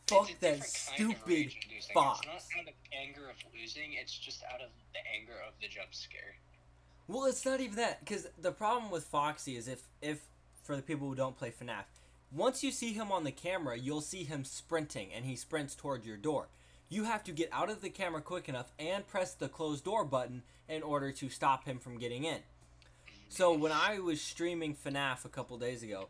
Fuck 0.08 0.28
that 0.28 0.60
different 0.60 0.98
kind 0.98 1.12
of 1.12 1.18
stupid 1.18 1.54
fox. 1.94 2.20
It's 2.20 2.50
not 2.56 2.62
out 2.62 2.68
of 2.68 2.74
anger 2.92 3.30
of 3.30 3.36
losing. 3.58 3.94
It's 3.94 4.18
just 4.18 4.44
out 4.44 4.62
of 4.62 4.70
the 4.94 5.00
anger 5.16 5.36
of 5.48 5.54
the 5.62 5.68
jump 5.68 5.94
scare. 5.94 6.36
Well, 7.08 7.26
it's 7.26 7.46
not 7.46 7.62
even 7.62 7.76
that 7.78 8.00
because 8.00 8.28
the 8.40 8.52
problem 8.52 8.92
with 8.92 9.06
Foxy 9.06 9.56
is 9.56 9.68
if 9.68 9.84
if 10.02 10.22
for 10.62 10.76
the 10.76 10.82
people 10.82 11.08
who 11.08 11.16
don't 11.16 11.38
play 11.38 11.52
FNAF, 11.52 11.86
once 12.32 12.64
you 12.64 12.72
see 12.72 12.94
him 12.94 13.12
on 13.12 13.24
the 13.24 13.32
camera, 13.32 13.78
you'll 13.78 14.02
see 14.02 14.24
him 14.24 14.46
sprinting 14.46 15.10
and 15.14 15.26
he 15.26 15.36
sprints 15.36 15.76
towards 15.76 16.06
your 16.06 16.18
door. 16.18 16.48
You 16.90 17.04
have 17.06 17.24
to 17.26 17.32
get 17.32 17.50
out 17.52 17.70
of 17.70 17.82
the 17.82 17.90
camera 17.90 18.22
quick 18.22 18.48
enough 18.48 18.72
and 18.80 19.08
press 19.08 19.34
the 19.34 19.50
close 19.50 19.82
door 19.82 20.06
button 20.06 20.44
in 20.68 20.84
order 20.84 21.12
to 21.12 21.30
stop 21.30 21.66
him 21.66 21.80
from 21.80 21.98
getting 21.98 22.24
in. 22.24 22.40
So 23.30 23.54
when 23.54 23.72
I 23.72 24.00
was 24.00 24.22
streaming 24.22 24.76
FNAF 24.76 25.24
a 25.26 25.30
couple 25.30 25.58
days 25.58 25.84
ago, 25.84 26.10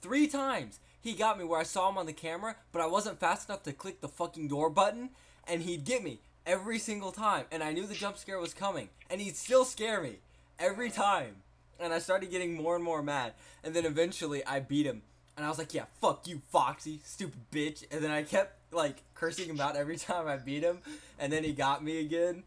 three 0.00 0.28
times 0.28 0.78
he 1.00 1.14
got 1.14 1.38
me 1.38 1.44
where 1.44 1.60
I 1.60 1.64
saw 1.64 1.88
him 1.88 1.98
on 1.98 2.06
the 2.06 2.12
camera, 2.12 2.56
but 2.72 2.82
I 2.82 2.86
wasn't 2.86 3.18
fast 3.18 3.48
enough 3.48 3.62
to 3.64 3.72
click 3.72 4.00
the 4.00 4.08
fucking 4.08 4.48
door 4.48 4.70
button, 4.70 5.10
and 5.48 5.62
he'd 5.62 5.84
get 5.84 6.04
me 6.04 6.20
every 6.46 6.78
single 6.78 7.10
time. 7.10 7.46
And 7.50 7.62
I 7.62 7.72
knew 7.72 7.86
the 7.86 7.94
jump 7.94 8.18
scare 8.18 8.38
was 8.38 8.54
coming, 8.54 8.90
and 9.08 9.20
he'd 9.20 9.36
still 9.36 9.64
scare 9.64 10.02
me 10.02 10.18
every 10.58 10.90
time. 10.90 11.36
And 11.80 11.92
I 11.92 11.98
started 11.98 12.30
getting 12.30 12.54
more 12.54 12.74
and 12.74 12.84
more 12.84 13.02
mad, 13.02 13.32
and 13.64 13.74
then 13.74 13.86
eventually 13.86 14.44
I 14.44 14.60
beat 14.60 14.86
him, 14.86 15.02
and 15.36 15.46
I 15.46 15.48
was 15.48 15.58
like, 15.58 15.72
"Yeah, 15.72 15.84
fuck 16.00 16.26
you, 16.26 16.42
Foxy, 16.50 17.00
stupid 17.04 17.40
bitch." 17.50 17.84
And 17.90 18.04
then 18.04 18.10
I 18.10 18.22
kept 18.22 18.72
like 18.72 19.02
cursing 19.14 19.48
him 19.48 19.60
out 19.60 19.76
every 19.76 19.96
time 20.08 20.28
I 20.28 20.36
beat 20.36 20.62
him, 20.62 20.80
and 21.18 21.32
then 21.32 21.42
he 21.42 21.52
got 21.52 21.82
me 21.82 22.00
again. 22.00 22.42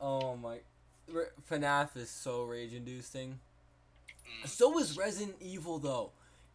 Oh 0.00 0.36
my, 0.36 0.58
FNAF 1.50 1.96
is 1.96 2.10
so 2.10 2.42
rage-inducing. 2.44 3.38
Mm. 4.44 4.48
So 4.48 4.78
is 4.78 4.96
Resident 4.96 5.36
Evil 5.40 5.78
though. 5.78 6.10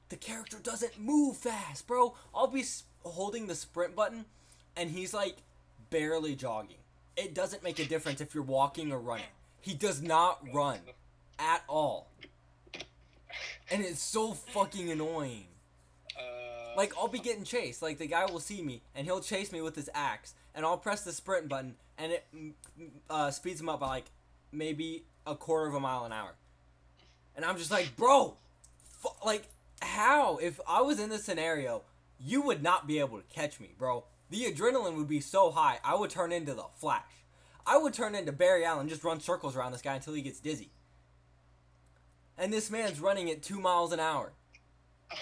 The 0.09 0.17
character 0.17 0.57
doesn't 0.61 0.99
move 0.99 1.37
fast, 1.37 1.87
bro. 1.87 2.15
I'll 2.35 2.47
be 2.47 2.65
holding 3.03 3.47
the 3.47 3.55
sprint 3.55 3.95
button 3.95 4.25
and 4.75 4.91
he's 4.91 5.13
like 5.13 5.37
barely 5.89 6.35
jogging. 6.35 6.77
It 7.15 7.33
doesn't 7.33 7.63
make 7.63 7.79
a 7.79 7.85
difference 7.85 8.21
if 8.21 8.33
you're 8.33 8.43
walking 8.43 8.91
or 8.91 8.99
running. 8.99 9.25
He 9.59 9.73
does 9.73 10.01
not 10.01 10.39
run 10.53 10.79
at 11.41 11.63
all. 11.67 12.09
And 13.69 13.83
it's 13.83 14.01
so 14.01 14.33
fucking 14.33 14.89
annoying. 14.91 15.45
Uh, 16.17 16.75
Like 16.77 16.93
I'll 16.97 17.07
be 17.07 17.19
getting 17.19 17.43
chased. 17.43 17.81
Like 17.81 17.97
the 17.97 18.07
guy 18.07 18.25
will 18.25 18.39
see 18.39 18.61
me 18.61 18.81
and 18.95 19.05
he'll 19.05 19.21
chase 19.21 19.51
me 19.51 19.61
with 19.61 19.75
his 19.75 19.89
axe 19.93 20.35
and 20.53 20.65
I'll 20.65 20.77
press 20.77 21.03
the 21.03 21.11
sprint 21.11 21.49
button 21.49 21.75
and 21.97 22.11
it 22.13 22.25
uh, 23.09 23.31
speeds 23.31 23.59
him 23.61 23.69
up 23.69 23.79
by 23.79 23.87
like 23.87 24.05
maybe 24.51 25.03
a 25.25 25.35
quarter 25.35 25.67
of 25.67 25.73
a 25.73 25.79
mile 25.79 26.05
an 26.05 26.11
hour. 26.11 26.35
And 27.35 27.45
I'm 27.45 27.57
just 27.57 27.71
like, 27.71 27.95
bro, 27.95 28.35
fu- 28.99 29.09
like 29.25 29.47
how? 29.81 30.37
If 30.37 30.59
I 30.67 30.81
was 30.81 30.99
in 30.99 31.09
this 31.09 31.23
scenario, 31.23 31.83
you 32.19 32.41
would 32.41 32.61
not 32.61 32.87
be 32.87 32.99
able 32.99 33.17
to 33.17 33.23
catch 33.33 33.59
me, 33.59 33.71
bro. 33.77 34.03
The 34.29 34.43
adrenaline 34.45 34.95
would 34.97 35.07
be 35.09 35.19
so 35.21 35.51
high, 35.51 35.79
I 35.83 35.95
would 35.95 36.09
turn 36.09 36.31
into 36.31 36.53
the 36.53 36.63
Flash. 36.75 37.03
I 37.65 37.77
would 37.77 37.93
turn 37.93 38.15
into 38.15 38.31
Barry 38.31 38.63
Allen, 38.65 38.89
just 38.89 39.03
run 39.03 39.19
circles 39.19 39.55
around 39.55 39.71
this 39.71 39.81
guy 39.81 39.95
until 39.95 40.13
he 40.13 40.21
gets 40.21 40.39
dizzy. 40.39 40.69
And 42.37 42.51
this 42.51 42.71
man's 42.71 42.99
running 42.99 43.29
at 43.29 43.43
two 43.43 43.59
miles 43.59 43.91
an 43.91 43.99
hour. 43.99 44.33
uh, 45.11 45.15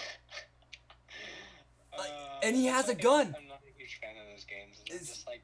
and 2.42 2.56
he 2.56 2.66
has 2.66 2.88
a 2.88 2.94
gun. 2.94 3.34
I'm 3.38 3.48
not 3.48 3.60
a 3.68 3.78
huge 3.78 4.00
fan 4.00 4.10
of 4.20 4.26
those 4.34 4.44
games. 4.44 4.76
It's, 4.86 4.94
It's- 4.94 5.08
just 5.08 5.26
like, 5.26 5.42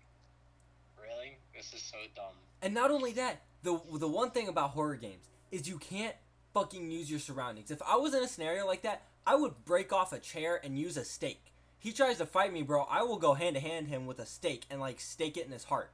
really, 1.01 1.39
this 1.55 1.73
is 1.73 1.83
so 1.83 1.99
dumb. 2.15 2.33
And 2.63 2.73
not 2.73 2.91
only 2.91 3.13
that, 3.13 3.43
the 3.63 3.81
the 3.95 4.09
one 4.09 4.31
thing 4.31 4.49
about 4.49 4.71
horror 4.71 4.97
games 4.97 5.27
is 5.51 5.69
you 5.69 5.79
can't 5.79 6.17
fucking 6.55 6.91
use 6.91 7.11
your 7.11 7.21
surroundings. 7.21 7.71
If 7.71 7.83
I 7.83 7.97
was 7.97 8.15
in 8.15 8.23
a 8.23 8.29
scenario 8.29 8.67
like 8.67 8.83
that, 8.83 9.03
I 9.27 9.35
would 9.35 9.65
break 9.65 9.93
off 9.93 10.13
a 10.13 10.19
chair 10.19 10.59
and 10.65 10.79
use 10.79 10.97
a 10.97 11.05
stake. 11.05 11.53
He 11.79 11.93
tries 11.93 12.19
to 12.19 12.27
fight 12.27 12.53
me, 12.53 12.63
bro. 12.63 12.83
I 12.85 13.03
will 13.03 13.19
go 13.19 13.35
hand 13.35 13.55
to 13.57 13.61
hand 13.61 13.89
him 13.89 14.07
with 14.07 14.19
a 14.19 14.27
stake 14.27 14.65
and 14.71 14.81
like 14.81 15.01
stake 15.01 15.37
it 15.37 15.47
in 15.47 15.53
his 15.53 15.65
heart. 15.65 15.91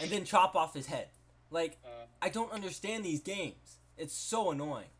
And 0.00 0.10
then 0.10 0.24
chop 0.24 0.56
off 0.56 0.74
his 0.74 0.86
head. 0.86 1.08
Like 1.50 1.78
Uh, 1.84 2.06
I 2.20 2.28
don't 2.30 2.50
understand 2.52 3.04
these 3.04 3.20
games. 3.20 3.76
It's 3.96 4.14
so 4.14 4.50
annoying. 4.50 4.90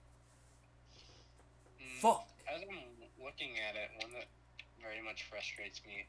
mm, 1.81 2.01
Fuck. 2.01 2.29
As 2.47 2.63
I'm 2.63 2.79
looking 3.19 3.59
at 3.59 3.75
it, 3.75 3.91
one 4.03 4.13
that 4.15 4.31
very 4.81 5.03
much 5.03 5.27
frustrates 5.27 5.83
me, 5.87 6.07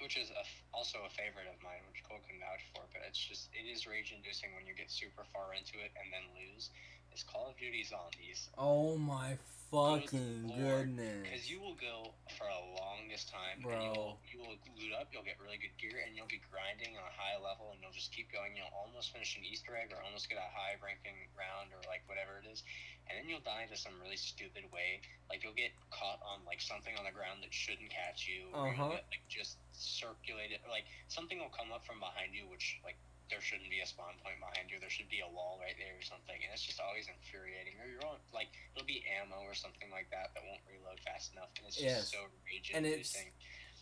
which 0.00 0.16
is 0.16 0.30
a, 0.32 0.44
also 0.72 0.98
a 1.04 1.10
favorite 1.12 1.50
of 1.52 1.60
mine, 1.60 1.84
which 1.92 2.00
Cole 2.08 2.22
can 2.24 2.40
vouch 2.40 2.64
for, 2.72 2.86
but 2.94 3.02
it's 3.04 3.18
just 3.18 3.50
it 3.52 3.68
is 3.68 3.84
rage 3.86 4.14
inducing 4.16 4.54
when 4.56 4.64
you 4.64 4.72
get 4.72 4.90
super 4.90 5.26
far 5.34 5.52
into 5.52 5.76
it 5.84 5.92
and 6.00 6.08
then 6.08 6.24
lose. 6.32 6.70
Is 7.14 7.22
Call 7.22 7.50
of 7.50 7.56
Duty 7.56 7.84
Zombies. 7.84 8.48
Oh 8.56 8.96
my 8.96 9.36
fucking 9.70 10.48
Lord. 10.48 10.96
goodness. 10.96 11.28
Because 11.28 11.44
you 11.50 11.60
will 11.60 11.76
go 11.76 12.16
for 12.40 12.48
a 12.48 12.62
longest 12.80 13.28
time, 13.28 13.60
and 13.60 13.68
Bro. 13.68 13.80
you 13.84 13.90
will 13.92 14.14
you 14.32 14.38
will 14.40 14.56
loot 14.80 14.92
up, 14.96 15.12
you'll 15.12 15.26
get 15.26 15.36
really 15.40 15.60
good 15.60 15.74
gear, 15.76 16.00
and 16.04 16.16
you'll 16.16 16.30
be 16.30 16.40
grinding 16.48 16.96
on 16.96 17.04
a 17.04 17.14
high 17.14 17.36
level, 17.36 17.72
and 17.72 17.78
you'll 17.84 17.94
just 17.94 18.12
keep 18.12 18.32
going. 18.32 18.56
You'll 18.56 18.72
almost 18.72 19.12
finish 19.12 19.36
an 19.36 19.44
Easter 19.44 19.76
egg, 19.76 19.92
or 19.92 20.00
almost 20.00 20.32
get 20.32 20.40
a 20.40 20.48
high 20.48 20.80
ranking 20.80 21.16
round, 21.36 21.72
or 21.76 21.80
like 21.84 22.04
whatever 22.08 22.40
it 22.40 22.48
is, 22.48 22.64
and 23.08 23.20
then 23.20 23.28
you'll 23.28 23.44
die 23.44 23.68
to 23.68 23.76
some 23.76 23.96
really 24.00 24.18
stupid 24.18 24.64
way. 24.72 25.04
Like 25.28 25.44
you'll 25.44 25.58
get 25.58 25.76
caught 25.92 26.20
on 26.24 26.44
like 26.48 26.64
something 26.64 26.96
on 26.96 27.04
the 27.04 27.12
ground 27.12 27.44
that 27.44 27.52
shouldn't 27.52 27.92
catch 27.92 28.24
you, 28.24 28.48
or 28.56 28.72
you'll 28.72 28.88
uh-huh. 28.88 29.04
get 29.04 29.06
like 29.12 29.24
just 29.28 29.60
circulated. 29.76 30.64
Like 30.64 30.88
something 31.12 31.36
will 31.36 31.52
come 31.52 31.76
up 31.76 31.84
from 31.84 32.00
behind 32.00 32.32
you, 32.32 32.48
which 32.48 32.80
like 32.80 32.96
there 33.30 33.40
shouldn't 33.40 33.70
be 33.70 33.80
a 33.80 33.86
spawn 33.86 34.14
point 34.24 34.40
behind 34.40 34.70
you. 34.70 34.80
There 34.80 34.90
should 34.90 35.08
be 35.08 35.20
a 35.20 35.28
wall 35.30 35.58
right 35.60 35.76
there 35.78 35.94
or 35.98 36.02
something, 36.02 36.36
and 36.36 36.50
it's 36.52 36.62
just 36.64 36.80
always 36.80 37.06
infuriating. 37.08 37.74
Or 37.80 37.86
you're 37.88 38.04
on 38.06 38.16
like 38.32 38.48
it'll 38.74 38.86
be 38.86 39.04
ammo 39.08 39.42
or 39.44 39.54
something 39.54 39.90
like 39.90 40.08
that 40.10 40.32
that 40.34 40.42
won't 40.48 40.60
reload 40.68 41.00
fast 41.04 41.32
enough, 41.32 41.48
and 41.58 41.66
it's 41.66 41.76
just 41.76 41.86
Yes. 41.86 42.12
so 42.12 42.18
rage 42.46 42.70
And 42.74 42.84
it's- 42.86 43.14
inducing. 43.14 43.32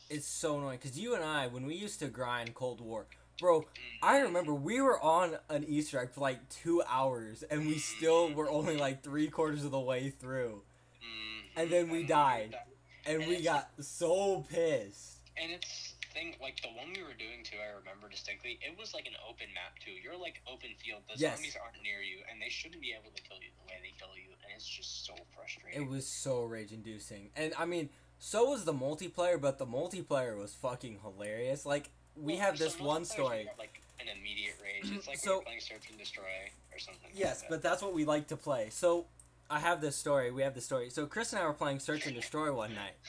It's 0.08 0.26
so 0.28 0.58
annoying 0.58 0.78
because 0.80 0.96
you 0.98 1.14
and 1.16 1.24
I, 1.24 1.48
when 1.48 1.66
we 1.66 1.74
used 1.74 1.98
to 1.98 2.06
grind 2.06 2.54
Cold 2.54 2.80
War, 2.80 3.06
bro, 3.40 3.66
I 4.02 4.18
remember 4.20 4.54
we 4.54 4.80
were 4.80 5.00
on 5.02 5.36
an 5.48 5.64
Easter 5.64 5.98
egg 5.98 6.12
for 6.12 6.20
like 6.20 6.48
two 6.48 6.80
hours 6.86 7.42
and 7.42 7.66
we 7.66 7.78
still 7.78 8.32
were 8.32 8.48
only 8.48 8.76
like 8.76 9.02
three 9.02 9.26
quarters 9.28 9.64
of 9.64 9.72
the 9.72 9.80
way 9.80 10.10
through. 10.10 10.62
Mhm. 11.02 11.42
And 11.56 11.70
then 11.72 11.88
we 11.90 12.04
died. 12.04 12.56
And 13.04 13.22
And 13.22 13.28
we 13.28 13.42
got 13.42 13.68
so 13.82 14.42
pissed. 14.48 15.18
And 15.36 15.50
it's 15.50 15.94
thing 16.16 16.32
like 16.40 16.56
the 16.64 16.72
one 16.72 16.88
we 16.96 17.02
were 17.04 17.12
doing 17.20 17.44
too. 17.44 17.60
I 17.60 17.76
remember 17.76 18.08
distinctly. 18.08 18.58
It 18.64 18.72
was 18.80 18.94
like 18.96 19.04
an 19.06 19.12
open 19.28 19.52
map 19.52 19.76
too. 19.84 19.92
You're 19.92 20.16
like 20.16 20.40
open 20.48 20.70
field. 20.80 21.02
The 21.12 21.20
Yes. 21.20 21.36
zombies 21.36 21.56
aren't 21.60 21.76
near 21.84 22.00
you, 22.00 22.24
and 22.30 22.40
they 22.40 22.48
shouldn't 22.48 22.80
be 22.80 22.96
able 22.96 23.12
to 23.12 23.20
kill 23.22 23.36
you 23.36 23.52
the 23.60 23.66
way 23.68 23.76
they 23.84 23.92
kill 24.00 24.16
you. 24.16 24.32
And 24.32 24.56
it's 24.56 24.64
just 24.66 25.04
so 25.04 25.12
frustrating. 25.36 25.76
It 25.82 25.86
was 25.88 26.08
so 26.08 26.42
rage 26.44 26.72
inducing. 26.72 27.30
And 27.36 27.52
I 27.58 27.66
mean, 27.66 27.90
so 28.18 28.48
was 28.50 28.64
the 28.64 28.72
multiplayer, 28.72 29.38
but 29.38 29.58
the 29.58 29.66
multiplayer 29.66 30.38
was 30.38 30.54
fucking 30.54 31.00
hilarious. 31.04 31.66
Like, 31.66 31.90
we 32.16 32.34
Well, 32.34 32.42
have 32.48 32.56
this 32.58 32.80
one 32.80 33.04
story. 33.04 33.46
like 33.58 33.82
an 34.00 34.08
immediate 34.08 34.56
rage. 34.62 34.90
It's 34.96 35.06
like 35.12 35.18
So- 35.18 35.42
playing 35.42 35.60
Search 35.60 35.90
and 35.90 35.98
Destroy 35.98 36.50
or 36.72 36.78
something. 36.78 37.10
Yes, 37.12 37.42
like 37.42 37.50
but 37.50 37.62
that's 37.62 37.82
what 37.82 37.92
we 37.92 38.04
like 38.06 38.28
to 38.28 38.36
play. 38.38 38.70
So, 38.70 39.06
I 39.48 39.60
have 39.60 39.80
this 39.80 39.94
story. 39.94 40.32
We 40.32 40.42
have 40.42 40.54
this 40.54 40.64
story. 40.64 40.90
So, 40.90 41.06
Chris 41.06 41.32
and 41.32 41.40
I 41.40 41.46
were 41.46 41.52
playing 41.52 41.78
Search 41.78 42.06
and 42.06 42.14
Destroy 42.16 42.52
one 42.52 42.74
night. 42.74 42.94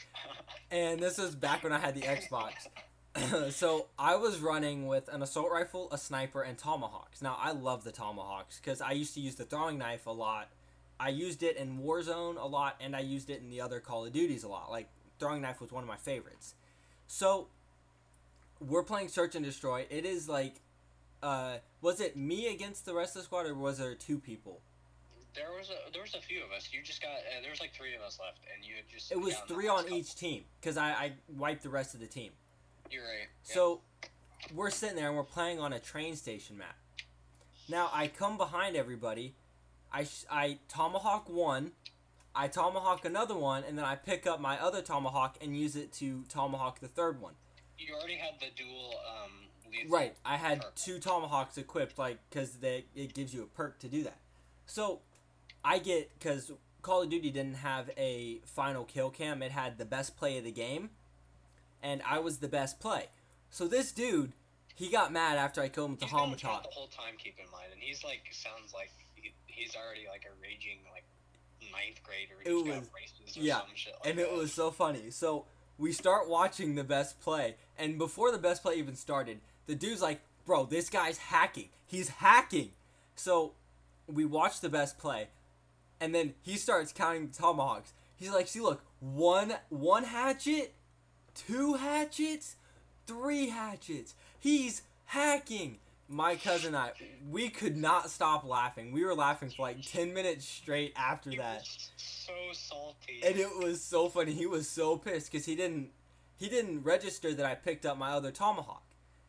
And 0.70 1.00
this 1.00 1.18
was 1.18 1.34
back 1.34 1.64
when 1.64 1.72
I 1.72 1.80
had 1.80 1.96
the 1.96 2.02
Xbox. 2.02 2.68
so 3.50 3.88
I 3.98 4.16
was 4.16 4.40
running 4.40 4.88
with 4.88 5.08
an 5.10 5.22
assault 5.22 5.52
rifle, 5.52 5.90
a 5.92 5.98
sniper, 5.98 6.42
and 6.42 6.58
tomahawks. 6.58 7.22
Now 7.22 7.38
I 7.40 7.52
love 7.52 7.84
the 7.84 7.92
tomahawks 7.92 8.60
because 8.60 8.82
I 8.82 8.92
used 8.92 9.14
to 9.16 9.20
use 9.20 9.36
the 9.36 9.46
throwing 9.46 9.78
knife 9.78 10.06
a 10.06 10.12
lot. 10.12 10.50
I 11.00 11.10
used 11.10 11.44
it 11.44 11.58
in 11.58 11.80
Warzone 11.80 12.42
a 12.42 12.48
lot, 12.48 12.76
and 12.80 12.96
I 12.96 13.02
used 13.02 13.30
it 13.30 13.42
in 13.42 13.50
the 13.50 13.62
other 13.62 13.80
Call 13.80 14.06
of 14.06 14.14
Duties 14.14 14.44
a 14.44 14.48
lot. 14.48 14.72
Like 14.72 14.90
throwing 15.20 15.42
knife 15.42 15.62
was 15.62 15.72
one 15.72 15.84
of 15.84 15.88
my 15.88 15.98
favorites. 15.98 16.56
So 17.08 17.48
we're 18.60 18.84
playing 18.84 19.10
Search 19.10 19.36
and 19.36 19.46
Destroy. 19.46 19.86
It 19.90 20.06
is 20.06 20.28
like, 20.28 20.56
uh, 21.22 21.58
was 21.82 22.02
it 22.02 22.18
me 22.18 22.52
against 22.54 22.86
the 22.86 22.94
rest 22.94 23.16
of 23.16 23.22
the 23.22 23.26
squad, 23.26 23.46
or 23.46 23.54
was 23.54 23.78
there 23.78 23.96
two 23.96 24.20
people? 24.20 24.62
there 25.36 25.52
was 25.56 25.70
a 25.70 25.92
there 25.94 26.02
was 26.02 26.16
a 26.16 26.20
few 26.20 26.44
of 26.44 26.52
us. 26.52 26.70
You 26.72 26.82
just 26.82 27.02
got 27.02 27.12
uh, 27.12 27.42
there 27.42 27.52
was 27.52 27.60
like 27.60 27.74
three 27.74 27.94
of 27.96 28.02
us 28.02 28.20
left, 28.20 28.40
and 28.54 28.66
you 28.66 28.76
had 28.76 28.90
just 28.92 29.12
It 29.12 29.20
was 29.20 29.36
three 29.48 29.68
on 29.68 29.88
each 29.92 30.16
team 30.16 30.44
because 30.60 30.78
I, 30.78 30.90
I 30.90 31.12
wiped 31.30 31.62
the 31.62 31.70
rest 31.70 31.94
of 31.94 32.00
the 32.00 32.08
team. 32.08 32.32
You're 32.92 33.04
right. 33.04 33.28
yeah. 33.48 33.54
So 33.54 33.82
we're 34.54 34.70
sitting 34.70 34.96
there 34.96 35.08
and 35.08 35.16
we're 35.18 35.24
playing 35.24 35.60
on 35.60 35.74
a 35.74 35.80
train 35.80 36.16
station 36.16 36.58
map. 36.58 36.76
Now 37.70 37.90
I 37.94 38.08
come 38.08 38.38
behind 38.38 38.76
everybody. 38.76 39.36
I 39.92 40.04
sh- 40.06 40.26
I 40.30 40.60
tomahawk 40.68 41.30
one, 41.30 41.72
I 42.36 42.48
tomahawk 42.48 43.06
another 43.06 43.36
one, 43.36 43.64
and 43.68 43.78
then 43.78 43.86
I 43.86 43.96
pick 43.96 44.28
up 44.28 44.40
my 44.40 44.60
other 44.62 44.82
tomahawk 44.82 45.38
and 45.42 45.58
use 45.58 45.76
it 45.76 45.92
to 45.94 46.24
tomahawk 46.30 46.80
the 46.80 46.88
third 46.88 47.22
one. 47.22 47.34
you 47.78 47.94
already 47.96 48.16
had 48.18 48.40
the 48.40 48.48
dual 48.56 48.96
um. 49.10 49.32
Right. 49.90 50.16
I 50.26 50.38
had 50.38 50.62
perk. 50.62 50.76
two 50.76 50.98
tomahawks 50.98 51.58
equipped, 51.58 51.98
like 52.00 52.20
because 52.30 52.54
they 52.58 52.86
it 52.96 53.14
gives 53.14 53.34
you 53.34 53.44
a 53.44 53.46
perk 53.48 53.80
to 53.80 53.88
do 53.88 54.02
that. 54.04 54.18
So 54.66 55.02
I 55.64 55.80
get 55.80 56.18
because 56.18 56.52
Call 56.82 57.02
of 57.04 57.10
Duty 57.10 57.32
didn't 57.32 57.56
have 57.56 57.90
a 57.98 58.40
final 58.46 58.86
kill 58.86 59.10
cam. 59.10 59.42
It 59.42 59.52
had 59.52 59.78
the 59.78 59.86
best 59.86 60.16
play 60.18 60.38
of 60.38 60.46
the 60.46 60.52
game, 60.52 60.92
and 61.84 62.02
I 62.08 62.20
was 62.20 62.38
the 62.38 62.48
best 62.48 62.80
play. 62.80 63.06
So 63.50 63.68
this 63.68 63.92
dude, 63.92 64.34
he 64.76 64.90
got 64.90 65.12
mad 65.12 65.38
after 65.38 65.62
I 65.62 65.70
killed 65.70 65.86
him 65.88 65.92
with 65.92 66.00
the 66.02 66.06
He's 66.08 66.14
Hamatot. 66.16 66.64
the 66.64 66.70
whole 66.72 66.88
time. 66.88 67.14
Keep 67.18 67.40
in 67.40 67.50
mind, 67.52 67.68
and 67.74 67.82
he's 67.82 68.04
like 68.04 68.22
sounds 68.32 68.74
like 68.74 68.92
he, 69.16 69.34
he's 69.48 69.76
already 69.76 70.06
like 70.10 70.26
a 70.26 70.42
raging 70.42 70.80
like 70.92 71.04
ninth 71.72 72.02
grader. 72.04 72.36
It 72.46 72.54
was- 72.54 72.88
or 73.38 73.42
yeah, 73.42 73.60
some 73.60 73.68
shit 73.76 73.94
like 74.04 74.10
and 74.12 74.20
it 74.20 74.32
was 74.32 74.54
so 74.54 74.72
funny. 74.72 75.10
So 75.12 75.46
we 75.78 75.92
start 75.92 76.28
watching 76.30 76.76
the 76.76 76.84
best 76.84 77.20
play, 77.20 77.56
and 77.78 77.98
before 77.98 78.32
the 78.32 78.38
best 78.38 78.64
play 78.64 78.76
even 78.76 78.96
started, 78.96 79.40
the 79.68 79.76
dude's 79.76 80.02
like, 80.02 80.22
"Bro, 80.46 80.66
this 80.66 80.90
guy's 80.90 81.18
hacking. 81.18 81.70
He's 81.86 82.10
hacking." 82.10 82.72
So 83.16 83.54
we 84.08 84.26
watch 84.26 84.60
the 84.62 84.70
best 84.70 84.98
play, 84.98 85.28
and 86.00 86.14
then 86.16 86.34
he 86.42 86.56
starts 86.58 86.92
counting 86.94 87.28
the 87.28 87.34
tomahawks. 87.34 87.94
He's 88.16 88.32
like, 88.32 88.48
"See, 88.48 88.60
look, 88.62 88.82
one 89.00 89.56
one 89.70 90.06
hatchet, 90.06 90.74
two 91.48 91.76
hatchets, 91.76 92.56
three 93.06 93.50
hatchets. 93.50 94.16
He's 94.40 94.82
hacking." 95.06 95.80
My 96.10 96.38
cousin 96.38 96.68
and 96.68 96.78
I, 96.78 96.92
we 97.30 97.50
could 97.50 97.76
not 97.76 98.10
stop 98.10 98.46
laughing. 98.46 98.94
We 98.94 99.04
were 99.04 99.14
laughing 99.14 99.50
for 99.50 99.64
like 99.64 99.82
ten 99.82 100.14
minutes 100.14 100.46
straight 100.48 100.94
after 100.96 101.32
He 101.32 101.38
that 101.38 101.66
so 101.98 102.32
salty. 102.54 103.20
and 103.26 103.36
it 103.36 103.58
was 103.58 103.82
so 103.82 104.08
funny. 104.08 104.32
He 104.32 104.46
was 104.46 104.70
so 104.70 104.96
pissed 104.96 105.30
because 105.30 105.46
he 105.46 105.54
didn't 105.56 105.90
he 106.38 106.48
didn't 106.48 106.84
register 106.84 107.34
that 107.34 107.46
I 107.46 107.56
picked 107.56 107.86
up 107.86 107.98
my 107.98 108.12
other 108.12 108.32
tomahawk. 108.32 108.84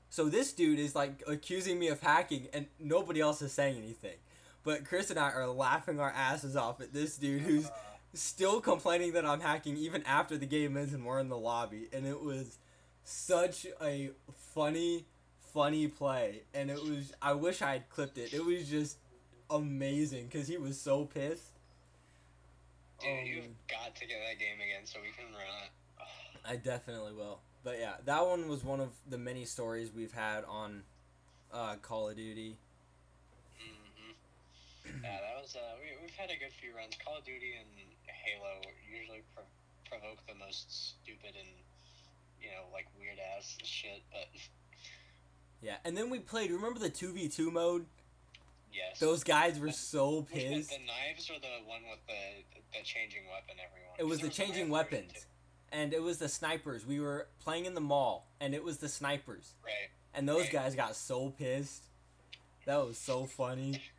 So 0.09 0.29
this 0.29 0.53
dude 0.53 0.79
is 0.79 0.95
like 0.95 1.21
accusing 1.27 1.81
me 1.81 1.89
of 1.89 2.01
hacking, 2.01 2.47
and 2.53 2.67
nobody 2.79 3.21
else 3.21 3.43
is 3.43 3.51
saying 3.53 3.77
anything. 3.77 4.17
But 4.63 4.85
Chris 4.85 5.11
and 5.11 5.19
I 5.19 5.31
are 5.33 5.49
laughing 5.49 5.99
our 5.99 6.11
asses 6.11 6.55
off 6.55 6.81
at 6.81 6.93
this 6.93 7.17
dude 7.17 7.43
who's 7.43 7.69
still 8.15 8.61
complaining 8.61 9.13
that 9.13 9.25
I'm 9.25 9.41
hacking 9.41 9.77
even 9.77 10.03
after 10.05 10.37
the 10.37 10.47
game 10.47 10.77
ends 10.77 10.93
and 10.95 11.05
we're 11.05 11.21
in 11.21 11.29
the 11.29 11.39
lobby. 11.39 11.89
And 11.93 12.07
it 12.07 12.21
was 12.23 12.59
such 13.05 13.67
a 13.83 14.11
funny, 14.55 15.07
funny 15.53 15.89
play. 15.89 16.43
And 16.55 16.71
it 16.71 16.83
was 16.83 17.13
I 17.23 17.33
wish 17.35 17.63
I 17.63 17.73
had 17.73 17.89
clipped 17.91 18.19
it. 18.19 18.33
It 18.33 18.45
was 18.45 18.69
just 18.69 18.99
amazing 19.51 20.27
because 20.27 20.49
he 20.49 20.57
was 20.59 20.81
so 20.81 21.05
pissed. 21.05 21.53
dude, 23.01 23.09
Oh, 23.11 23.25
you've 23.25 23.67
got 23.69 23.95
to 23.97 24.07
get 24.07 24.19
that 24.29 24.39
game 24.39 24.57
again 24.61 24.85
so 24.85 24.99
we 25.03 25.11
can 25.13 25.33
run 25.33 25.65
it. 25.65 25.71
I 26.49 26.57
definitely 26.57 27.13
will. 27.13 27.41
But 27.65 27.79
yeah, 27.79 27.95
that 28.05 28.27
one 28.27 28.49
was 28.49 28.65
one 28.65 28.81
of 28.81 28.91
the 29.09 29.19
many 29.19 29.45
stories 29.45 29.91
we've 29.95 30.13
had 30.13 30.45
on 30.45 30.83
uh, 31.53 31.77
Call 31.83 32.09
of 32.09 32.17
Duty. 32.17 32.57
hmm 33.59 34.13
yeah, 35.05 35.19
that 35.21 35.37
was. 35.41 35.57
Uh, 35.57 35.77
we, 35.81 35.95
we've 36.03 36.15
had 36.17 36.31
a 36.31 36.39
good 36.39 36.53
few 36.61 36.75
runs. 36.75 36.97
Call 37.05 37.19
of 37.19 37.25
Duty 37.25 37.55
and 37.59 37.69
Halo 38.29 38.61
usually 38.91 39.23
pro- 39.35 39.45
provoke 39.89 40.19
the 40.29 40.35
most 40.35 40.67
stupid 41.01 41.35
and 41.39 41.49
you 42.41 42.49
know 42.49 42.65
like 42.73 42.87
weird 42.99 43.19
ass 43.37 43.57
shit. 43.65 44.03
But 44.13 44.29
Yeah, 45.61 45.77
and 45.85 45.97
then 45.97 46.09
we 46.09 46.21
played. 46.21 46.51
Remember 46.53 46.79
the 46.79 46.91
two 46.91 47.13
v 47.13 47.29
two 47.29 47.51
mode? 47.51 47.87
yes, 48.73 49.01
Those 49.01 49.25
guys 49.25 49.59
were 49.59 49.73
so 49.73 50.23
pissed. 50.23 50.71
the 50.71 50.77
knives 50.79 51.29
or 51.31 51.41
the 51.41 51.67
one 51.67 51.81
with 51.91 51.99
the 52.07 52.45
the 52.79 52.85
changing 52.85 53.23
weapon? 53.29 53.57
Everyone. 53.65 53.95
It 53.99 54.05
was 54.07 54.21
the 54.21 54.29
changing 54.29 54.69
weapons, 54.69 55.27
and 55.73 55.93
it 55.93 56.03
was 56.03 56.19
the 56.19 56.29
snipers. 56.29 56.87
We 56.87 57.01
were 57.01 57.27
playing 57.43 57.65
in 57.65 57.75
the 57.75 57.81
mall, 57.81 58.29
and 58.41 58.55
it 58.55 58.63
was 58.63 58.77
the 58.79 58.89
snipers. 58.89 59.55
Right, 59.65 59.89
and 60.15 60.29
those 60.29 60.43
Right. 60.43 60.53
guys 60.53 60.75
got 60.77 60.95
so 60.95 61.31
pissed. 61.31 61.85
That 62.67 62.77
was 62.87 62.99
so 62.99 63.25
funny. 63.25 63.81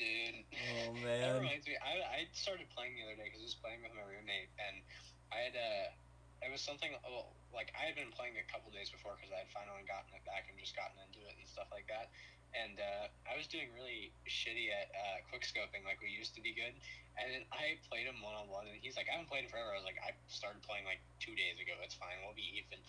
dude. 0.00 0.40
Oh 0.48 0.96
man, 1.04 1.20
That 1.20 1.36
reminds 1.36 1.68
me. 1.68 1.76
I, 1.76 2.00
I 2.00 2.18
started 2.32 2.72
playing 2.72 2.96
the 2.96 3.04
other 3.04 3.20
day 3.20 3.28
because 3.28 3.44
I 3.44 3.48
was 3.52 3.58
playing 3.60 3.84
with 3.84 3.92
my 3.92 4.04
roommate, 4.08 4.48
and 4.56 4.80
I 5.28 5.52
had 5.52 5.54
uh, 5.54 5.92
it 6.40 6.48
was 6.48 6.64
something. 6.64 6.96
Oh, 7.04 7.28
like 7.52 7.68
I 7.76 7.84
had 7.84 7.94
been 8.00 8.10
playing 8.16 8.40
a 8.40 8.46
couple 8.48 8.72
days 8.72 8.88
before 8.88 9.20
because 9.20 9.28
I 9.30 9.44
had 9.44 9.50
finally 9.52 9.84
gotten 9.84 10.16
it 10.16 10.24
back 10.24 10.48
and 10.48 10.56
just 10.56 10.72
gotten 10.72 10.96
into 11.04 11.20
it 11.28 11.36
and 11.36 11.44
stuff 11.44 11.68
like 11.68 11.84
that. 11.92 12.08
And 12.50 12.82
uh, 12.82 13.06
I 13.30 13.38
was 13.38 13.46
doing 13.46 13.70
really 13.78 14.10
shitty 14.26 14.74
at 14.74 14.90
uh, 14.90 15.22
quick 15.30 15.46
scoping, 15.46 15.86
like 15.86 16.02
we 16.02 16.10
used 16.10 16.34
to 16.34 16.42
be 16.42 16.50
good. 16.50 16.74
And 17.14 17.30
then 17.30 17.46
I 17.54 17.78
played 17.86 18.10
him 18.10 18.18
one 18.24 18.34
on 18.34 18.50
one, 18.50 18.66
and 18.66 18.74
he's 18.80 18.96
like, 18.96 19.06
"I 19.06 19.20
haven't 19.20 19.30
played 19.30 19.46
it 19.46 19.52
forever." 19.52 19.70
I 19.70 19.78
was 19.78 19.86
like, 19.86 20.00
"I 20.00 20.16
started 20.32 20.64
playing 20.64 20.88
like 20.88 21.04
two 21.20 21.36
days 21.36 21.60
ago. 21.60 21.76
It's 21.84 21.94
fine. 21.94 22.16
We'll 22.24 22.34
be 22.34 22.48
even." 22.56 22.80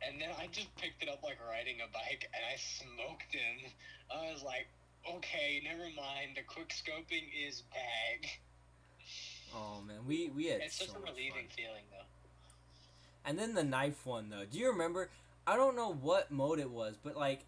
And 0.00 0.16
then 0.16 0.32
I 0.32 0.48
just 0.48 0.72
picked 0.80 1.04
it 1.04 1.12
up 1.12 1.20
like 1.20 1.36
riding 1.44 1.84
a 1.84 1.88
bike, 1.92 2.24
and 2.32 2.40
I 2.40 2.56
smoked 2.56 3.28
him. 3.36 3.68
I 4.08 4.32
was 4.32 4.40
like, 4.40 4.72
"Okay, 5.08 5.60
never 5.64 5.84
mind. 5.96 6.36
The 6.36 6.42
quick 6.42 6.70
scoping 6.70 7.28
is 7.46 7.62
bag." 7.72 8.28
Oh 9.54 9.80
man, 9.80 10.06
we 10.06 10.30
we 10.30 10.46
had 10.46 10.60
It's 10.60 10.78
so 10.78 10.86
such 10.86 10.96
a 10.96 10.98
relieving 11.00 11.46
fun. 11.48 11.56
feeling, 11.56 11.84
though. 11.90 12.04
And 13.24 13.38
then 13.38 13.54
the 13.54 13.64
knife 13.64 14.06
one 14.06 14.30
though. 14.30 14.44
Do 14.44 14.58
you 14.58 14.70
remember? 14.70 15.10
I 15.46 15.56
don't 15.56 15.74
know 15.76 15.92
what 15.92 16.30
mode 16.30 16.58
it 16.60 16.70
was, 16.70 16.96
but 17.02 17.16
like 17.16 17.44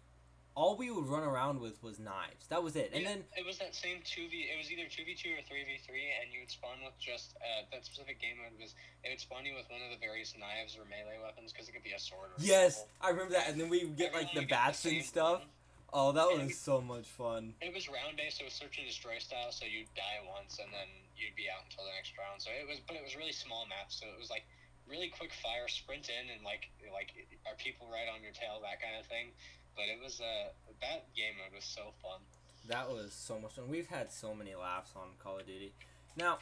all 0.55 0.75
we 0.77 0.91
would 0.91 1.07
run 1.07 1.23
around 1.23 1.59
with 1.61 1.81
was 1.81 1.99
knives. 1.99 2.45
That 2.49 2.61
was 2.61 2.75
it. 2.75 2.91
And 2.93 3.01
Yeah, 3.01 3.09
then 3.09 3.23
it 3.37 3.45
was 3.45 3.57
that 3.57 3.73
same 3.73 3.97
two 4.05 4.27
v. 4.29 4.49
It 4.53 4.57
was 4.57 4.71
either 4.71 4.83
two 4.89 5.03
v 5.05 5.15
two 5.15 5.29
or 5.33 5.41
three 5.47 5.63
v 5.63 5.79
three, 5.87 6.11
and 6.21 6.31
you 6.33 6.41
would 6.41 6.51
spawn 6.51 6.77
with 6.83 6.93
just 6.99 7.35
uh, 7.41 7.63
that 7.71 7.85
specific 7.85 8.19
game 8.21 8.37
mode 8.43 8.59
was 8.61 8.75
it 9.03 9.09
would 9.09 9.19
spawn 9.19 9.45
you 9.45 9.55
with 9.55 9.65
one 9.71 9.81
of 9.81 9.89
the 9.89 10.05
various 10.05 10.35
knives 10.37 10.75
or 10.77 10.85
melee 10.85 11.17
weapons 11.23 11.51
because 11.53 11.69
it 11.69 11.71
could 11.71 11.83
be 11.83 11.93
a 11.93 11.99
sword. 11.99 12.29
Or 12.29 12.33
yes, 12.37 12.85
rifle. 12.85 12.89
I 13.01 13.09
remember 13.09 13.33
that. 13.33 13.49
And 13.49 13.59
then 13.61 13.69
we 13.69 13.85
would 13.85 13.97
get 13.97 14.13
like 14.13 14.33
the 14.33 14.45
bats 14.45 14.83
and 14.85 15.01
stuff. 15.03 15.39
one. 15.39 15.47
Oh, 15.93 16.11
that 16.11 16.25
And 16.33 16.49
was 16.49 16.57
so 16.57 16.81
much 16.81 17.05
fun. 17.05 17.53
It 17.61 17.69
was 17.69 17.85
round 17.87 18.17
based, 18.17 18.41
so 18.41 18.43
it 18.43 18.49
was 18.49 18.57
search 18.57 18.81
and 18.81 18.87
destroy 18.89 19.21
style. 19.21 19.53
So 19.53 19.69
you'd 19.69 19.93
die 19.93 20.25
once, 20.25 20.57
and 20.57 20.73
then 20.73 20.89
you'd 21.13 21.37
be 21.37 21.45
out 21.53 21.69
until 21.69 21.85
the 21.85 21.93
next 21.93 22.17
round. 22.17 22.41
So 22.41 22.49
it 22.49 22.65
was, 22.65 22.81
but 22.89 22.97
it 22.97 23.03
was 23.05 23.15
really 23.15 23.31
small 23.31 23.69
maps. 23.69 24.01
So 24.01 24.09
it 24.09 24.17
was 24.17 24.33
like 24.33 24.43
really 24.89 25.13
quick 25.13 25.29
fire, 25.37 25.69
sprint 25.69 26.09
in, 26.09 26.33
and 26.33 26.41
like 26.41 26.73
like 26.89 27.13
are 27.45 27.53
people 27.61 27.85
right 27.93 28.09
on 28.09 28.25
your 28.25 28.33
tail, 28.33 28.57
that 28.65 28.81
kind 28.81 28.97
of 28.97 29.05
thing. 29.05 29.37
But 29.77 29.85
it 29.85 30.01
was 30.01 30.17
uh 30.17 30.49
that 30.81 31.13
game 31.13 31.37
mode 31.37 31.53
was 31.53 31.63
so 31.63 31.93
fun. 32.01 32.25
That 32.67 32.89
was 32.89 33.13
so 33.13 33.37
much 33.39 33.53
fun. 33.53 33.69
We've 33.69 33.87
had 33.87 34.11
so 34.11 34.33
many 34.33 34.55
laughs 34.55 34.91
on 34.95 35.13
Call 35.21 35.37
of 35.39 35.45
Duty. 35.45 35.73
Now, 36.17 36.37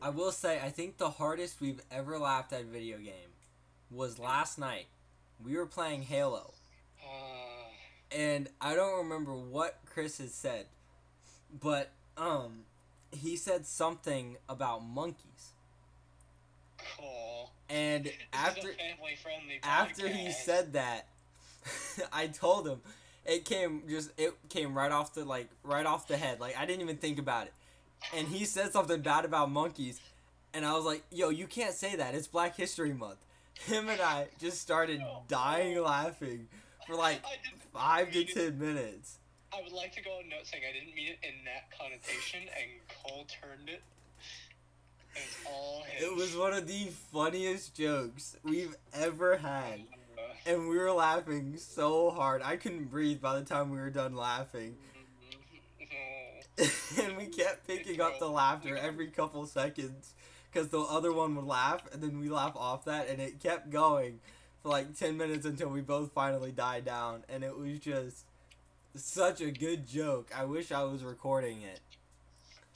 I 0.00 0.10
will 0.10 0.32
say, 0.32 0.60
I 0.62 0.70
think 0.70 0.96
the 0.98 1.10
hardest 1.10 1.60
we've 1.60 1.80
ever 1.90 2.18
laughed 2.18 2.52
at 2.52 2.62
a 2.62 2.64
video 2.64 2.98
game 2.98 3.36
was 3.90 4.18
last 4.18 4.58
night. 4.58 4.86
We 5.42 5.56
were 5.56 5.66
playing 5.66 6.02
Halo, 6.02 6.54
Uh, 7.02 7.47
and 8.10 8.48
I 8.60 8.74
don't 8.74 8.98
remember 8.98 9.34
what 9.34 9.78
Chris 9.86 10.18
has 10.18 10.32
said, 10.32 10.66
but 11.60 11.90
um, 12.16 12.60
he 13.12 13.36
said 13.36 13.66
something 13.66 14.36
about 14.48 14.84
monkeys, 14.84 15.52
cool. 16.96 17.52
and 17.68 18.10
after 18.32 18.70
after 19.62 20.08
he 20.08 20.30
said 20.32 20.72
that, 20.74 21.08
I 22.12 22.28
told 22.28 22.66
him 22.66 22.80
it 23.26 23.44
came 23.44 23.82
just 23.88 24.10
it 24.16 24.34
came 24.48 24.74
right 24.74 24.90
off 24.90 25.14
the 25.14 25.24
like 25.24 25.48
right 25.62 25.86
off 25.86 26.08
the 26.08 26.16
head. 26.16 26.40
Like 26.40 26.56
I 26.56 26.66
didn't 26.66 26.82
even 26.82 26.96
think 26.96 27.18
about 27.18 27.46
it. 27.46 27.52
And 28.14 28.28
he 28.28 28.44
said 28.44 28.72
something 28.72 29.02
bad 29.02 29.24
about 29.24 29.50
monkeys, 29.50 30.00
and 30.54 30.64
I 30.64 30.74
was 30.74 30.84
like, 30.84 31.02
"Yo, 31.10 31.30
you 31.30 31.46
can't 31.46 31.74
say 31.74 31.96
that. 31.96 32.14
It's 32.14 32.28
Black 32.28 32.56
History 32.56 32.92
Month." 32.92 33.18
Him 33.66 33.88
and 33.88 34.00
I 34.00 34.28
just 34.38 34.60
started 34.60 35.02
dying 35.26 35.82
laughing 35.82 36.46
for 36.88 36.96
like 36.96 37.20
five 37.72 38.10
to 38.12 38.20
it- 38.20 38.34
ten 38.34 38.58
minutes. 38.58 39.18
I 39.52 39.62
would 39.62 39.72
like 39.72 39.92
to 39.94 40.02
go 40.02 40.10
on 40.18 40.28
note 40.28 40.44
saying 40.46 40.62
I 40.68 40.72
didn't 40.78 40.94
mean 40.94 41.08
it 41.08 41.18
in 41.22 41.32
that 41.46 41.70
connotation, 41.78 42.40
and 42.40 42.70
Cole 43.02 43.26
turned 43.40 43.68
it. 43.70 43.82
All 45.46 45.82
him. 45.84 46.04
It 46.12 46.16
was 46.16 46.36
one 46.36 46.52
of 46.52 46.66
the 46.66 46.90
funniest 47.12 47.74
jokes 47.74 48.36
we've 48.44 48.76
ever 48.92 49.38
had. 49.38 49.80
Uh, 50.16 50.20
And 50.46 50.68
we 50.68 50.76
were 50.76 50.92
laughing 50.92 51.56
so 51.56 52.10
hard. 52.10 52.42
I 52.42 52.56
couldn't 52.56 52.84
breathe 52.90 53.20
by 53.22 53.38
the 53.38 53.44
time 53.44 53.70
we 53.70 53.78
were 53.78 53.90
done 53.90 54.14
laughing. 54.14 54.76
and 56.58 57.16
we 57.16 57.26
kept 57.26 57.66
picking 57.66 58.00
up 58.00 58.18
the 58.18 58.28
laughter 58.28 58.76
every 58.76 59.06
couple 59.08 59.46
seconds 59.46 60.12
because 60.52 60.68
the 60.68 60.80
other 60.80 61.12
one 61.12 61.36
would 61.36 61.44
laugh 61.46 61.82
and 61.92 62.02
then 62.02 62.18
we 62.18 62.28
laugh 62.28 62.52
off 62.56 62.84
that 62.84 63.08
and 63.08 63.20
it 63.20 63.38
kept 63.40 63.70
going 63.70 64.18
for 64.68 64.72
like 64.72 64.94
10 64.94 65.16
minutes 65.16 65.46
until 65.46 65.68
we 65.68 65.80
both 65.80 66.12
finally 66.12 66.52
died 66.52 66.84
down 66.84 67.24
and 67.28 67.42
it 67.42 67.56
was 67.56 67.78
just 67.80 68.24
such 68.94 69.40
a 69.40 69.50
good 69.50 69.88
joke. 69.88 70.28
I 70.34 70.44
wish 70.44 70.72
i 70.72 70.82
was 70.84 71.04
recording 71.04 71.62
it. 71.62 71.80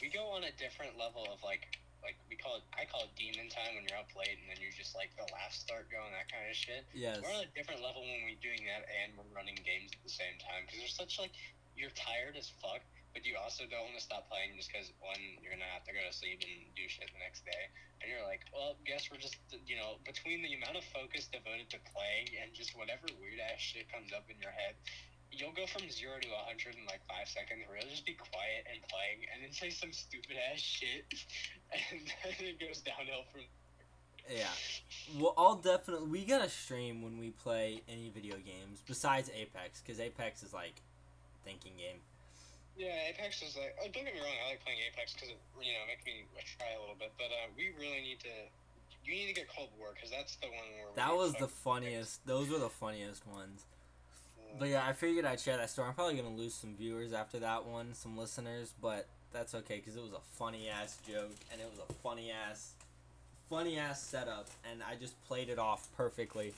We 0.00 0.08
go 0.08 0.24
on 0.32 0.44
a 0.44 0.52
different 0.56 0.98
level 0.98 1.28
of 1.28 1.42
like 1.44 1.78
like 2.02 2.16
we 2.28 2.34
call 2.34 2.56
it 2.56 2.64
I 2.74 2.88
call 2.88 3.06
it 3.06 3.12
demon 3.14 3.46
time 3.52 3.76
when 3.76 3.84
you're 3.86 4.00
up 4.00 4.10
late 4.16 4.40
and 4.40 4.48
then 4.50 4.58
you're 4.58 4.74
just 4.74 4.96
like 4.96 5.12
the 5.14 5.28
laughs 5.36 5.60
start 5.60 5.86
going 5.92 6.10
that 6.16 6.32
kind 6.32 6.48
of 6.48 6.56
shit. 6.56 6.82
yes. 6.96 7.20
We're 7.22 7.30
on 7.30 7.44
a 7.44 7.52
different 7.54 7.84
level 7.84 8.02
when 8.02 8.24
we're 8.26 8.40
doing 8.42 8.64
that 8.66 8.88
and 8.88 9.12
we're 9.14 9.28
running 9.36 9.58
games 9.62 9.92
at 9.92 10.00
the 10.02 10.10
same 10.10 10.34
time 10.40 10.64
because 10.66 10.80
there's 10.80 10.96
such 10.98 11.20
like 11.20 11.36
you're 11.76 11.94
tired 11.94 12.36
as 12.40 12.52
fuck, 12.60 12.82
but 13.12 13.28
you 13.28 13.36
also 13.36 13.68
don't 13.68 13.84
want 13.84 13.96
to 14.00 14.04
stop 14.04 14.28
playing 14.28 14.56
just 14.56 14.72
because 14.72 14.88
one 15.04 15.20
you're 15.40 15.52
gonna 15.52 15.68
have 15.68 15.84
to 15.84 15.92
go 15.92 16.00
to 16.00 16.12
sleep 16.12 16.40
and 16.40 16.52
do 16.72 16.84
shit 16.88 17.08
the 17.12 17.20
next 17.20 17.44
day, 17.44 17.68
and 18.00 18.08
you're 18.08 18.24
like, 18.24 18.44
well, 18.52 18.80
guess 18.88 19.12
we're 19.12 19.20
just 19.20 19.36
you 19.68 19.76
know 19.76 20.00
between 20.08 20.40
the 20.40 20.56
amount 20.56 20.80
of 20.80 20.84
focus 20.90 21.28
devoted 21.28 21.68
to 21.70 21.78
playing 21.92 22.32
and 22.40 22.50
just 22.56 22.72
whatever 22.72 23.04
weird 23.20 23.40
ass 23.40 23.60
shit 23.60 23.88
comes 23.92 24.10
up 24.16 24.24
in 24.32 24.40
your 24.40 24.52
head. 24.52 24.74
You'll 25.32 25.56
go 25.56 25.64
from 25.64 25.88
zero 25.88 26.20
to 26.20 26.28
a 26.28 26.42
hundred 26.44 26.76
in 26.76 26.84
like 26.84 27.00
five 27.08 27.24
seconds, 27.24 27.64
where 27.64 27.80
you'll 27.80 27.92
just 27.92 28.04
be 28.04 28.16
quiet 28.16 28.68
and 28.68 28.80
playing, 28.88 29.24
and 29.32 29.40
then 29.40 29.52
say 29.52 29.72
some 29.72 29.92
stupid 29.92 30.36
ass 30.36 30.60
shit, 30.60 31.08
and 31.72 32.04
then 32.24 32.56
it 32.56 32.60
goes 32.60 32.80
downhill 32.80 33.28
from 33.32 33.44
yeah. 34.30 34.54
Well 35.18 35.34
i'll 35.36 35.56
definitely 35.56 36.08
we 36.08 36.24
gotta 36.24 36.48
stream 36.48 37.02
when 37.02 37.18
we 37.18 37.30
play 37.30 37.82
any 37.88 38.08
video 38.08 38.36
games 38.36 38.82
besides 38.86 39.28
apex 39.34 39.82
because 39.82 39.98
apex 39.98 40.42
is 40.42 40.52
like 40.54 40.80
thinking 41.44 41.72
game 41.76 41.98
Yeah, 42.76 43.10
Apex 43.12 43.42
is 43.42 43.56
like. 43.56 43.76
Oh, 43.80 43.88
don't 43.92 44.04
get 44.04 44.14
me 44.14 44.20
wrong. 44.20 44.32
I 44.46 44.50
like 44.56 44.64
playing 44.64 44.78
Apex 44.92 45.12
because 45.14 45.28
it, 45.30 45.38
you 45.60 45.72
know, 45.72 45.84
makes 45.86 46.04
me 46.06 46.24
try 46.58 46.72
a 46.76 46.80
little 46.80 46.96
bit. 46.98 47.12
But 47.18 47.28
uh, 47.28 47.52
we 47.56 47.70
really 47.78 48.00
need 48.00 48.20
to. 48.20 48.32
You 49.04 49.12
need 49.14 49.28
to 49.28 49.34
get 49.34 49.48
Cold 49.54 49.68
War 49.78 49.90
because 49.94 50.10
that's 50.10 50.36
the 50.36 50.46
one 50.46 50.66
where. 50.78 50.94
that 50.96 51.14
was 51.14 51.34
the 51.34 51.48
funniest 51.48 52.24
those 52.26 52.48
were 52.48 52.58
the 52.58 52.68
funniest 52.70 53.26
ones 53.26 53.64
Uh, 54.38 54.58
But 54.60 54.68
yeah, 54.68 54.86
I 54.86 54.92
figured 54.92 55.24
I'd 55.24 55.40
share 55.40 55.56
that 55.56 55.70
story. 55.70 55.88
I'm 55.88 55.94
probably 55.94 56.14
gonna 56.14 56.34
lose 56.34 56.54
some 56.54 56.76
viewers 56.76 57.12
after 57.12 57.40
that 57.40 57.64
one, 57.66 57.94
some 57.94 58.16
listeners, 58.16 58.72
but 58.80 59.06
that's 59.32 59.54
okay 59.56 59.76
because 59.76 59.96
it 59.96 60.02
was 60.02 60.12
a 60.12 60.20
funny 60.38 60.68
ass 60.68 60.98
joke 61.06 61.34
and 61.50 61.60
it 61.60 61.68
was 61.68 61.80
a 61.80 61.92
funny 61.94 62.30
ass, 62.30 62.74
funny 63.50 63.76
ass 63.76 64.00
setup, 64.00 64.46
and 64.70 64.82
I 64.82 64.94
just 64.94 65.20
played 65.26 65.48
it 65.48 65.58
off 65.58 65.88
perfectly. 65.96 66.54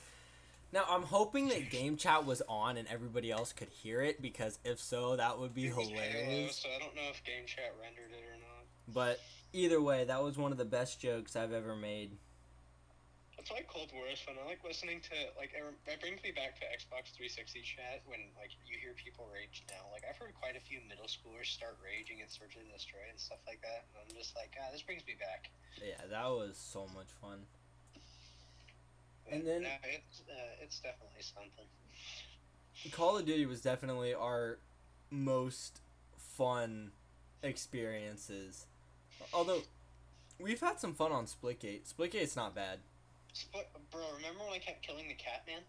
Now 0.75 0.83
I'm 0.91 1.03
hoping 1.07 1.47
that 1.55 1.71
game 1.71 1.95
chat 1.95 2.27
was 2.27 2.43
on 2.51 2.75
and 2.75 2.85
everybody 2.89 3.31
else 3.31 3.55
could 3.55 3.69
hear 3.69 4.01
it 4.01 4.21
because 4.21 4.59
if 4.67 4.77
so, 4.77 5.15
that 5.15 5.39
would 5.39 5.55
be 5.55 5.71
was 5.71 5.87
Halo, 5.87 6.03
hilarious. 6.03 6.59
so 6.59 6.67
I 6.67 6.83
don't 6.83 6.93
know 6.93 7.07
if 7.07 7.23
Game 7.23 7.47
Chat 7.47 7.71
rendered 7.79 8.11
it 8.11 8.19
or 8.27 8.35
not. 8.43 8.67
But 8.91 9.23
either 9.55 9.79
way, 9.79 10.03
that 10.03 10.21
was 10.21 10.35
one 10.35 10.51
of 10.51 10.59
the 10.59 10.67
best 10.67 10.99
jokes 10.99 11.39
I've 11.39 11.55
ever 11.55 11.79
made. 11.79 12.11
That's 13.39 13.47
why 13.55 13.63
Cold 13.71 13.87
War 13.95 14.03
is 14.11 14.19
fun. 14.19 14.35
I 14.35 14.43
like 14.43 14.67
listening 14.67 14.99
to 15.07 15.15
like 15.39 15.55
it, 15.55 15.63
brings 16.03 16.19
me 16.27 16.35
back 16.35 16.59
to 16.59 16.67
Xbox 16.67 17.15
360 17.15 17.63
chat 17.63 18.03
when 18.03 18.19
like 18.35 18.51
you 18.67 18.75
hear 18.75 18.91
people 18.99 19.31
rage 19.31 19.63
now. 19.71 19.87
Like 19.95 20.03
I've 20.03 20.19
heard 20.19 20.35
quite 20.35 20.59
a 20.59 20.63
few 20.67 20.83
middle 20.91 21.07
schoolers 21.07 21.55
start 21.55 21.79
raging 21.79 22.19
at 22.19 22.27
Search 22.35 22.59
and 22.59 22.67
Destroy 22.67 23.07
and 23.07 23.15
stuff 23.15 23.39
like 23.47 23.63
that, 23.63 23.87
and 23.95 24.03
I'm 24.03 24.11
just 24.11 24.35
like, 24.35 24.51
ah, 24.59 24.75
this 24.75 24.83
brings 24.83 25.07
me 25.07 25.15
back. 25.15 25.55
Yeah, 25.79 26.03
that 26.11 26.27
was 26.35 26.59
so 26.59 26.83
much 26.91 27.15
fun. 27.23 27.47
And 29.31 29.45
then- 29.45 29.63
no, 29.63 29.69
it's 29.83 30.21
uh, 30.29 30.33
it's 30.61 30.79
definitely 30.79 31.21
something. 31.21 31.65
Call 32.91 33.17
of 33.17 33.25
Duty 33.25 33.45
was 33.45 33.61
definitely 33.61 34.13
our 34.13 34.59
most 35.09 35.81
fun 36.17 36.91
experiences. 37.41 38.67
Although 39.33 39.61
we've 40.39 40.59
had 40.59 40.79
some 40.79 40.93
fun 40.93 41.11
on 41.11 41.25
Splitgate. 41.25 41.91
Splitgate's 41.91 42.35
not 42.35 42.53
bad. 42.53 42.79
Split, 43.33 43.67
bro, 43.91 44.01
remember 44.15 44.43
when 44.43 44.53
I 44.53 44.59
kept 44.59 44.81
killing 44.85 45.07
the 45.07 45.13
cat 45.15 45.43
man? 45.47 45.61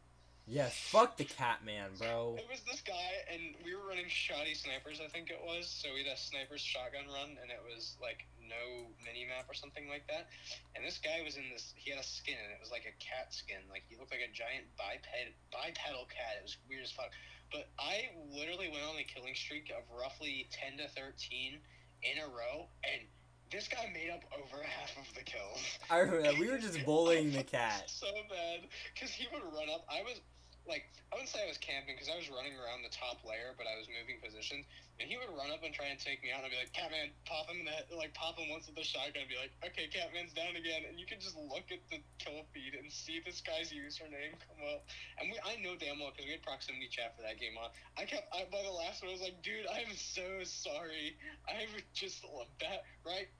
Yes, 0.46 0.78
fuck 0.78 1.18
the 1.18 1.26
Catman, 1.26 1.98
bro. 1.98 2.38
It 2.38 2.46
was 2.46 2.62
this 2.62 2.78
guy, 2.78 3.10
and 3.34 3.58
we 3.66 3.74
were 3.74 3.82
running 3.82 4.06
shoddy 4.06 4.54
snipers, 4.54 5.02
I 5.02 5.10
think 5.10 5.26
it 5.26 5.42
was. 5.42 5.66
So 5.66 5.90
we 5.90 6.06
had 6.06 6.14
a 6.14 6.16
sniper's 6.16 6.62
shotgun 6.62 7.10
run, 7.10 7.34
and 7.42 7.50
it 7.50 7.58
was 7.66 7.98
like 7.98 8.22
no 8.38 8.86
mini 9.02 9.26
map 9.26 9.50
or 9.50 9.58
something 9.58 9.90
like 9.90 10.06
that. 10.06 10.30
And 10.78 10.86
this 10.86 11.02
guy 11.02 11.18
was 11.26 11.34
in 11.34 11.50
this. 11.50 11.74
He 11.74 11.90
had 11.90 11.98
a 11.98 12.06
skin, 12.06 12.38
and 12.38 12.54
it 12.54 12.62
was 12.62 12.70
like 12.70 12.86
a 12.86 12.94
cat 13.02 13.34
skin. 13.34 13.58
Like 13.66 13.82
he 13.90 13.98
looked 13.98 14.14
like 14.14 14.22
a 14.22 14.30
giant 14.30 14.70
biped 14.78 15.10
bipedal 15.50 16.06
cat. 16.06 16.38
It 16.38 16.46
was 16.46 16.54
weird 16.70 16.86
as 16.86 16.94
fuck. 16.94 17.10
But 17.50 17.66
I 17.82 18.14
literally 18.30 18.70
went 18.70 18.86
on 18.86 18.94
a 19.02 19.06
killing 19.06 19.34
streak 19.34 19.74
of 19.74 19.82
roughly 19.90 20.46
ten 20.54 20.78
to 20.78 20.86
thirteen 20.94 21.58
in 22.06 22.22
a 22.22 22.28
row, 22.30 22.70
and 22.86 23.02
this 23.50 23.66
guy 23.66 23.90
made 23.90 24.14
up 24.14 24.22
over 24.30 24.62
half 24.62 24.94
of 24.94 25.10
the 25.18 25.26
kills. 25.26 25.58
I 25.90 26.06
remember 26.06 26.22
that. 26.22 26.38
We 26.38 26.46
were 26.46 26.62
just 26.62 26.86
bullying 26.86 27.34
the 27.34 27.42
cat. 27.58 27.90
so 27.90 28.06
bad 28.30 28.70
because 28.94 29.10
he 29.10 29.26
would 29.34 29.42
run 29.42 29.66
up. 29.74 29.82
I 29.90 30.02
was 30.06 30.22
like, 30.66 30.90
I 31.10 31.18
wouldn't 31.18 31.30
say 31.30 31.42
I 31.42 31.48
was 31.48 31.58
camping 31.62 31.94
because 31.94 32.10
I 32.10 32.18
was 32.18 32.26
running 32.28 32.58
around 32.58 32.82
the 32.82 32.90
top 32.90 33.22
layer, 33.22 33.54
but 33.54 33.70
I 33.70 33.78
was 33.78 33.86
moving 33.86 34.18
positions, 34.18 34.66
and 34.98 35.06
he 35.06 35.14
would 35.14 35.30
run 35.30 35.54
up 35.54 35.62
and 35.62 35.70
try 35.70 35.88
and 35.88 35.98
take 35.98 36.20
me 36.20 36.34
out, 36.34 36.42
and 36.42 36.50
I'd 36.50 36.54
be 36.54 36.60
like, 36.60 36.74
Catman, 36.74 37.14
pop 37.24 37.46
him 37.46 37.62
in 37.62 37.66
the 37.66 37.74
head, 37.74 37.86
like 37.94 38.12
pop 38.18 38.34
him 38.34 38.50
once 38.50 38.66
with 38.66 38.74
the 38.74 38.84
shotgun, 38.84 39.24
and 39.24 39.30
be 39.30 39.38
like, 39.38 39.54
okay, 39.62 39.86
Catman's 39.86 40.34
down 40.34 40.58
again, 40.58 40.82
and 40.86 40.98
you 40.98 41.06
can 41.06 41.22
just 41.22 41.38
look 41.38 41.70
at 41.70 41.80
the 41.88 42.02
kill 42.18 42.42
feed 42.50 42.74
and 42.74 42.90
see 42.90 43.22
this 43.22 43.38
guy's 43.40 43.70
username 43.70 44.34
come 44.42 44.60
up, 44.66 44.82
and 45.22 45.30
we, 45.30 45.38
I 45.46 45.56
know 45.62 45.78
damn 45.78 46.02
well 46.02 46.10
because 46.10 46.26
we 46.26 46.34
had 46.34 46.42
proximity 46.42 46.90
chat 46.90 47.14
for 47.14 47.22
that 47.22 47.38
game 47.38 47.54
on. 47.54 47.70
I 47.94 48.04
kept 48.04 48.26
I, 48.34 48.44
by 48.50 48.66
the 48.66 48.74
last 48.74 49.06
one, 49.06 49.10
I 49.10 49.16
was 49.16 49.22
like, 49.22 49.38
dude, 49.46 49.70
I 49.70 49.86
am 49.86 49.94
so 49.94 50.42
sorry. 50.42 51.14
I 51.46 51.70
just 51.94 52.26
that 52.60 52.82
right. 53.06 53.30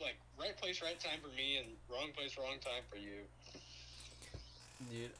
Like 0.00 0.16
right 0.40 0.56
place, 0.56 0.80
right 0.80 0.98
time 0.98 1.20
for 1.20 1.28
me, 1.36 1.60
and 1.60 1.76
wrong 1.92 2.08
place, 2.16 2.38
wrong 2.38 2.56
time 2.64 2.88
for 2.88 2.96
you. 2.96 3.28
Dude, 4.88 5.12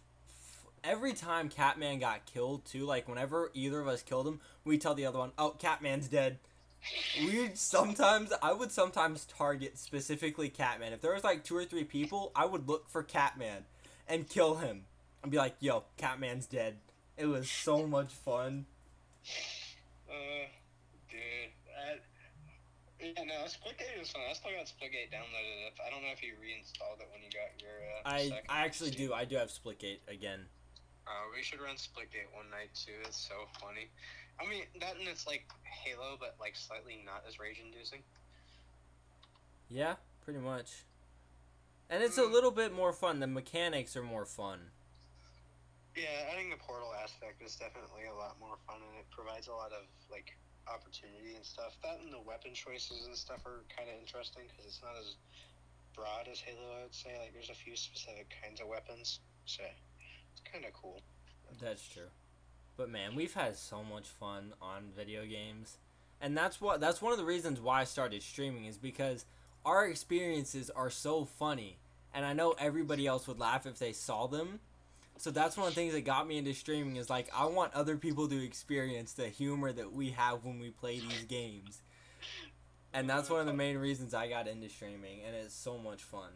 every 0.85 1.12
time 1.12 1.49
Catman 1.49 1.99
got 1.99 2.26
killed, 2.26 2.64
too, 2.64 2.85
like 2.85 3.09
whenever 3.09 3.51
either 3.55 3.81
of 3.81 3.89
us 3.89 4.03
killed 4.03 4.26
him, 4.26 4.41
we 4.64 4.78
tell 4.78 4.95
the 4.95 5.07
other 5.07 5.18
one, 5.18 5.33
oh, 5.39 5.51
Catman's 5.51 6.09
dead. 6.09 6.39
We 7.18 7.51
sometimes, 7.55 8.33
I 8.43 8.53
would 8.53 8.72
sometimes 8.72 9.26
target 9.26 9.78
specifically 9.78 10.49
Catman. 10.49 10.93
If 10.93 11.01
there 11.01 11.12
was 11.12 11.24
like 11.24 11.45
two 11.45 11.57
or 11.57 11.64
three 11.64 11.85
people, 11.85 12.33
I 12.35 12.47
would 12.47 12.68
look 12.68 12.89
for 12.89 13.03
Catman 13.03 13.64
and 14.09 14.28
kill 14.28 14.57
him 14.57 14.85
and 15.22 15.31
be 15.31 15.39
like, 15.39 15.57
yo, 15.61 15.85
Catman's 15.97 16.47
dead. 16.47 16.76
It 17.16 17.26
was 17.26 17.51
so 17.51 17.87
much 17.87 18.12
fun. 18.12 18.64
Uh, 20.09 20.47
dude. 21.11 21.51
Yeah, 23.03 23.24
no, 23.24 23.35
Splitgate 23.47 23.99
was 23.99 24.11
fun. 24.11 24.22
I 24.28 24.35
still 24.35 24.51
got 24.53 24.66
Splitgate 24.66 25.11
downloaded. 25.11 25.72
I 25.87 25.91
don't 25.91 26.03
know 26.03 26.12
if 26.12 26.22
you 26.22 26.33
reinstalled 26.41 27.01
it 27.01 27.09
when 27.12 27.22
you 27.22 27.31
got 27.31 27.61
your. 27.61 27.70
Uh, 28.31 28.43
I, 28.49 28.61
I 28.61 28.64
actually 28.64 28.91
do. 28.91 29.14
I 29.14 29.24
do 29.24 29.37
have 29.37 29.49
Splitgate 29.49 30.01
again. 30.07 30.41
Uh, 31.11 31.26
we 31.34 31.42
should 31.42 31.61
run 31.61 31.74
Splitgate 31.74 32.30
one 32.30 32.46
night 32.50 32.70
too. 32.70 32.94
It's 33.02 33.18
so 33.18 33.34
funny. 33.58 33.90
I 34.38 34.48
mean, 34.48 34.62
that 34.78 34.94
and 34.94 35.08
it's 35.08 35.26
like 35.26 35.42
Halo, 35.66 36.14
but 36.18 36.36
like 36.38 36.54
slightly 36.54 37.02
not 37.04 37.24
as 37.26 37.40
rage-inducing. 37.40 38.00
Yeah, 39.68 39.98
pretty 40.24 40.38
much. 40.38 40.86
And 41.90 42.02
it's 42.02 42.18
a 42.18 42.24
little 42.24 42.52
bit 42.52 42.72
more 42.72 42.92
fun. 42.92 43.18
The 43.18 43.26
mechanics 43.26 43.96
are 43.96 44.06
more 44.06 44.24
fun. 44.24 44.70
Yeah, 45.98 46.30
I 46.30 46.38
think 46.38 46.54
the 46.54 46.62
portal 46.62 46.94
aspect 46.94 47.42
is 47.42 47.58
definitely 47.58 48.06
a 48.06 48.14
lot 48.14 48.38
more 48.38 48.54
fun, 48.62 48.78
and 48.78 49.02
it 49.02 49.11
provides 49.11 49.50
a 49.50 49.52
lot 49.52 49.74
of 49.74 49.90
like 50.06 50.38
opportunity 50.70 51.34
and 51.34 51.44
stuff. 51.44 51.74
That 51.82 51.98
and 51.98 52.14
the 52.14 52.22
weapon 52.22 52.54
choices 52.54 53.11
and 53.11 53.16
stuff 53.18 53.42
are 53.42 53.66
kind 53.74 53.90
of 53.90 53.98
interesting 53.98 54.46
because 54.46 54.62
it's 54.70 54.82
not 54.86 54.94
as 54.94 55.18
broad 55.90 56.30
as 56.30 56.38
Halo. 56.38 56.78
I 56.78 56.86
would 56.86 56.94
say 56.94 57.18
like 57.18 57.34
there's 57.34 57.50
a 57.50 57.58
few 57.58 57.74
specific 57.74 58.30
kinds 58.38 58.62
of 58.62 58.70
weapons, 58.70 59.18
so 59.44 59.66
kind 60.51 60.64
of 60.64 60.72
cool. 60.72 61.01
That's 61.61 61.87
true. 61.87 62.09
But 62.76 62.91
man, 62.91 63.14
we've 63.14 63.35
had 63.35 63.57
so 63.57 63.83
much 63.83 64.09
fun 64.09 64.55
on 64.61 64.93
video 64.97 65.26
games. 65.26 65.78
And 66.20 66.37
that's 66.37 66.61
what 66.61 66.81
that's 66.81 67.01
one 67.01 67.12
of 67.12 67.18
the 67.18 67.24
reasons 67.24 67.61
why 67.61 67.81
I 67.81 67.85
started 67.85 68.22
streaming 68.22 68.66
is 68.66 68.76
because 68.76 69.24
our 69.64 69.87
experiences 69.87 70.70
are 70.70 70.91
so 70.91 71.24
funny. 71.24 71.78
And 72.12 72.24
I 72.24 72.33
know 72.33 72.55
everybody 72.59 73.07
else 73.07 73.28
would 73.28 73.39
laugh 73.39 73.66
if 73.66 73.78
they 73.78 73.93
saw 73.93 74.26
them. 74.26 74.61
So 75.16 75.31
that's 75.31 75.57
one 75.57 75.68
of 75.68 75.74
the 75.74 75.81
things 75.81 75.93
that 75.93 76.07
got 76.07 76.26
me 76.26 76.39
into 76.39 76.55
streaming 76.55 76.97
is 76.97 77.11
like 77.11 77.28
I 77.35 77.47
want 77.47 77.74
other 77.74 77.97
people 77.97 78.28
to 78.28 78.45
experience 78.45 79.12
the 79.12 79.28
humor 79.28 79.72
that 79.72 79.93
we 79.93 80.11
have 80.11 80.45
when 80.45 80.59
we 80.59 80.70
play 80.70 81.01
these 81.01 81.24
games. 81.24 81.83
And 82.93 83.09
that's 83.09 83.31
one 83.31 83.41
of 83.41 83.47
the 83.47 83.53
main 83.53 83.78
reasons 83.78 84.14
I 84.14 84.28
got 84.28 84.49
into 84.49 84.68
streaming 84.68 85.20
and 85.26 85.37
it's 85.37 85.55
so 85.55 85.78
much 85.78 86.03
fun. 86.03 86.31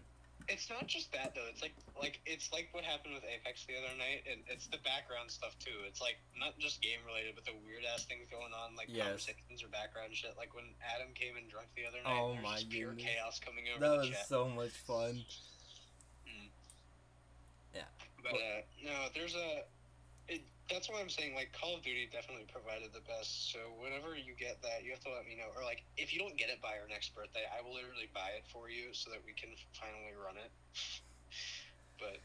It's 0.48 0.68
not 0.68 0.86
just 0.86 1.10
that 1.12 1.34
though. 1.34 1.48
It's 1.48 1.62
like 1.62 1.72
like 1.96 2.20
it's 2.26 2.52
like 2.52 2.68
what 2.72 2.84
happened 2.84 3.14
with 3.14 3.24
Apex 3.24 3.64
the 3.64 3.74
other 3.80 3.96
night, 3.96 4.28
and 4.30 4.44
it's 4.46 4.66
the 4.68 4.76
background 4.84 5.30
stuff 5.30 5.56
too. 5.58 5.72
It's 5.88 6.00
like 6.04 6.20
not 6.36 6.58
just 6.58 6.82
game 6.82 7.00
related, 7.06 7.34
but 7.34 7.44
the 7.48 7.56
weird 7.64 7.82
ass 7.88 8.04
things 8.04 8.28
going 8.30 8.52
on, 8.52 8.76
like 8.76 8.88
Yes. 8.92 9.24
conversations 9.24 9.64
or 9.64 9.68
background 9.72 10.12
shit. 10.12 10.36
Like 10.36 10.52
when 10.54 10.76
Adam 10.84 11.14
came 11.16 11.36
in 11.40 11.48
drunk 11.48 11.68
the 11.74 11.88
other 11.88 12.04
night, 12.04 12.12
Oh 12.12 12.36
my 12.44 12.60
just 12.60 12.68
pure 12.70 12.92
goodness. 12.92 13.08
chaos 13.08 13.40
coming 13.40 13.64
over 13.72 13.80
That 13.80 13.90
the 13.92 13.98
was 14.04 14.10
chat. 14.12 14.28
so 14.28 14.48
much 14.52 14.76
fun. 14.84 15.24
Yeah. 17.74 17.88
But 18.22 18.34
uh, 18.34 18.60
no, 18.84 19.08
there's 19.14 19.34
a. 19.34 19.64
That's 20.70 20.88
why 20.88 21.00
I'm 21.00 21.12
saying 21.12 21.34
like 21.34 21.52
Call 21.52 21.76
of 21.76 21.82
Duty 21.82 22.08
definitely 22.10 22.46
provided 22.48 22.92
the 22.92 23.04
best. 23.04 23.52
So 23.52 23.58
whenever 23.76 24.16
you 24.16 24.32
get 24.38 24.62
that, 24.62 24.84
you 24.84 24.90
have 24.92 25.04
to 25.04 25.12
let 25.12 25.28
me 25.28 25.36
know. 25.36 25.52
Or 25.56 25.62
like 25.62 25.84
if 25.96 26.12
you 26.12 26.18
don't 26.18 26.36
get 26.36 26.48
it 26.48 26.62
by 26.62 26.80
our 26.80 26.88
next 26.88 27.14
birthday, 27.14 27.44
I 27.52 27.60
will 27.60 27.74
literally 27.74 28.08
buy 28.14 28.32
it 28.36 28.44
for 28.48 28.70
you 28.70 28.92
so 28.92 29.10
that 29.10 29.20
we 29.26 29.36
can 29.36 29.52
finally 29.76 30.16
run 30.16 30.40
it. 30.40 30.50
but 32.00 32.18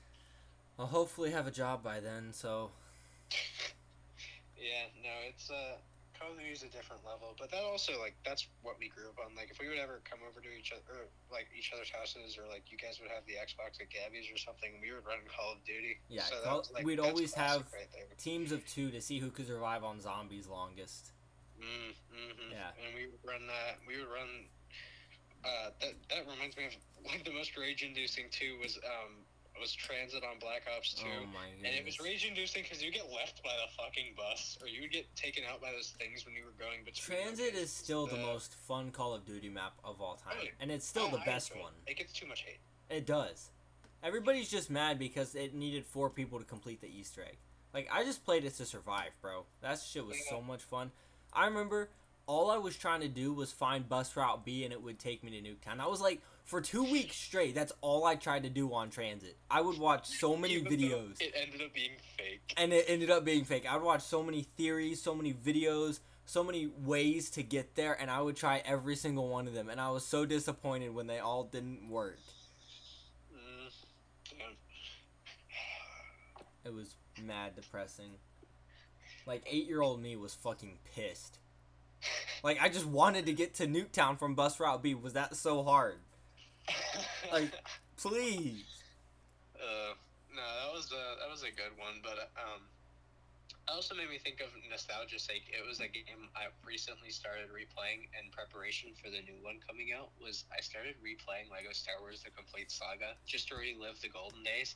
I'll 0.80 0.88
hopefully 0.88 1.32
have 1.32 1.48
a 1.48 1.52
job 1.52 1.84
by 1.84 2.00
then, 2.00 2.32
so 2.32 2.72
yeah, 4.56 4.88
no, 5.04 5.12
it's 5.28 5.52
uh 5.52 5.76
Call 6.20 6.32
of 6.32 6.38
Duty 6.38 6.52
is 6.52 6.64
a 6.64 6.68
different 6.68 7.02
level. 7.08 7.34
But 7.40 7.50
that 7.52 7.64
also 7.64 7.96
like 8.00 8.16
that's 8.28 8.48
what 8.62 8.76
we 8.78 8.90
grew 8.92 9.08
up 9.08 9.18
on. 9.24 9.32
Like 9.36 9.50
if 9.50 9.60
we 9.60 9.72
would 9.72 9.80
ever 9.80 10.04
come 10.04 10.20
over 10.28 10.44
to 10.44 10.52
each 10.52 10.76
other, 10.76 10.84
or, 10.84 11.08
like 11.32 11.48
each 11.56 11.72
other's 11.74 11.90
houses, 11.90 12.38
or 12.38 12.44
like 12.52 12.68
you 12.68 12.78
guys 12.78 13.00
would 13.00 13.10
have 13.10 13.24
the 13.26 13.40
Xbox 13.40 13.80
at 13.80 13.88
Gabby's 13.90 14.28
or 14.28 14.38
something, 14.38 14.76
we 14.84 14.92
would 14.92 15.08
run 15.08 15.24
Call 15.32 15.56
of 15.56 15.64
Duty. 15.64 16.04
Yeah, 16.12 16.28
so 16.28 16.36
Call- 16.44 16.58
was, 16.60 16.72
like, 16.72 16.86
we'd 16.86 17.00
always 17.00 17.34
have- 17.34 17.66
right 17.72 17.88
teams 18.20 18.52
of 18.52 18.68
two 18.68 18.92
to 18.92 19.00
see 19.00 19.20
who 19.20 19.32
could 19.32 19.48
survive 19.48 19.84
on 19.84 20.02
zombies 20.02 20.46
longest. 20.48 21.12
Mm, 21.56 21.96
hmm 22.12 22.52
Yeah. 22.52 22.72
And 22.84 22.96
we 22.96 23.08
would 23.08 23.24
run 23.24 23.48
that. 23.48 23.80
We 23.88 23.98
would 23.98 24.12
run. 24.12 24.46
Uh, 25.46 25.72
that 25.80 25.94
that 26.10 26.28
reminds 26.28 26.58
me 26.58 26.66
of 26.68 26.76
like 27.06 27.24
the 27.24 27.32
most 27.32 27.56
rage-inducing 27.56 28.26
too 28.30 28.60
was 28.60 28.78
um 28.84 29.24
was 29.60 29.74
Transit 29.74 30.24
on 30.24 30.40
Black 30.40 30.64
Ops 30.76 30.94
Two. 30.94 31.06
Oh 31.08 31.26
my 31.34 31.48
And 31.66 31.76
it 31.76 31.86
was 31.86 32.00
rage-inducing 32.00 32.64
because 32.64 32.82
you 32.84 32.92
get 32.92 33.10
left 33.14 33.44
by 33.44 33.52
the 33.66 33.72
fucking 33.84 34.14
bus, 34.16 34.58
or 34.62 34.68
you 34.68 34.82
would 34.82 34.92
get 34.92 35.14
taken 35.16 35.44
out 35.52 35.62
by 35.62 35.72
those 35.72 35.94
things 36.00 36.26
when 36.26 36.36
you 36.36 36.44
were 36.44 36.56
going 36.58 36.84
between. 36.86 37.18
Transit 37.20 37.54
is 37.56 37.70
still 37.72 38.08
the 38.08 38.18
most 38.18 38.56
fun 38.68 38.92
Call 38.92 39.14
of 39.14 39.26
Duty 39.26 39.50
map 39.50 39.74
of 39.84 40.02
all 40.02 40.16
time, 40.16 40.38
yeah. 40.44 40.50
and 40.60 40.72
it's 40.72 40.86
still 40.88 41.08
Oh, 41.08 41.12
the 41.12 41.22
best 41.26 41.50
enjoy 41.52 41.60
it. 41.60 41.64
one. 41.64 41.74
It 41.88 41.98
gets 41.98 42.14
too 42.14 42.28
much 42.28 42.42
hate. 42.44 42.60
It 42.90 43.06
does. 43.06 43.50
Everybody's 44.04 44.50
just 44.50 44.70
mad 44.70 44.98
because 44.98 45.36
it 45.36 45.54
needed 45.54 45.86
four 45.86 46.10
people 46.10 46.40
to 46.40 46.46
complete 46.46 46.80
the 46.82 46.88
Easter 46.88 47.22
egg. 47.22 47.38
Like 47.74 47.88
I 47.92 48.04
just 48.04 48.24
played 48.26 48.46
it 48.46 48.56
to 48.56 48.66
survive, 48.66 49.12
bro. 49.22 49.46
That 49.62 49.80
shit 49.80 50.06
was 50.06 50.18
so 50.30 50.42
much 50.42 50.64
fun. 50.64 50.92
I 51.34 51.46
remember 51.46 51.90
all 52.26 52.50
I 52.50 52.58
was 52.58 52.76
trying 52.78 53.02
to 53.02 53.08
do 53.08 53.34
was 53.34 53.52
find 53.52 53.88
bus 53.90 54.16
route 54.16 54.46
B 54.46 54.64
and 54.64 54.72
it 54.74 54.82
would 54.82 55.00
take 55.00 55.24
me 55.24 55.32
to 55.32 55.38
Nuketown. 55.42 55.80
I 55.80 55.88
was 55.88 56.00
like 56.02 56.22
for 56.50 56.62
2 56.62 56.84
weeks 56.84 57.16
straight, 57.16 57.54
that's 57.54 57.72
all 57.82 58.06
I 58.06 58.16
tried 58.16 58.42
to 58.42 58.50
do 58.50 58.74
on 58.74 58.90
transit. 58.90 59.38
I 59.52 59.62
would 59.62 59.78
watch 59.78 60.08
so 60.08 60.36
many 60.36 60.60
videos 60.60 61.22
It 61.22 61.36
ended 61.40 61.62
up 61.62 61.74
being 61.76 61.92
fake. 62.18 62.54
and 62.58 62.74
it 62.74 62.86
ended 62.88 63.12
up 63.12 63.24
being 63.24 63.46
fake. 63.46 63.68
I 63.70 63.76
would 63.76 63.86
watch 63.86 64.02
so 64.02 64.24
many 64.24 64.42
theories, 64.58 65.00
so 65.00 65.14
many 65.14 65.32
videos, 65.32 66.00
so 66.26 66.44
many 66.44 66.66
ways 66.66 67.30
to 67.32 67.44
get 67.44 67.76
there 67.76 67.94
and 67.94 68.10
I 68.10 68.22
would 68.22 68.36
try 68.36 68.64
every 68.66 68.96
single 68.96 69.30
one 69.30 69.48
of 69.48 69.54
them 69.54 69.70
and 69.70 69.80
I 69.80 69.92
was 69.92 70.04
so 70.04 70.26
disappointed 70.26 70.96
when 70.96 71.06
they 71.06 71.20
all 71.20 71.44
didn't 71.44 71.88
work. 71.88 72.18
Mm. 73.32 73.72
It 76.66 76.74
was 76.74 76.96
mad 77.22 77.56
depressing. 77.56 78.14
Like 79.28 79.44
eight 79.46 79.68
year 79.68 79.82
old 79.82 80.02
me 80.02 80.16
was 80.16 80.34
fucking 80.34 80.80
pissed. 80.96 81.38
Like 82.44 82.60
I 82.60 82.70
just 82.70 82.88
wanted 82.88 83.28
to 83.28 83.34
get 83.34 83.54
to 83.56 83.68
Nuketown 83.68 84.18
from 84.18 84.34
bus 84.34 84.60
route 84.60 84.82
B. 84.82 84.96
Was 84.96 85.14
that 85.14 85.36
so 85.36 85.64
hard? 85.64 86.00
Like, 87.32 87.54
please. 87.98 88.66
Uh, 89.54 89.94
no, 90.34 90.42
that 90.42 90.72
was 90.74 90.90
a 90.90 91.04
that 91.22 91.30
was 91.30 91.44
a 91.44 91.54
good 91.54 91.78
one, 91.78 92.02
but 92.02 92.32
um, 92.40 92.66
it 93.70 93.70
also 93.70 93.94
made 93.94 94.10
me 94.10 94.18
think 94.18 94.42
of 94.42 94.50
nostalgia's 94.66 95.22
sake. 95.22 95.46
It 95.54 95.62
was 95.62 95.78
a 95.78 95.86
game 95.86 96.26
I 96.34 96.50
recently 96.66 97.14
started 97.14 97.54
replaying 97.54 98.10
in 98.18 98.34
preparation 98.34 98.98
for 98.98 99.14
the 99.14 99.22
new 99.22 99.38
one 99.46 99.62
coming 99.62 99.94
out. 99.94 100.10
Was 100.18 100.50
I 100.50 100.62
started 100.66 100.98
replaying 101.06 101.54
Lego 101.54 101.70
Star 101.70 102.02
Wars: 102.02 102.26
The 102.26 102.34
Complete 102.34 102.74
Saga 102.74 103.14
just 103.30 103.50
to 103.54 103.56
relive 103.62 104.02
the 104.02 104.10
golden 104.10 104.42
days 104.42 104.74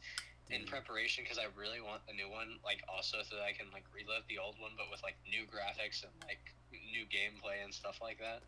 in 0.52 0.68
preparation 0.70 1.24
because 1.24 1.40
I 1.42 1.50
really 1.58 1.82
want 1.82 2.06
the 2.06 2.14
new 2.14 2.30
one, 2.30 2.62
like 2.62 2.84
also 2.86 3.24
so 3.26 3.40
that 3.40 3.46
I 3.48 3.56
can 3.56 3.72
like 3.74 3.88
relive 3.90 4.28
the 4.30 4.38
old 4.38 4.60
one, 4.62 4.78
but 4.78 4.92
with 4.94 5.02
like 5.02 5.18
new 5.26 5.48
graphics 5.50 6.04
and 6.04 6.14
like 6.28 6.54
new 6.70 7.08
gameplay 7.10 7.64
and 7.64 7.74
stuff 7.74 7.98
like 7.98 8.20
that. 8.20 8.46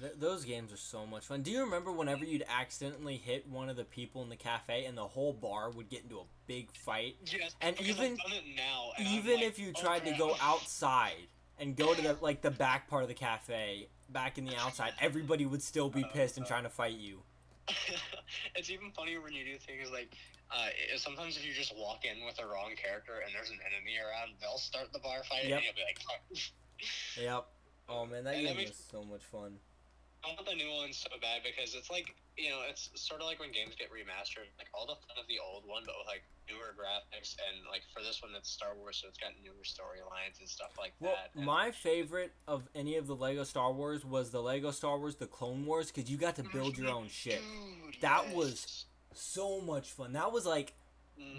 Th- 0.00 0.14
those 0.18 0.44
games 0.44 0.72
are 0.72 0.76
so 0.78 1.06
much 1.06 1.26
fun. 1.26 1.42
Do 1.42 1.50
you 1.50 1.60
remember 1.60 1.92
whenever 1.92 2.24
you'd 2.24 2.44
accidentally 2.48 3.16
hit 3.16 3.46
one 3.48 3.68
of 3.68 3.76
the 3.76 3.84
people 3.84 4.22
in 4.22 4.28
the 4.28 4.36
cafe 4.36 4.84
and 4.86 4.96
the 4.96 5.06
whole 5.06 5.32
bar 5.32 5.70
would 5.70 5.88
get 5.90 6.02
into 6.04 6.18
a 6.18 6.24
big 6.46 6.70
fight? 6.72 7.16
Yes, 7.26 7.54
And 7.60 7.78
even- 7.80 8.12
I've 8.12 8.18
done 8.18 8.32
it 8.32 8.44
now, 8.56 8.92
and 8.96 9.06
Even 9.08 9.36
like, 9.36 9.44
if 9.44 9.58
you 9.58 9.72
"Oh, 9.76 9.80
tried 9.80 10.04
to 10.06 10.12
go 10.12 10.36
outside 10.40 11.28
and 11.58 11.76
go 11.76 11.94
to 11.94 12.00
the 12.02 12.14
like 12.20 12.40
the 12.42 12.50
back 12.50 12.88
part 12.88 13.02
of 13.02 13.08
the 13.08 13.14
cafe, 13.14 13.88
back 14.08 14.38
in 14.38 14.44
the 14.44 14.56
outside, 14.56 14.94
everybody 15.00 15.44
would 15.46 15.62
still 15.62 15.90
be 15.90 16.04
pissed 16.12 16.36
and 16.38 16.46
trying 16.46 16.62
to 16.64 16.70
fight 16.70 16.94
you. 16.96 17.22
it's 18.56 18.70
even 18.70 18.90
funnier 18.92 19.20
when 19.20 19.32
you 19.32 19.44
do 19.44 19.56
things 19.58 19.90
like 19.90 20.16
uh, 20.50 20.68
sometimes 20.96 21.36
if 21.36 21.46
you 21.46 21.52
just 21.52 21.74
walk 21.76 22.04
in 22.04 22.24
with 22.26 22.36
the 22.36 22.44
wrong 22.44 22.72
character 22.76 23.20
and 23.24 23.34
there's 23.34 23.50
an 23.50 23.58
enemy 23.64 23.96
around, 23.98 24.32
they'll 24.40 24.58
start 24.58 24.92
the 24.92 24.98
bar 24.98 25.22
fight 25.24 25.44
Yep. 25.44 25.56
and 25.58 25.64
you'll 25.64 25.74
be 25.74 25.82
like, 25.84 25.98
"Fuck." 26.00 26.52
Yep. 27.22 27.46
Oh 27.88 28.06
man, 28.06 28.24
that 28.24 28.34
And 28.34 28.46
game 28.48 28.56
was 28.56 28.86
so 28.90 29.04
much 29.04 29.22
fun. 29.22 29.58
I 30.24 30.28
want 30.34 30.46
the 30.46 30.54
new 30.54 30.70
one 30.70 30.92
so 30.92 31.10
bad 31.20 31.42
because 31.42 31.74
it's 31.74 31.90
like 31.90 32.14
you 32.36 32.50
know 32.50 32.60
it's 32.68 32.88
sort 32.94 33.20
of 33.20 33.26
like 33.26 33.40
when 33.40 33.50
games 33.52 33.74
get 33.78 33.90
remastered, 33.90 34.46
like 34.58 34.68
all 34.74 34.86
the 34.86 34.94
fun 34.94 35.16
of 35.18 35.26
the 35.28 35.38
old 35.42 35.66
one, 35.66 35.82
but 35.84 35.94
with 35.98 36.06
like 36.06 36.22
newer 36.48 36.74
graphics 36.78 37.34
and 37.48 37.66
like 37.70 37.82
for 37.92 38.02
this 38.02 38.22
one 38.22 38.32
it's 38.36 38.50
Star 38.50 38.74
Wars, 38.76 38.98
so 39.02 39.08
it's 39.08 39.18
got 39.18 39.30
newer 39.42 39.62
storylines 39.64 40.38
and 40.40 40.48
stuff 40.48 40.72
like 40.78 40.92
Well, 41.00 41.12
that. 41.12 41.36
and- 41.36 41.44
my 41.46 41.70
favorite 41.70 42.32
of 42.46 42.68
any 42.74 42.96
of 42.96 43.06
the 43.06 43.16
Lego 43.16 43.44
Star 43.44 43.72
Wars 43.72 44.04
was 44.04 44.30
the 44.30 44.42
Lego 44.42 44.70
Star 44.70 44.98
Wars: 44.98 45.16
The 45.16 45.26
Clone 45.26 45.66
Wars 45.66 45.90
because 45.90 46.10
you 46.10 46.16
got 46.16 46.36
to 46.36 46.42
mm-hmm. 46.42 46.56
build 46.56 46.78
your 46.78 46.90
own 46.90 47.08
shit. 47.08 47.40
Dude, 47.40 48.00
That 48.00 48.24
yes. 48.28 48.34
was- 48.36 48.84
So 49.14 49.60
much 49.60 49.90
fun. 49.90 50.12
That 50.14 50.32
was 50.32 50.46
like 50.46 50.72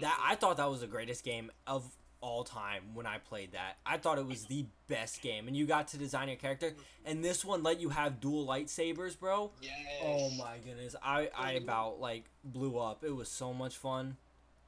that. 0.00 0.12
Mm-hmm. 0.12 0.30
I 0.30 0.34
thought 0.36 0.58
that 0.58 0.70
was 0.70 0.80
the 0.80 0.86
greatest 0.86 1.24
game 1.24 1.50
of 1.66 1.90
all 2.24 2.42
time 2.42 2.82
when 2.94 3.04
I 3.04 3.18
played 3.18 3.52
that. 3.52 3.76
I 3.84 3.98
thought 3.98 4.16
it 4.16 4.24
was 4.24 4.46
the 4.46 4.64
best 4.88 5.20
game, 5.20 5.46
and 5.46 5.54
you 5.54 5.66
got 5.66 5.88
to 5.88 5.98
design 6.00 6.28
your 6.32 6.40
character. 6.40 6.72
And 7.04 7.20
this 7.22 7.44
one 7.44 7.62
let 7.62 7.84
you 7.84 7.92
have 7.92 8.18
dual 8.18 8.48
lightsabers, 8.48 9.12
bro. 9.20 9.52
Yes. 9.60 9.76
Oh 10.00 10.30
my 10.30 10.56
goodness, 10.64 10.96
I 11.04 11.28
I 11.36 11.60
about 11.60 12.00
like 12.00 12.24
blew 12.42 12.80
up. 12.80 13.04
It 13.04 13.12
was 13.14 13.28
so 13.28 13.52
much 13.52 13.76
fun. 13.76 14.16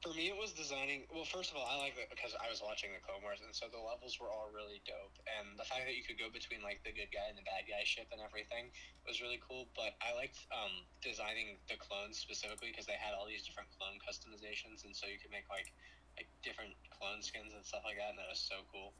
For 0.05 0.13
me, 0.13 0.29
it 0.29 0.37
was 0.37 0.53
designing. 0.53 1.09
Well, 1.09 1.25
first 1.25 1.49
of 1.49 1.57
all, 1.57 1.65
I 1.65 1.81
like 1.81 1.97
it 1.97 2.05
because 2.13 2.37
I 2.37 2.45
was 2.45 2.61
watching 2.61 2.93
the 2.93 3.01
Clone 3.01 3.25
Wars, 3.25 3.41
and 3.41 3.49
so 3.49 3.65
the 3.65 3.81
levels 3.81 4.21
were 4.21 4.29
all 4.29 4.53
really 4.53 4.77
dope. 4.85 5.17
And 5.25 5.57
the 5.57 5.65
fact 5.65 5.89
that 5.89 5.97
you 5.97 6.05
could 6.05 6.21
go 6.21 6.29
between 6.29 6.61
like 6.61 6.85
the 6.85 6.93
good 6.93 7.09
guy 7.09 7.25
and 7.25 7.33
the 7.33 7.41
bad 7.49 7.65
guy 7.65 7.81
ship 7.81 8.05
and 8.13 8.21
everything 8.21 8.69
was 9.09 9.17
really 9.17 9.41
cool. 9.41 9.65
But 9.73 9.97
I 10.05 10.13
liked 10.13 10.37
um, 10.53 10.85
designing 11.01 11.57
the 11.65 11.81
clones 11.81 12.21
specifically 12.21 12.69
because 12.69 12.85
they 12.85 13.01
had 13.01 13.17
all 13.17 13.25
these 13.25 13.41
different 13.41 13.73
clone 13.73 13.97
customizations, 13.97 14.85
and 14.85 14.93
so 14.93 15.09
you 15.09 15.17
could 15.17 15.33
make 15.33 15.49
like 15.49 15.73
like 16.17 16.27
different 16.43 16.73
clone 16.99 17.21
skins 17.21 17.53
and 17.55 17.63
stuff 17.63 17.81
like 17.85 17.95
that, 17.97 18.09
and 18.09 18.19
that 18.19 18.29
was 18.29 18.39
so 18.39 18.55
cool. 18.71 18.91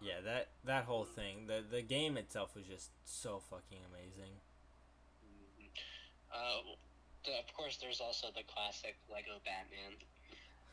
Yeah, 0.00 0.20
that 0.24 0.48
that 0.64 0.84
whole 0.84 1.04
thing, 1.04 1.46
the 1.46 1.64
the 1.68 1.82
game 1.82 2.16
itself 2.16 2.54
was 2.54 2.66
just 2.66 2.90
so 3.04 3.40
fucking 3.50 3.78
amazing. 3.90 4.34
Mhm. 5.24 5.70
Uh, 6.32 6.76
the, 7.24 7.38
of 7.38 7.52
course, 7.54 7.78
there's 7.78 8.00
also 8.00 8.28
the 8.34 8.42
classic 8.44 8.96
Lego 9.10 9.40
Batman. 9.44 9.96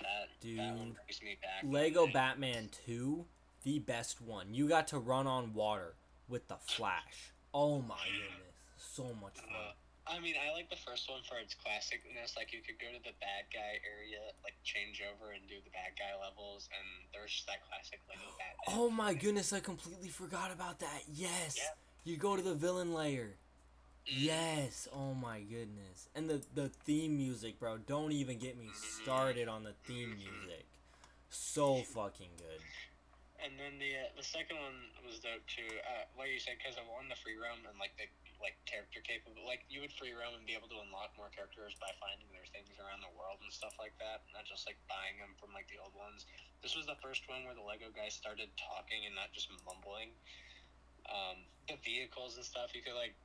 That 0.01 0.27
that 0.29 0.39
Dude. 0.41 0.95
back. 1.41 1.63
Lego 1.63 2.07
Batman 2.07 2.69
2, 2.85 3.25
the 3.63 3.79
best 3.79 4.21
one. 4.21 4.53
You 4.53 4.67
got 4.67 4.87
to 4.89 4.99
run 4.99 5.25
on 5.25 5.53
water 5.53 5.95
with 6.27 6.47
the 6.47 6.57
Flash. 6.57 7.31
Oh 7.53 7.81
my 7.81 7.95
goodness. 8.05 8.55
So 8.77 9.03
much 9.21 9.39
fun. 9.39 9.55
Uh, 9.55 9.71
I 10.07 10.19
mean, 10.21 10.35
I 10.37 10.53
like 10.53 10.69
the 10.69 10.77
first 10.77 11.09
one 11.09 11.21
for 11.27 11.37
its 11.41 11.55
classicness. 11.57 12.37
Like, 12.37 12.53
you 12.53 12.61
could 12.61 12.77
go 12.77 12.87
to 12.93 13.01
the 13.01 13.17
bad 13.17 13.49
guy 13.49 13.81
area, 13.81 14.21
like, 14.43 14.53
change 14.63 15.01
over 15.01 15.33
and 15.33 15.41
do 15.49 15.55
the 15.65 15.73
bad 15.73 15.97
guy 15.97 16.13
levels, 16.21 16.69
and 16.69 17.09
there's 17.11 17.31
just 17.31 17.47
that 17.47 17.65
classic 17.67 17.99
Lego 18.07 18.29
Batman. 18.37 18.77
Oh 18.77 18.89
my 18.89 19.13
goodness, 19.13 19.51
I 19.51 19.59
completely 19.59 20.09
forgot 20.09 20.53
about 20.53 20.79
that. 20.79 21.03
Yes. 21.11 21.57
Yeah. 21.57 21.73
You 22.05 22.17
go 22.17 22.35
to 22.35 22.41
the 22.41 22.53
villain 22.53 22.93
layer. 22.93 23.33
Mm. 24.05 24.29
Yes. 24.29 24.87
Oh 24.93 25.15
my 25.15 25.41
goodness. 25.41 26.09
And 26.13 26.29
the 26.29 26.41
the 26.53 26.69
theme 26.85 27.17
music, 27.17 27.59
bro. 27.59 27.77
Don't 27.81 28.11
even 28.13 28.37
get 28.37 28.55
me 28.55 28.69
started 28.77 29.47
on 29.47 29.63
the 29.63 29.73
theme 29.89 30.13
music. 30.13 30.65
So 31.29 31.81
fucking 31.81 32.29
good. 32.37 32.61
And 33.41 33.57
then 33.57 33.81
the 33.81 34.05
uh, 34.05 34.13
the 34.15 34.23
second 34.23 34.61
one 34.61 34.93
was 35.01 35.17
dope 35.17 35.41
too. 35.49 35.65
Uh, 35.81 36.05
like 36.21 36.29
you 36.29 36.39
said, 36.39 36.61
because 36.61 36.77
I 36.77 36.85
won 36.85 37.09
the 37.09 37.17
free 37.17 37.33
roam 37.33 37.65
and 37.65 37.77
like 37.81 37.97
the 37.97 38.05
like 38.45 38.61
character 38.69 39.01
capable. 39.01 39.41
Like 39.41 39.65
you 39.65 39.81
would 39.81 39.89
free 39.97 40.13
roam 40.13 40.37
and 40.37 40.45
be 40.45 40.53
able 40.53 40.69
to 40.69 40.77
unlock 40.85 41.17
more 41.17 41.33
characters 41.33 41.73
by 41.81 41.89
finding 41.97 42.29
their 42.29 42.45
things 42.53 42.69
around 42.77 43.01
the 43.01 43.09
world 43.17 43.41
and 43.41 43.49
stuff 43.49 43.73
like 43.81 43.97
that, 43.97 44.21
not 44.37 44.45
just 44.45 44.69
like 44.69 44.77
buying 44.85 45.17
them 45.17 45.33
from 45.41 45.49
like 45.57 45.65
the 45.73 45.81
old 45.81 45.97
ones. 45.97 46.29
This 46.61 46.77
was 46.77 46.85
the 46.85 46.97
first 47.01 47.25
one 47.25 47.41
where 47.49 47.57
the 47.57 47.65
Lego 47.65 47.89
guys 47.89 48.13
started 48.13 48.53
talking 48.53 49.09
and 49.09 49.17
not 49.17 49.33
just 49.33 49.49
mumbling. 49.65 50.13
Um, 51.09 51.49
the 51.65 51.81
vehicles 51.81 52.37
and 52.37 52.45
stuff, 52.45 52.77
you 52.77 52.85
could 52.85 52.93
like 52.93 53.17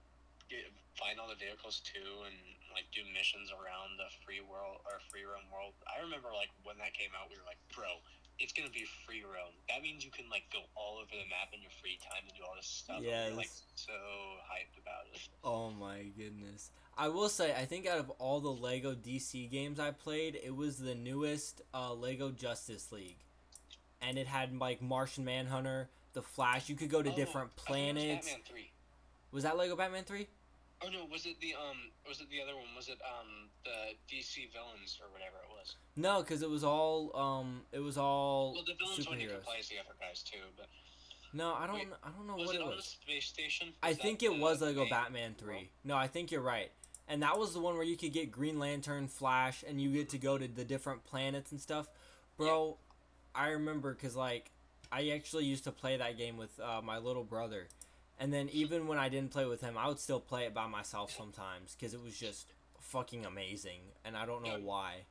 get, 0.48 0.72
find 0.96 1.20
all 1.20 1.28
the 1.28 1.36
vehicles 1.36 1.84
too 1.84 2.24
and 2.24 2.36
like 2.72 2.88
do 2.96 3.04
missions 3.12 3.52
around 3.52 4.00
the 4.00 4.08
free 4.24 4.40
world 4.40 4.80
or 4.88 5.04
free 5.12 5.28
roam 5.28 5.44
world. 5.52 5.76
I 5.84 6.00
remember 6.00 6.32
like 6.32 6.48
when 6.64 6.80
that 6.80 6.96
came 6.96 7.12
out, 7.12 7.28
we 7.28 7.36
were 7.36 7.44
like, 7.44 7.60
bro, 7.76 8.00
it's 8.40 8.52
gonna 8.52 8.70
be 8.70 8.86
free 9.06 9.22
roam. 9.22 9.52
That 9.68 9.82
means 9.82 10.04
you 10.04 10.10
can 10.10 10.28
like 10.30 10.44
go 10.52 10.60
all 10.74 10.96
over 10.96 11.10
the 11.10 11.28
map 11.28 11.52
in 11.54 11.60
your 11.60 11.70
free 11.80 11.98
time 12.02 12.22
and 12.26 12.36
do 12.36 12.42
all 12.42 12.54
this 12.56 12.66
stuff. 12.66 12.98
Yeah, 13.00 13.28
like 13.36 13.50
so 13.74 13.92
hyped 13.92 14.80
about 14.80 15.06
it. 15.14 15.20
Oh 15.44 15.70
my 15.70 16.04
goodness. 16.16 16.70
I 16.98 17.08
will 17.08 17.28
say, 17.28 17.54
I 17.54 17.64
think 17.64 17.86
out 17.86 17.98
of 17.98 18.10
all 18.18 18.40
the 18.40 18.50
Lego 18.50 18.94
DC 18.94 19.50
games 19.50 19.78
I 19.80 19.90
played, 19.90 20.38
it 20.42 20.54
was 20.54 20.78
the 20.78 20.94
newest 20.94 21.62
uh, 21.72 21.94
Lego 21.94 22.30
Justice 22.30 22.90
League. 22.92 23.16
And 24.02 24.18
it 24.18 24.26
had 24.26 24.56
like 24.58 24.82
Martian 24.82 25.24
Manhunter, 25.24 25.88
the 26.14 26.22
Flash. 26.22 26.68
You 26.68 26.74
could 26.76 26.90
go 26.90 27.02
to 27.02 27.10
Oh, 27.12 27.16
different 27.16 27.50
I 27.56 27.60
thought 27.60 27.74
it 27.76 27.84
was 27.84 27.94
planets. 27.94 28.26
Batman 28.26 28.44
three. 28.48 28.70
Was 29.32 29.44
that 29.44 29.56
Lego 29.56 29.76
Batman 29.76 30.02
3? 30.04 30.26
Oh 30.82 30.88
no, 30.88 31.04
was 31.10 31.26
it 31.26 31.38
the 31.40 31.54
um? 31.54 31.76
Was 32.08 32.20
it 32.20 32.30
the 32.30 32.40
other 32.40 32.54
one? 32.56 32.64
Was 32.74 32.88
it 32.88 32.98
um 33.04 33.48
the 33.64 33.94
DC 34.08 34.50
villains 34.52 34.98
or 35.02 35.12
whatever 35.12 35.36
it 35.44 35.50
was? 35.58 35.76
No, 35.96 36.20
because 36.22 36.42
it 36.42 36.48
was 36.48 36.64
all 36.64 37.14
um, 37.14 37.62
it 37.72 37.80
was 37.80 37.98
all 37.98 38.54
Well, 38.54 38.64
the 38.66 38.74
villains 38.78 39.06
one 39.08 39.20
you 39.20 39.28
play 39.44 39.56
as 39.58 39.68
the 39.68 39.76
other 39.78 39.94
guys 40.00 40.22
too, 40.22 40.38
but 40.56 40.66
No, 41.34 41.54
I 41.54 41.66
don't. 41.66 41.74
Wait, 41.76 41.88
I 42.02 42.08
don't 42.10 42.26
know 42.26 42.36
was 42.36 42.46
what 42.46 42.56
it 42.56 42.60
it 42.60 42.64
on 42.64 42.70
the 42.70 42.76
was. 42.76 42.84
space 42.86 43.26
station? 43.26 43.68
I 43.82 43.88
Was 43.88 43.96
that 43.98 44.02
think 44.02 44.22
it 44.22 44.38
was 44.38 44.62
Lego 44.62 44.80
main 44.82 44.90
Batman 44.90 45.34
3. 45.38 45.48
world? 45.54 45.64
No, 45.84 45.96
I 45.96 46.06
think 46.06 46.30
you're 46.30 46.40
right. 46.40 46.70
And 47.08 47.22
that 47.22 47.38
was 47.38 47.52
the 47.52 47.60
one 47.60 47.74
where 47.74 47.84
you 47.84 47.96
could 47.96 48.12
get 48.12 48.30
Green 48.30 48.58
Lantern, 48.58 49.08
Flash, 49.08 49.64
and 49.66 49.80
you 49.80 49.90
get 49.92 50.08
to 50.10 50.18
go 50.18 50.38
to 50.38 50.46
the 50.46 50.64
different 50.64 51.04
planets 51.04 51.50
and 51.50 51.60
stuff. 51.60 51.88
Bro, 52.36 52.76
I 53.34 53.48
remember 53.48 53.92
because, 53.92 54.14
like, 54.14 54.52
I 54.92 55.10
actually 55.10 55.44
used 55.44 55.64
to 55.64 55.72
play 55.72 55.96
that 55.96 56.16
game 56.16 56.36
with 56.36 56.58
uh, 56.60 56.80
my 56.82 56.98
little 56.98 57.24
brother. 57.24 57.66
And 58.20 58.30
then 58.32 58.50
even 58.52 58.86
when 58.86 58.98
I 58.98 59.08
didn't 59.08 59.32
play 59.32 59.46
with 59.46 59.62
him, 59.62 59.78
I 59.78 59.88
would 59.88 59.98
still 59.98 60.20
play 60.20 60.44
it 60.44 60.52
by 60.52 60.66
myself 60.68 61.10
sometimes 61.10 61.74
because 61.74 61.94
it 61.94 62.04
was 62.04 62.14
just 62.16 62.52
fucking 62.78 63.24
amazing. 63.24 63.80
And 64.04 64.14
I 64.14 64.26
don't 64.26 64.42
know 64.44 64.60
Yeah. 64.60 64.68
why. 64.68 65.06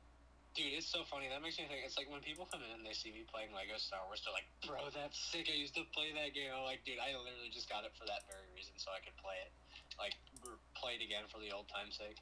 Dude, 0.54 0.74
it's 0.74 0.86
so 0.86 1.04
funny. 1.04 1.28
That 1.28 1.42
makes 1.42 1.58
me 1.58 1.66
think. 1.66 1.84
It's 1.84 1.96
like 1.98 2.08
when 2.08 2.20
people 2.20 2.46
come 2.46 2.62
in 2.62 2.70
and 2.70 2.86
they 2.86 2.92
see 2.92 3.10
me 3.10 3.22
playing 3.24 3.52
Lego 3.52 3.76
Star 3.78 4.04
Wars, 4.06 4.22
they're 4.24 4.32
like, 4.32 4.46
"Bro, 4.66 4.90
that's 4.90 5.18
sick. 5.18 5.48
I 5.48 5.54
used 5.54 5.74
to 5.74 5.84
play 5.92 6.12
that 6.12 6.34
game." 6.34 6.52
I'm 6.54 6.62
like, 6.62 6.84
"Dude, 6.84 6.98
I 6.98 7.16
literally 7.16 7.50
just 7.50 7.68
got 7.68 7.84
it 7.84 7.94
for 7.96 8.04
that 8.06 8.26
very 8.26 8.46
reason, 8.54 8.74
so 8.76 8.90
I 8.90 8.98
could 8.98 9.16
play 9.16 9.36
it, 9.46 9.52
like, 9.98 10.14
play 10.74 10.96
it 10.96 11.02
again 11.02 11.26
for 11.28 11.38
the 11.38 11.52
old 11.52 11.68
time's 11.68 11.96
sake." 11.96 12.18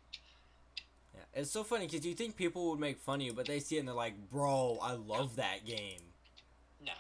Yeah, 1.15 1.25
it's 1.33 1.51
so 1.51 1.65
funny 1.65 1.87
because 1.87 2.05
you 2.05 2.15
think 2.15 2.37
people 2.37 2.69
would 2.71 2.81
make 2.81 2.99
fun 3.01 3.21
of 3.21 3.27
you, 3.27 3.33
but 3.33 3.47
they 3.47 3.61
see 3.61 3.77
it 3.77 3.81
and 3.81 3.89
they're 3.89 3.95
like, 3.95 4.29
bro, 4.31 4.79
I 4.83 4.93
love 4.93 5.37
that 5.37 5.65
game. 5.65 6.13
Nah, 6.81 6.93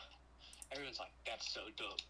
everyone's 0.72 0.98
like, 0.98 1.12
"That's 1.26 1.50
so 1.52 1.68
dope." 1.76 2.00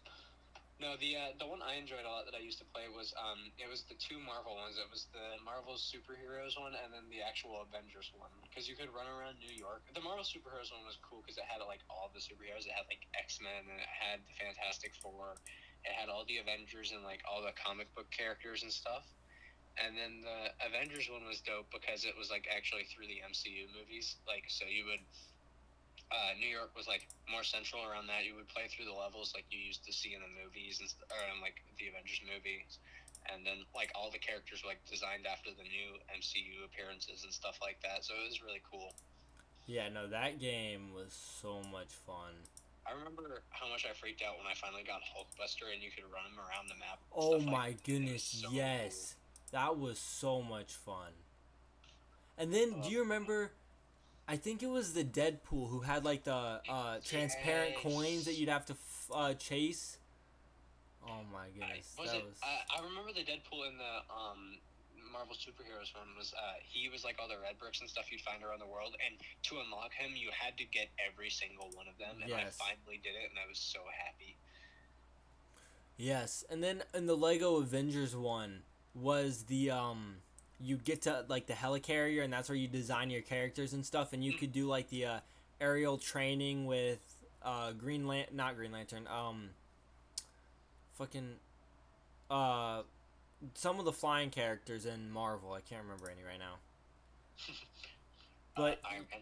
No, 0.79 0.95
the 0.95 1.19
uh, 1.19 1.35
the 1.35 1.43
one 1.43 1.59
I 1.59 1.75
enjoyed 1.75 2.07
a 2.07 2.11
lot 2.11 2.23
that 2.23 2.31
I 2.31 2.39
used 2.39 2.55
to 2.63 2.67
play 2.71 2.87
was 2.87 3.11
um 3.19 3.51
it 3.59 3.67
was 3.67 3.83
the 3.91 3.99
two 3.99 4.15
Marvel 4.15 4.55
ones. 4.55 4.79
It 4.79 4.87
was 4.87 5.11
the 5.11 5.35
Marvel 5.43 5.75
superheroes 5.75 6.55
one 6.55 6.71
and 6.71 6.95
then 6.95 7.11
the 7.11 7.19
actual 7.19 7.59
Avengers 7.67 8.07
one 8.15 8.31
because 8.47 8.71
you 8.71 8.79
could 8.79 8.87
run 8.95 9.03
around 9.11 9.43
New 9.43 9.51
York. 9.51 9.83
The 9.91 9.99
Marvel 9.99 10.23
superheroes 10.23 10.71
one 10.71 10.87
was 10.87 10.95
cool 11.03 11.19
because 11.19 11.35
it 11.35 11.43
had 11.51 11.59
like 11.67 11.83
all 11.91 12.07
the 12.15 12.23
superheroes. 12.23 12.63
It 12.63 12.71
had 12.71 12.87
like 12.87 13.03
X 13.11 13.43
Men 13.43 13.67
and 13.67 13.75
it 13.75 13.91
had 13.91 14.23
the 14.23 14.31
Fantastic 14.39 14.95
Four. 15.03 15.35
It 15.83 15.91
had 15.91 16.07
all 16.07 16.23
the 16.23 16.39
Avengers 16.39 16.95
and 16.95 17.03
like 17.03 17.27
all 17.27 17.43
the 17.43 17.51
comic 17.59 17.91
book 17.91 18.07
characters 18.15 18.63
and 18.63 18.71
stuff. 18.71 19.03
And 19.75 19.99
then 19.99 20.23
the 20.23 20.55
Avengers 20.63 21.11
one 21.11 21.27
was 21.27 21.43
dope 21.43 21.67
because 21.75 22.07
it 22.07 22.15
was 22.15 22.31
like 22.31 22.47
actually 22.47 22.87
through 22.87 23.11
the 23.11 23.19
MCU 23.27 23.67
movies. 23.75 24.15
Like 24.23 24.47
so 24.47 24.63
you 24.63 24.87
would 24.87 25.03
uh, 26.09 26.33
New 26.41 26.49
York 26.49 26.73
was 26.73 26.89
like 26.89 27.05
more 27.29 27.45
central 27.45 27.85
around 27.85 28.09
that. 28.09 28.25
You 28.25 28.33
would 28.35 28.49
play 28.49 28.65
through 28.65 28.89
the 28.89 28.97
levels 28.97 29.33
like 29.37 29.45
you 29.53 29.61
used 29.61 29.85
to 29.85 29.93
see 29.93 30.17
in 30.17 30.21
the 30.25 30.33
movies 30.33 30.81
and 30.81 30.89
or 31.13 31.21
in 31.29 31.37
like 31.41 31.61
the 31.77 31.89
Avengers 31.89 32.21
movies, 32.25 32.81
and 33.29 33.45
then 33.45 33.61
like 33.77 33.93
all 33.93 34.09
the 34.09 34.21
characters 34.21 34.65
were 34.65 34.73
like 34.73 34.81
designed 34.89 35.29
after 35.29 35.53
the 35.53 35.65
new 35.65 36.01
MCU 36.09 36.65
appearances 36.65 37.21
and 37.23 37.33
stuff 37.33 37.61
like 37.61 37.77
that. 37.85 38.01
So 38.01 38.17
it 38.17 38.25
was 38.25 38.41
really 38.41 38.61
cool. 38.65 38.93
Yeah, 39.69 39.89
no, 39.93 40.09
that 40.09 40.41
game 40.41 40.97
was 40.97 41.13
so 41.13 41.61
much 41.69 41.93
fun. 41.93 42.33
I 42.89 42.97
remember 42.97 43.45
how 43.51 43.69
much 43.69 43.85
I 43.85 43.93
freaked 43.93 44.23
out 44.25 44.37
when 44.41 44.47
I 44.49 44.57
finally 44.57 44.81
got 44.81 45.05
Hulkbuster 45.05 45.69
and 45.69 45.77
you 45.83 45.91
could 45.93 46.09
run 46.09 46.25
him 46.25 46.41
around 46.41 46.73
the 46.73 46.79
map. 46.81 46.97
Oh 47.13 47.37
my 47.39 47.77
like. 47.77 47.83
Goodness, 47.83 48.23
so 48.23 48.49
yes. 48.51 49.15
That 49.51 49.77
was 49.77 49.99
so 49.99 50.41
much 50.41 50.73
fun. 50.73 51.13
And 52.37 52.53
then, 52.53 52.81
do 52.81 52.89
you 52.89 52.99
remember? 52.99 53.51
I 54.29 54.37
think 54.37 54.61
it 54.61 54.69
was 54.69 54.93
the 54.93 55.03
Deadpool 55.03 55.69
who 55.71 55.79
had 55.81 56.05
like 56.05 56.23
the 56.23 56.61
uh, 56.69 56.99
transparent 57.03 57.71
Yes. 57.73 57.81
coins 57.81 58.25
that 58.25 58.35
you'd 58.35 58.47
have 58.49 58.63
to 58.67 58.73
f- 58.73 59.07
uh, 59.11 59.33
chase. 59.33 59.97
Oh 61.03 61.23
my 61.33 61.45
I, 61.45 61.49
goodness, 61.49 61.95
was 61.97 62.11
that 62.11 62.17
it? 62.19 62.25
was. 62.25 62.37
I, 62.43 62.77
I 62.77 62.83
remember 62.85 63.11
the 63.11 63.25
Deadpool 63.25 63.65
in 63.67 63.75
the 63.79 63.95
um, 64.13 64.59
Marvel 65.11 65.33
superheroes 65.33 65.89
one 65.97 66.13
was 66.15 66.31
uh, 66.37 66.61
he 66.61 66.89
was 66.89 67.03
like 67.03 67.15
all 67.19 67.27
the 67.27 67.39
red 67.41 67.57
bricks 67.57 67.81
and 67.81 67.89
stuff 67.89 68.11
you'd 68.11 68.21
find 68.21 68.43
around 68.43 68.59
the 68.59 68.67
world, 68.67 68.93
and 69.03 69.17
to 69.49 69.59
unlock 69.65 69.93
him, 69.93 70.11
you 70.15 70.29
had 70.31 70.55
to 70.59 70.65
get 70.65 70.89
every 71.01 71.31
single 71.31 71.71
one 71.73 71.87
of 71.87 71.97
them, 71.97 72.21
and 72.21 72.29
Yes. 72.29 72.55
I 72.61 72.69
finally 72.69 73.01
did 73.01 73.15
it, 73.17 73.31
and 73.31 73.39
I 73.43 73.49
was 73.49 73.57
so 73.57 73.79
happy. 74.05 74.37
Yes, 75.97 76.45
and 76.51 76.63
then 76.63 76.83
in 76.93 77.07
the 77.07 77.17
Lego 77.17 77.57
Avengers 77.57 78.15
one 78.15 78.61
was 78.93 79.45
the 79.45 79.71
um 79.71 80.17
you'd 80.61 80.83
get 80.83 81.01
to 81.03 81.25
like 81.29 81.47
the 81.47 81.53
helicarrier 81.53 82.23
and 82.23 82.31
that's 82.33 82.49
where 82.49 82.55
you 82.57 82.67
design 82.67 83.09
your 83.09 83.21
characters 83.21 83.73
and 83.73 83.85
stuff 83.85 84.11
and 84.13 84.23
you 84.23 84.33
could 84.33 84.51
do 84.51 84.67
like 84.67 84.89
the 84.89 85.05
uh, 85.05 85.19
aerial 85.61 85.97
training 85.97 86.65
with 86.65 86.99
uh 87.43 87.71
Green 87.71 88.05
Lan 88.07 88.25
not 88.33 88.55
Green 88.57 88.71
Lantern 88.71 89.07
um 89.07 89.49
fucking 90.97 91.35
uh 92.29 92.81
some 93.53 93.79
of 93.79 93.85
the 93.85 93.93
flying 93.93 94.29
characters 94.29 94.85
in 94.85 95.09
Marvel 95.11 95.53
I 95.53 95.61
can't 95.61 95.81
remember 95.83 96.09
any 96.09 96.23
right 96.27 96.39
now 96.39 96.55
but 98.55 98.79
uh, 98.83 98.89
Iron 98.91 99.05
Man. 99.11 99.21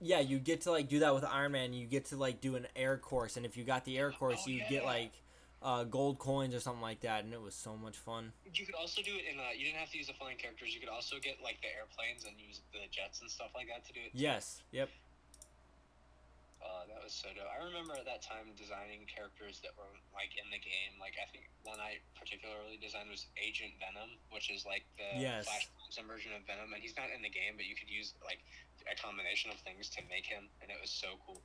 yeah 0.00 0.20
you 0.20 0.38
get 0.38 0.62
to 0.62 0.70
like 0.70 0.88
do 0.88 1.00
that 1.00 1.14
with 1.14 1.24
Iron 1.24 1.52
Man 1.52 1.72
you 1.74 1.86
get 1.86 2.06
to 2.06 2.16
like 2.16 2.40
do 2.40 2.56
an 2.56 2.66
air 2.74 2.96
course 2.96 3.36
and 3.36 3.44
if 3.44 3.56
you 3.56 3.64
got 3.64 3.84
the 3.84 3.98
air 3.98 4.10
course 4.10 4.40
Oh, 4.46 4.50
you 4.50 4.60
get 4.70 4.82
yeah. 4.82 4.84
like 4.84 5.12
uh, 5.60 5.82
gold 5.84 6.18
coins 6.18 6.54
or 6.54 6.60
something 6.60 6.82
like 6.82 7.00
that 7.00 7.24
and 7.24 7.32
it 7.34 7.40
was 7.42 7.54
so 7.54 7.74
much 7.76 7.96
fun 7.98 8.32
You 8.54 8.64
could 8.64 8.76
also 8.78 9.02
do 9.02 9.10
it 9.18 9.26
in. 9.26 9.40
Uh, 9.40 9.50
you 9.56 9.64
didn't 9.66 9.78
have 9.82 9.90
to 9.90 9.98
use 9.98 10.06
the 10.06 10.14
flying 10.14 10.38
characters. 10.38 10.70
You 10.74 10.78
could 10.80 10.88
also 10.88 11.18
get 11.18 11.42
like 11.42 11.58
the 11.62 11.70
airplanes 11.74 12.22
and 12.24 12.38
use 12.38 12.60
the 12.72 12.86
jets 12.94 13.20
and 13.22 13.30
stuff 13.30 13.50
like 13.58 13.66
that 13.66 13.82
to 13.86 13.92
do 13.92 14.00
it. 14.06 14.10
yes 14.14 14.62
yep 14.70 14.88
Uh, 16.58 16.86
that 16.90 16.98
was 17.02 17.14
so 17.14 17.30
dope. 17.34 17.46
I 17.50 17.62
remember 17.64 17.94
at 17.94 18.02
that 18.06 18.18
time 18.22 18.50
designing 18.58 19.06
characters 19.06 19.62
that 19.62 19.74
were 19.78 19.88
like 20.14 20.34
in 20.38 20.46
the 20.50 20.58
game. 20.58 20.98
Like 20.98 21.14
I 21.18 21.26
think 21.30 21.46
one 21.62 21.78
I 21.78 22.02
particularly 22.18 22.78
designed 22.82 23.10
was 23.10 23.26
Agent 23.38 23.74
Venom, 23.78 24.10
which 24.34 24.50
is 24.50 24.66
like 24.66 24.82
the 24.98 25.06
Yes. 25.18 25.46
Flash 25.46 25.70
Thompson 25.78 26.06
version 26.10 26.34
of 26.34 26.42
Venom, 26.50 26.74
and 26.74 26.82
he's 26.82 26.98
not 26.98 27.10
in 27.14 27.22
the 27.22 27.30
game, 27.30 27.54
but 27.58 27.62
you 27.66 27.78
could 27.78 27.88
use 27.90 28.14
like 28.26 28.42
a 28.90 28.94
combination 28.98 29.50
of 29.54 29.58
things 29.62 29.86
to 29.94 30.02
make 30.10 30.26
him, 30.26 30.50
and 30.62 30.66
it 30.70 30.78
was 30.82 30.90
so 30.90 31.14
cool. 31.26 31.38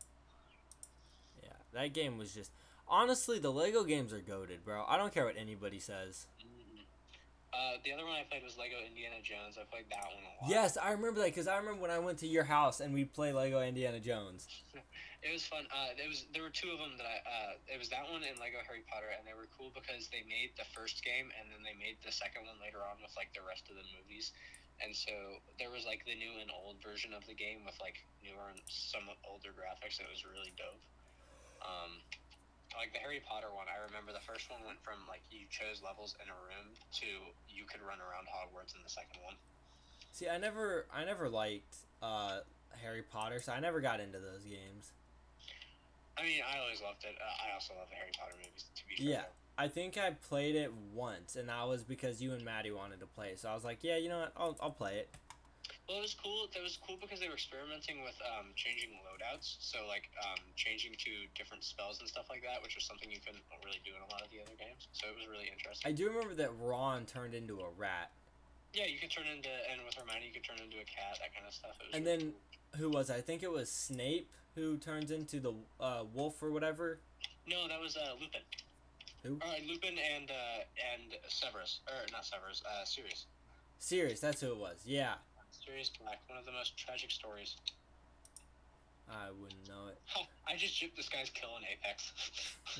Yeah, 1.41 1.57
that 1.77 1.93
game 1.93 2.17
was 2.17 2.33
just 2.33 2.49
honestly 2.87 3.39
the 3.39 3.51
Lego 3.51 3.83
games 3.83 4.13
are 4.13 4.21
goaded, 4.21 4.63
bro. 4.63 4.85
I 4.87 4.97
don't 4.97 5.13
care 5.13 5.25
what 5.25 5.37
anybody 5.37 5.79
says. 5.79 6.27
Mhm. 6.41 6.83
Uh, 7.53 7.77
the 7.83 7.93
other 7.93 8.05
one 8.05 8.15
I 8.15 8.23
played 8.23 8.43
was 8.43 8.57
Lego 8.57 8.77
Indiana 8.81 9.21
Jones. 9.21 9.57
I 9.61 9.63
played 9.65 9.85
that 9.91 10.05
one 10.05 10.23
a 10.23 10.41
lot. 10.41 10.49
Yes, 10.49 10.75
I 10.77 10.91
remember 10.91 11.19
that 11.21 11.27
because 11.29 11.47
I 11.47 11.57
remember 11.57 11.81
when 11.81 11.91
I 11.91 11.99
went 11.99 12.17
to 12.19 12.27
your 12.27 12.45
house 12.45 12.79
and 12.79 12.93
we 12.93 13.05
play 13.05 13.31
Lego 13.31 13.61
Indiana 13.61 13.99
Jones. 13.99 14.47
It 15.23 15.31
was 15.31 15.47
fun. 15.47 15.63
Uh, 15.71 15.95
it 15.95 16.03
was 16.03 16.27
there 16.35 16.43
were 16.43 16.51
two 16.51 16.67
of 16.75 16.83
them 16.83 16.99
that 16.99 17.07
I. 17.07 17.15
Uh, 17.23 17.53
it 17.71 17.79
was 17.79 17.87
that 17.95 18.03
one 18.11 18.27
and 18.27 18.35
Lego 18.43 18.59
Harry 18.67 18.83
Potter, 18.91 19.07
and 19.15 19.23
they 19.23 19.31
were 19.31 19.47
cool 19.55 19.71
because 19.71 20.11
they 20.11 20.19
made 20.27 20.51
the 20.59 20.67
first 20.75 20.99
game 20.99 21.31
and 21.39 21.47
then 21.47 21.63
they 21.63 21.71
made 21.79 21.95
the 22.03 22.11
second 22.11 22.43
one 22.43 22.59
later 22.59 22.83
on 22.83 22.99
with 22.99 23.15
like 23.15 23.31
the 23.31 23.39
rest 23.39 23.71
of 23.71 23.79
the 23.79 23.87
movies, 23.95 24.35
and 24.83 24.91
so 24.91 25.15
there 25.55 25.71
was 25.71 25.87
like 25.87 26.03
the 26.03 26.11
new 26.11 26.43
and 26.43 26.51
old 26.51 26.75
version 26.83 27.15
of 27.15 27.23
the 27.23 27.31
game 27.31 27.63
with 27.63 27.79
like 27.79 28.03
newer 28.19 28.51
and 28.51 28.59
somewhat 28.67 29.15
older 29.23 29.55
graphics. 29.55 29.95
It 30.03 30.11
was 30.11 30.27
really 30.27 30.51
dope. 30.59 30.83
Um, 31.63 32.03
like 32.77 32.93
the 32.93 32.99
Harry 32.99 33.21
Potter 33.25 33.49
one. 33.53 33.67
I 33.69 33.81
remember 33.85 34.11
the 34.11 34.23
first 34.25 34.49
one 34.49 34.61
went 34.65 34.81
from 34.83 34.99
like 35.07 35.21
you 35.31 35.45
chose 35.49 35.81
levels 35.83 36.15
in 36.21 36.27
a 36.29 36.37
room 36.47 36.73
to 37.01 37.07
you 37.49 37.65
could 37.65 37.81
run 37.81 37.99
around 38.01 38.27
Hogwarts 38.29 38.75
in 38.75 38.81
the 38.83 38.89
second 38.89 39.21
one. 39.23 39.35
See, 40.11 40.29
I 40.29 40.37
never, 40.37 40.85
I 40.93 41.05
never 41.05 41.29
liked 41.29 41.75
uh, 42.01 42.39
Harry 42.81 43.01
Potter, 43.01 43.41
so 43.41 43.51
I 43.51 43.59
never 43.59 43.81
got 43.81 43.99
into 43.99 44.19
those 44.19 44.43
games. 44.43 44.91
I 46.17 46.23
mean, 46.23 46.41
I 46.45 46.59
always 46.59 46.81
loved 46.81 47.03
it. 47.03 47.15
Uh, 47.17 47.49
I 47.49 47.53
also 47.55 47.73
love 47.73 47.89
the 47.89 47.95
Harry 47.95 48.11
Potter 48.17 48.35
movies. 48.37 48.65
To 48.75 48.81
be 48.87 48.95
fair, 49.03 49.13
Yeah. 49.13 49.23
I 49.55 49.67
think 49.67 49.97
I 49.99 50.11
played 50.11 50.55
it 50.55 50.71
once, 50.93 51.35
and 51.35 51.49
that 51.49 51.67
was 51.67 51.83
because 51.83 52.21
you 52.21 52.33
and 52.33 52.43
Maddie 52.43 52.71
wanted 52.71 52.99
to 53.01 53.05
play. 53.05 53.33
So 53.35 53.49
I 53.49 53.53
was 53.53 53.63
like, 53.63 53.79
yeah, 53.83 53.97
you 53.97 54.09
know 54.09 54.19
what, 54.21 54.31
I'll, 54.35 54.57
I'll 54.59 54.71
play 54.71 54.97
it. 54.97 55.09
Well, 55.87 55.99
it 55.99 56.01
was 56.01 56.15
cool. 56.15 56.47
That 56.55 56.63
was 56.63 56.79
cool 56.79 56.95
because 56.95 57.19
they 57.19 57.27
were 57.27 57.35
experimenting 57.35 58.03
with 58.07 58.15
um, 58.23 58.55
changing 58.55 58.95
loadouts. 59.03 59.59
So 59.59 59.83
like 59.87 60.07
um, 60.23 60.39
changing 60.55 60.95
to 60.95 61.11
different 61.35 61.63
spells 61.63 61.99
and 61.99 62.07
stuff 62.07 62.31
like 62.31 62.41
that, 62.47 62.63
which 62.63 62.75
was 62.75 62.85
something 62.87 63.11
you 63.11 63.19
couldn't 63.19 63.43
really 63.65 63.83
do 63.83 63.91
in 63.91 63.99
a 63.99 64.07
lot 64.07 64.23
of 64.23 64.31
the 64.31 64.39
other 64.39 64.55
games. 64.55 64.87
So 64.95 65.11
it 65.11 65.15
was 65.19 65.27
really 65.27 65.51
interesting. 65.51 65.83
I 65.83 65.91
do 65.91 66.07
remember 66.07 66.35
that 66.39 66.51
Ron 66.55 67.03
turned 67.05 67.33
into 67.35 67.59
a 67.59 67.69
rat. 67.75 68.11
yeah, 68.73 68.85
you 68.87 68.95
could 68.97 69.11
turn 69.11 69.27
into 69.27 69.51
and 69.71 69.83
with 69.83 69.93
Hermione, 69.99 70.23
you 70.23 70.31
could 70.31 70.47
turn 70.47 70.57
into 70.63 70.79
a 70.79 70.87
cat, 70.87 71.19
that 71.19 71.35
kind 71.35 71.43
of 71.45 71.53
stuff. 71.53 71.75
And 71.91 72.05
really 72.05 72.31
then- 72.31 72.33
Who 72.79 72.89
was 72.89 73.09
it? 73.11 73.19
I 73.19 73.21
think 73.21 73.43
it 73.43 73.51
was 73.51 73.69
Snape 73.69 74.31
who 74.55 74.77
turns 74.77 75.11
into 75.11 75.39
the 75.39 75.53
uh, 75.83 76.03
wolf 76.13 76.41
or 76.41 76.51
whatever. 76.51 76.99
no, 77.45 77.67
that 77.67 77.79
was 77.81 77.97
uh, 77.97 78.13
Lupin. 78.21 78.41
Who? 79.23 79.39
Uh, 79.41 79.55
Lupin 79.67 79.95
and 79.99 80.31
uh, 80.31 80.63
and 80.95 81.13
Severus, 81.27 81.79
or 81.87 82.05
not 82.11 82.23
Severus, 82.25 82.61
uh, 82.65 82.83
Sirius. 82.85 83.25
Sirius, 83.79 84.19
that's 84.19 84.41
who 84.41 84.51
it 84.51 84.57
was. 84.57 84.81
Yeah, 84.85 85.15
Sirius 85.65 85.91
Black, 86.01 86.19
one 86.27 86.37
of 86.37 86.45
the 86.45 86.51
most 86.51 86.77
tragic 86.77 87.11
stories. 87.11 87.55
I 89.09 89.31
wouldn't 89.35 89.67
know 89.67 89.87
it. 89.91 89.99
Ha, 90.15 90.25
I 90.47 90.55
just 90.55 90.75
gypped 90.79 90.95
this 90.95 91.09
guy's 91.09 91.29
kill 91.29 91.55
in 91.59 91.63
Apex. 91.67 92.11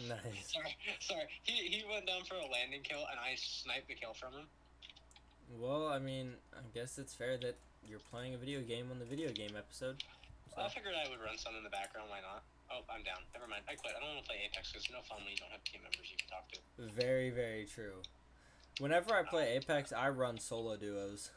Nice. 0.09 0.49
sorry, 0.49 0.73
sorry. 0.99 1.29
He, 1.43 1.69
he 1.69 1.86
went 1.86 2.07
down 2.07 2.25
for 2.25 2.34
a 2.34 2.47
landing 2.49 2.81
kill, 2.81 3.05
and 3.13 3.21
I 3.21 3.38
sniped 3.38 3.88
the 3.88 3.93
kill 3.93 4.17
from 4.17 4.34
him. 4.34 4.47
Well, 5.53 5.86
I 5.86 5.99
mean, 5.99 6.34
I 6.51 6.65
guess 6.73 6.97
it's 6.97 7.13
fair 7.13 7.38
that 7.45 7.55
you're 7.86 8.01
playing 8.09 8.34
a 8.34 8.38
video 8.41 8.61
game 8.61 8.89
on 8.89 8.97
the 8.97 9.05
video 9.05 9.29
game 9.29 9.53
episode. 9.55 10.01
So 10.49 10.61
I 10.61 10.69
figured 10.69 10.93
I 10.97 11.07
would 11.09 11.21
run 11.21 11.38
some 11.38 11.53
in 11.55 11.63
the 11.63 11.69
background. 11.69 12.09
Why 12.09 12.25
not? 12.25 12.41
Oh, 12.73 12.81
I'm 12.89 13.03
down. 13.03 13.21
Never 13.38 13.45
mind. 13.45 13.61
I 13.69 13.75
quit. 13.75 13.93
I 13.93 14.01
don't 14.01 14.17
want 14.17 14.25
to 14.25 14.29
play 14.29 14.41
Apex 14.49 14.73
because 14.73 14.89
it's 14.89 14.93
no 14.93 15.05
fun 15.05 15.21
when 15.21 15.29
you 15.29 15.38
don't 15.38 15.53
have 15.53 15.63
team 15.63 15.86
members 15.86 16.09
you 16.09 16.17
can 16.17 16.29
talk 16.29 16.49
to. 16.57 16.59
Very, 16.89 17.29
very 17.29 17.65
true. 17.69 18.01
Whenever 18.79 19.13
I 19.13 19.21
play 19.21 19.53
um, 19.53 19.61
Apex, 19.61 19.93
I 19.93 20.09
run 20.09 20.39
solo 20.39 20.75
duos. 20.75 21.29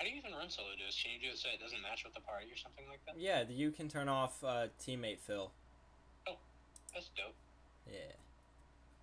How 0.00 0.08
do 0.08 0.16
you 0.16 0.16
even 0.16 0.32
run 0.32 0.48
solo 0.48 0.72
duos? 0.80 0.96
Can 0.96 1.12
you 1.12 1.20
do 1.20 1.28
it 1.28 1.36
so 1.36 1.52
it 1.52 1.60
doesn't 1.60 1.84
match 1.84 2.08
with 2.08 2.16
the 2.16 2.24
party 2.24 2.48
or 2.48 2.56
something 2.56 2.88
like 2.88 3.04
that? 3.04 3.20
Yeah, 3.20 3.44
you 3.44 3.68
can 3.68 3.84
turn 3.84 4.08
off 4.08 4.40
uh, 4.40 4.72
teammate 4.80 5.20
fill. 5.20 5.52
Oh, 6.24 6.40
that's 6.96 7.12
dope. 7.12 7.36
Yeah. 7.84 8.16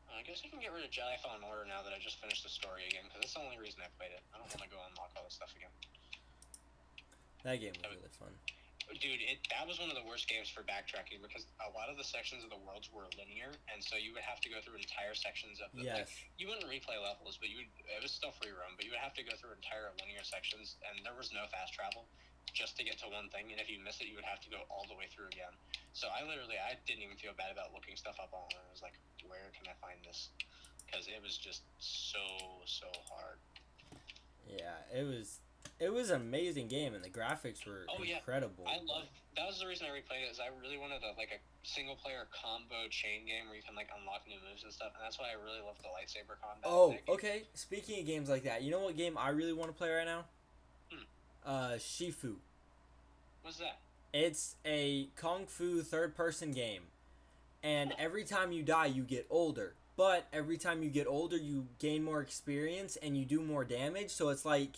Uh, 0.10 0.18
I 0.18 0.26
guess 0.26 0.42
I 0.42 0.50
can 0.50 0.58
get 0.58 0.74
rid 0.74 0.82
of 0.82 0.90
Jedi 0.90 1.14
Fallen 1.22 1.46
Order 1.46 1.70
now 1.70 1.86
that 1.86 1.94
I 1.94 2.02
just 2.02 2.18
finished 2.18 2.42
the 2.42 2.50
story 2.50 2.90
again 2.90 3.06
because 3.06 3.30
that's 3.30 3.38
the 3.38 3.46
only 3.46 3.62
reason 3.62 3.86
I 3.86 3.94
played 4.02 4.10
it. 4.10 4.26
I 4.34 4.42
don't 4.42 4.50
want 4.50 4.66
to 4.66 4.74
go 4.74 4.82
unlock 4.90 5.14
all 5.14 5.22
this 5.30 5.38
stuff 5.38 5.54
again. 5.54 5.70
That 7.46 7.62
game 7.62 7.78
was 7.78 7.94
really 7.94 8.14
fun. 8.18 8.34
Dude, 8.88 9.20
it 9.20 9.44
that 9.52 9.68
was 9.68 9.84
one 9.84 9.92
of 9.92 10.00
the 10.00 10.08
worst 10.08 10.32
games 10.32 10.48
for 10.48 10.64
backtracking 10.64 11.20
because 11.20 11.44
a 11.60 11.68
lot 11.76 11.92
of 11.92 12.00
the 12.00 12.08
sections 12.08 12.48
of 12.48 12.50
the 12.50 12.58
worlds 12.64 12.88
were 12.88 13.04
linear, 13.20 13.52
and 13.68 13.84
so 13.84 14.00
you 14.00 14.16
would 14.16 14.24
have 14.24 14.40
to 14.42 14.50
go 14.50 14.64
through 14.64 14.80
entire 14.80 15.12
sections 15.12 15.60
of 15.60 15.76
the. 15.76 15.84
Yes. 15.84 16.08
Like, 16.08 16.12
you 16.40 16.48
wouldn't 16.48 16.66
replay 16.72 16.96
levels, 16.96 17.36
but 17.36 17.52
you 17.52 17.68
would. 17.68 17.72
It 17.84 18.00
was 18.00 18.16
still 18.16 18.32
free 18.40 18.56
roam, 18.56 18.80
but 18.80 18.88
you 18.88 18.96
would 18.96 19.04
have 19.04 19.12
to 19.20 19.24
go 19.28 19.36
through 19.36 19.60
entire 19.60 19.92
linear 20.00 20.24
sections, 20.24 20.80
and 20.88 21.04
there 21.04 21.14
was 21.14 21.36
no 21.36 21.46
fast 21.52 21.76
travel, 21.76 22.08
just 22.56 22.80
to 22.80 22.88
get 22.88 22.96
to 23.04 23.12
one 23.12 23.28
thing. 23.28 23.52
And 23.52 23.60
if 23.60 23.68
you 23.68 23.78
miss 23.84 24.00
it, 24.00 24.08
you 24.08 24.16
would 24.16 24.26
have 24.26 24.40
to 24.48 24.50
go 24.50 24.64
all 24.72 24.88
the 24.88 24.96
way 24.96 25.12
through 25.12 25.36
again. 25.36 25.52
So 25.92 26.08
I 26.08 26.24
literally, 26.24 26.56
I 26.56 26.80
didn't 26.88 27.04
even 27.04 27.20
feel 27.20 27.36
bad 27.36 27.52
about 27.52 27.76
looking 27.76 28.00
stuff 28.00 28.16
up 28.24 28.32
online. 28.32 28.64
I 28.64 28.72
was 28.72 28.82
like, 28.82 28.96
where 29.28 29.52
can 29.52 29.68
I 29.68 29.76
find 29.84 30.00
this? 30.08 30.32
Because 30.88 31.12
it 31.12 31.20
was 31.20 31.36
just 31.36 31.68
so 31.84 32.24
so 32.64 32.88
hard. 33.12 33.44
Yeah, 34.48 34.80
it 34.96 35.04
was. 35.04 35.44
It 35.80 35.94
was 35.94 36.10
an 36.10 36.22
amazing 36.22 36.68
game, 36.68 36.94
and 36.94 37.04
the 37.04 37.10
graphics 37.10 37.66
were 37.66 37.86
Oh, 37.90 38.04
yeah. 38.04 38.18
incredible. 38.18 38.66
I 38.68 38.78
love 38.86 39.06
that 39.36 39.46
was 39.48 39.60
the 39.60 39.68
reason 39.68 39.86
I 39.86 39.90
replayed 39.90 40.26
it 40.28 40.32
is 40.32 40.40
I 40.40 40.48
really 40.62 40.78
wanted 40.80 41.04
a 41.04 41.18
like 41.18 41.30
a 41.32 41.40
single 41.68 41.96
player 41.96 42.28
combo 42.32 42.88
chain 42.90 43.26
game 43.26 43.46
where 43.48 43.56
you 43.56 43.62
can 43.62 43.76
like 43.76 43.90
unlock 44.00 44.22
new 44.28 44.38
moves 44.50 44.64
and 44.64 44.74
stuff, 44.74 44.92
and 44.96 45.04
that's 45.04 45.20
why 45.20 45.26
I 45.30 45.34
really 45.44 45.62
love 45.66 45.76
the 45.82 45.90
lightsaber 45.90 46.40
combat. 46.42 46.64
Oh, 46.66 46.90
in 46.92 46.96
that 46.98 47.06
game. 47.06 47.16
okay. 47.16 47.44
Speaking 47.54 48.00
of 48.00 48.06
games 48.08 48.30
like 48.30 48.44
that, 48.44 48.64
you 48.64 48.72
know 48.72 48.80
what 48.80 48.98
game 48.98 49.18
I 49.18 49.30
really 49.30 49.54
want 49.54 49.70
to 49.72 49.78
play 49.78 49.90
right 49.92 50.06
now? 50.06 50.26
Hmm. 50.92 51.04
Uh, 51.46 51.70
Sifu. 51.78 52.36
What's 53.44 53.58
that? 53.58 53.80
It's 54.14 54.56
a 54.66 55.10
kung 55.16 55.46
fu 55.46 55.82
third 55.84 56.16
person 56.16 56.52
game. 56.52 56.84
And 57.64 57.94
every 57.98 58.24
time 58.24 58.52
you 58.52 58.64
die, 58.64 58.86
you 58.88 59.04
get 59.04 59.28
older. 59.30 59.74
But 59.98 60.28
every 60.32 60.58
time 60.58 60.84
you 60.84 60.90
get 60.90 61.08
older, 61.08 61.38
you 61.38 61.68
gain 61.80 62.04
more 62.04 62.22
experience 62.22 62.98
and 62.98 63.18
you 63.18 63.26
do 63.26 63.42
more 63.42 63.66
damage. 63.66 64.12
So 64.12 64.30
it's 64.30 64.46
like 64.46 64.78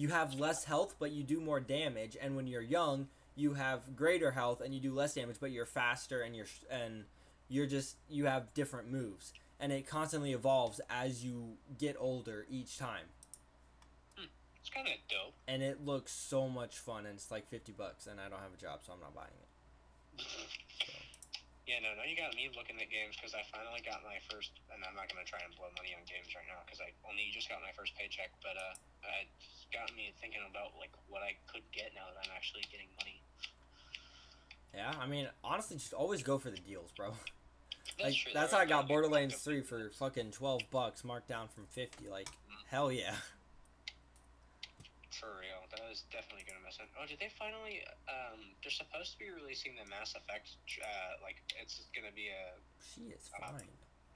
you 0.00 0.08
have 0.08 0.40
less 0.40 0.64
health, 0.64 0.94
but 0.98 1.12
you 1.12 1.22
do 1.22 1.40
more 1.40 1.60
damage. 1.60 2.16
And 2.18 2.34
when 2.34 2.46
you're 2.46 2.62
young, 2.62 3.08
you 3.36 3.52
have 3.52 3.94
greater 3.94 4.30
health 4.30 4.62
and 4.62 4.74
you 4.74 4.80
do 4.80 4.94
less 4.94 5.12
damage, 5.12 5.36
but 5.38 5.50
you're 5.50 5.66
faster 5.66 6.22
and 6.22 6.34
you're 6.34 6.48
and 6.70 7.04
you're 7.50 7.66
just 7.66 7.96
you 8.08 8.24
have 8.24 8.54
different 8.54 8.90
moves. 8.90 9.34
And 9.60 9.70
it 9.70 9.86
constantly 9.86 10.32
evolves 10.32 10.80
as 10.88 11.22
you 11.22 11.58
get 11.78 11.96
older 12.00 12.46
each 12.48 12.78
time. 12.78 13.12
It's 14.56 14.70
kind 14.72 14.88
of 14.88 14.94
dope. 15.12 15.36
And 15.46 15.62
it 15.62 15.84
looks 15.84 16.12
so 16.12 16.48
much 16.48 16.78
fun. 16.78 17.04
And 17.04 17.16
it's 17.16 17.30
like 17.30 17.50
fifty 17.50 17.72
bucks, 17.72 18.06
and 18.06 18.18
I 18.18 18.32
don't 18.32 18.40
have 18.40 18.56
a 18.56 18.60
job, 18.60 18.80
so 18.80 18.94
I'm 18.94 19.00
not 19.00 19.14
buying 19.14 19.36
it. 19.36 20.24
Yeah, 21.68 21.84
no, 21.84 21.92
no, 21.92 22.08
you 22.08 22.16
got 22.16 22.34
me 22.34 22.48
looking 22.56 22.80
at 22.80 22.88
games 22.88 23.14
because 23.20 23.36
I 23.36 23.44
finally 23.52 23.84
got 23.84 24.00
my 24.02 24.16
first, 24.32 24.50
and 24.72 24.80
I'm 24.80 24.96
not 24.96 25.12
gonna 25.12 25.28
try 25.28 25.44
and 25.44 25.52
blow 25.54 25.68
money 25.76 25.92
on 25.92 26.02
games 26.08 26.32
right 26.32 26.48
now 26.48 26.64
because 26.64 26.80
I 26.80 26.90
only 27.04 27.28
just 27.36 27.52
got 27.52 27.60
my 27.60 27.70
first 27.76 27.92
paycheck, 27.94 28.32
but 28.42 28.56
uh, 28.56 28.74
it's 29.22 29.59
got 29.72 29.94
me 29.96 30.12
thinking 30.20 30.40
about 30.48 30.72
like 30.78 30.90
what 31.08 31.22
I 31.22 31.34
could 31.52 31.62
get 31.72 31.92
now 31.94 32.06
that 32.12 32.18
I'm 32.24 32.30
actually 32.36 32.62
getting 32.70 32.88
money. 32.98 33.20
Yeah, 34.74 34.92
I 35.00 35.06
mean, 35.06 35.28
honestly, 35.42 35.76
just 35.78 35.92
always 35.92 36.22
go 36.22 36.38
for 36.38 36.50
the 36.50 36.58
deals, 36.58 36.90
bro. 36.96 37.12
That's 37.98 38.14
Like 38.14 38.14
true. 38.22 38.32
that's 38.32 38.52
how 38.52 38.58
I 38.60 38.66
got 38.66 38.86
Borderlands. 38.88 39.34
Three 39.36 39.60
for 39.60 39.90
fucking 39.98 40.30
twelve 40.30 40.62
bucks, 40.70 41.02
marked 41.04 41.28
down 41.28 41.48
from 41.48 41.66
fifty. 41.66 42.08
Like, 42.08 42.28
Mm. 42.28 42.64
hell 42.70 42.92
yeah. 42.92 43.14
For 45.10 45.26
real, 45.42 45.60
that 45.74 45.82
was 45.84 46.04
definitely 46.08 46.46
gonna 46.48 46.64
miss 46.64 46.78
it. 46.80 46.88
Oh, 46.96 47.04
did 47.04 47.18
they 47.20 47.28
finally? 47.36 47.82
Um, 48.08 48.40
they're 48.62 48.70
supposed 48.72 49.12
to 49.12 49.18
be 49.18 49.28
releasing 49.28 49.74
the 49.76 49.84
Mass 49.90 50.14
Effect. 50.16 50.48
Uh, 50.80 51.20
like 51.20 51.36
it's 51.60 51.82
gonna 51.92 52.14
be 52.14 52.28
a 52.32 52.56
She 52.80 53.10
is 53.12 53.28
Uh, 53.36 53.52
fine. 53.52 53.68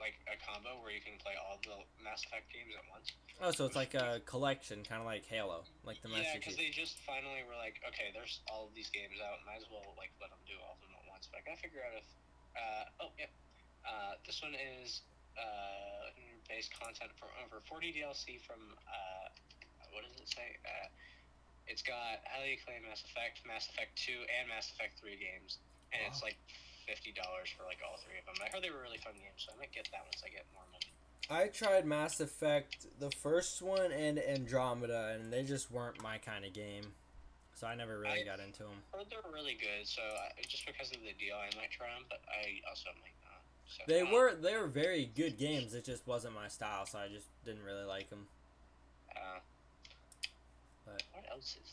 Like 0.03 0.19
a 0.27 0.37
combo 0.43 0.77
where 0.83 0.91
you 0.91 1.03
can 1.03 1.15
play 1.23 1.39
all 1.39 1.59
the 1.63 1.79
Mass 2.03 2.27
Effect 2.27 2.51
games 2.51 2.75
at 2.75 2.85
once. 2.91 3.15
Oh, 3.43 3.51
so 3.51 3.67
it's 3.67 3.79
like 3.79 3.95
a 3.95 4.23
collection, 4.27 4.83
kind 4.87 5.03
of 5.03 5.07
like 5.07 5.27
Halo, 5.27 5.67
like 5.83 6.03
the 6.03 6.11
yeah, 6.11 6.23
Master 6.23 6.39
because 6.39 6.59
they 6.59 6.71
just 6.71 7.03
finally 7.03 7.43
were 7.47 7.59
like, 7.59 7.83
okay, 7.87 8.15
there's 8.15 8.43
all 8.51 8.71
of 8.71 8.73
these 8.75 8.91
games 8.91 9.19
out. 9.23 9.43
Might 9.47 9.63
as 9.63 9.69
well 9.71 9.95
like 9.99 10.15
let 10.19 10.31
them 10.31 10.43
do 10.47 10.55
all 10.63 10.79
of 10.79 10.81
them 10.83 10.95
at 10.95 11.05
once. 11.11 11.27
But 11.31 11.43
I 11.43 11.47
gotta 11.47 11.61
figure 11.63 11.83
out 11.83 11.95
if. 11.99 12.07
Uh, 12.55 13.03
oh 13.07 13.11
yeah, 13.19 13.31
uh, 13.83 14.15
this 14.23 14.39
one 14.39 14.55
is 14.55 15.03
uh, 15.35 16.15
base 16.47 16.71
content 16.71 17.11
from 17.19 17.35
over 17.43 17.59
40 17.67 17.91
DLC 17.91 18.39
from. 18.43 18.61
Uh, 18.87 19.31
what 19.91 20.03
does 20.03 20.19
it 20.19 20.31
say? 20.31 20.59
Uh, 20.67 20.91
it's 21.67 21.83
got 21.83 22.21
highly 22.29 22.61
acclaimed 22.61 22.85
Mass 22.85 23.03
Effect, 23.07 23.41
Mass 23.47 23.71
Effect 23.73 23.97
2, 23.97 24.13
and 24.13 24.51
Mass 24.51 24.69
Effect 24.75 25.01
3 25.01 25.17
games, 25.17 25.59
and 25.95 26.03
it's 26.11 26.21
like 26.21 26.37
fifty 26.87 27.13
dollars 27.13 27.49
for 27.57 27.65
like 27.65 27.79
all 27.85 27.99
three 27.99 28.19
of 28.19 28.25
them. 28.27 28.35
I 28.45 28.51
heard 28.55 28.63
they 28.63 28.71
were 28.71 28.83
really 28.83 28.99
fun 28.99 29.15
games, 29.15 29.45
so 29.45 29.53
I 29.55 29.59
might 29.59 29.73
get 29.73 29.89
that 29.93 30.03
once 30.05 30.23
I 30.25 30.29
get 30.31 30.45
more 30.55 30.65
money. 30.73 30.91
I 31.31 31.49
tried 31.49 31.87
Mass 31.87 32.21
Effect, 32.21 32.87
the 33.01 33.11
first 33.11 33.63
one, 33.63 33.91
and 33.93 34.19
Andromeda, 34.19 35.17
and 35.19 35.33
they 35.33 35.43
just 35.43 35.71
weren't 35.71 36.03
my 36.03 36.19
kind 36.19 36.45
of 36.45 36.53
game. 36.53 36.93
So 37.55 37.67
I 37.67 37.75
never 37.75 37.99
really 37.99 38.21
I- 38.23 38.25
got 38.25 38.41
into 38.41 38.65
them. 38.65 38.83
heard 38.93 39.07
they're 39.11 39.33
really 39.33 39.55
good, 39.55 39.87
so 39.87 40.03
I, 40.03 40.43
just 40.47 40.67
because 40.67 40.89
of 40.93 40.99
the 41.01 41.15
deal, 41.19 41.37
I 41.37 41.55
might 41.57 41.71
try 41.71 41.87
them, 41.87 42.05
but 42.11 42.21
I 42.29 42.61
also 42.69 42.91
might 43.01 43.15
not. 43.25 43.41
So, 43.69 43.83
They 43.89 44.03
uh, 44.03 44.13
were 44.13 44.35
they 44.35 44.57
were 44.57 44.67
very 44.67 45.07
good 45.17 45.39
games. 45.39 45.73
It 45.73 45.85
just 45.85 46.07
wasn't 46.07 46.35
my 46.35 46.49
style, 46.49 46.85
so 46.85 46.99
I 46.99 47.09
just 47.09 47.27
didn't 47.45 47.65
really 47.65 47.85
like 47.85 48.11
them. 48.11 48.27
Uh, 49.17 49.39
But- 50.85 51.03
what 51.15 51.25
else 51.31 51.57
is 51.63 51.73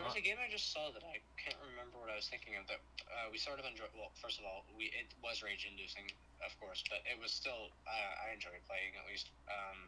there? 0.00 0.08
Was 0.08 0.16
a 0.16 0.24
game 0.24 0.40
I 0.40 0.48
just 0.48 0.72
saw 0.72 0.88
that 0.90 1.04
I 1.04 1.20
can't 1.36 1.60
remember 1.60 2.00
what 2.00 2.08
I 2.08 2.16
was 2.16 2.26
thinking 2.26 2.56
of. 2.56 2.64
That 2.66 2.80
uh, 3.08 3.28
we 3.28 3.36
sort 3.36 3.60
of 3.60 3.68
enjoyed. 3.68 3.92
Well, 3.92 4.10
first 4.16 4.40
of 4.40 4.48
all, 4.48 4.64
we 4.72 4.88
it 4.96 5.12
was 5.20 5.44
rage 5.44 5.68
inducing, 5.68 6.08
of 6.40 6.52
course, 6.58 6.82
but 6.88 7.04
it 7.04 7.20
was 7.20 7.30
still 7.30 7.68
uh, 7.84 8.24
I 8.24 8.32
enjoyed 8.32 8.60
playing 8.64 8.96
at 8.96 9.04
least. 9.04 9.30
Um, 9.46 9.86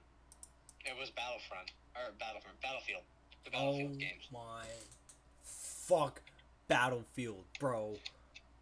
it 0.84 0.94
was 0.98 1.10
Battlefront 1.10 1.72
or 1.96 2.12
Battlefront 2.18 2.58
Battlefield, 2.60 3.06
the 3.44 3.50
Battlefield 3.50 3.96
games. 3.98 4.28
Oh 4.30 4.40
my 4.44 4.66
fuck 5.42 6.20
Battlefield, 6.68 7.44
bro. 7.58 7.96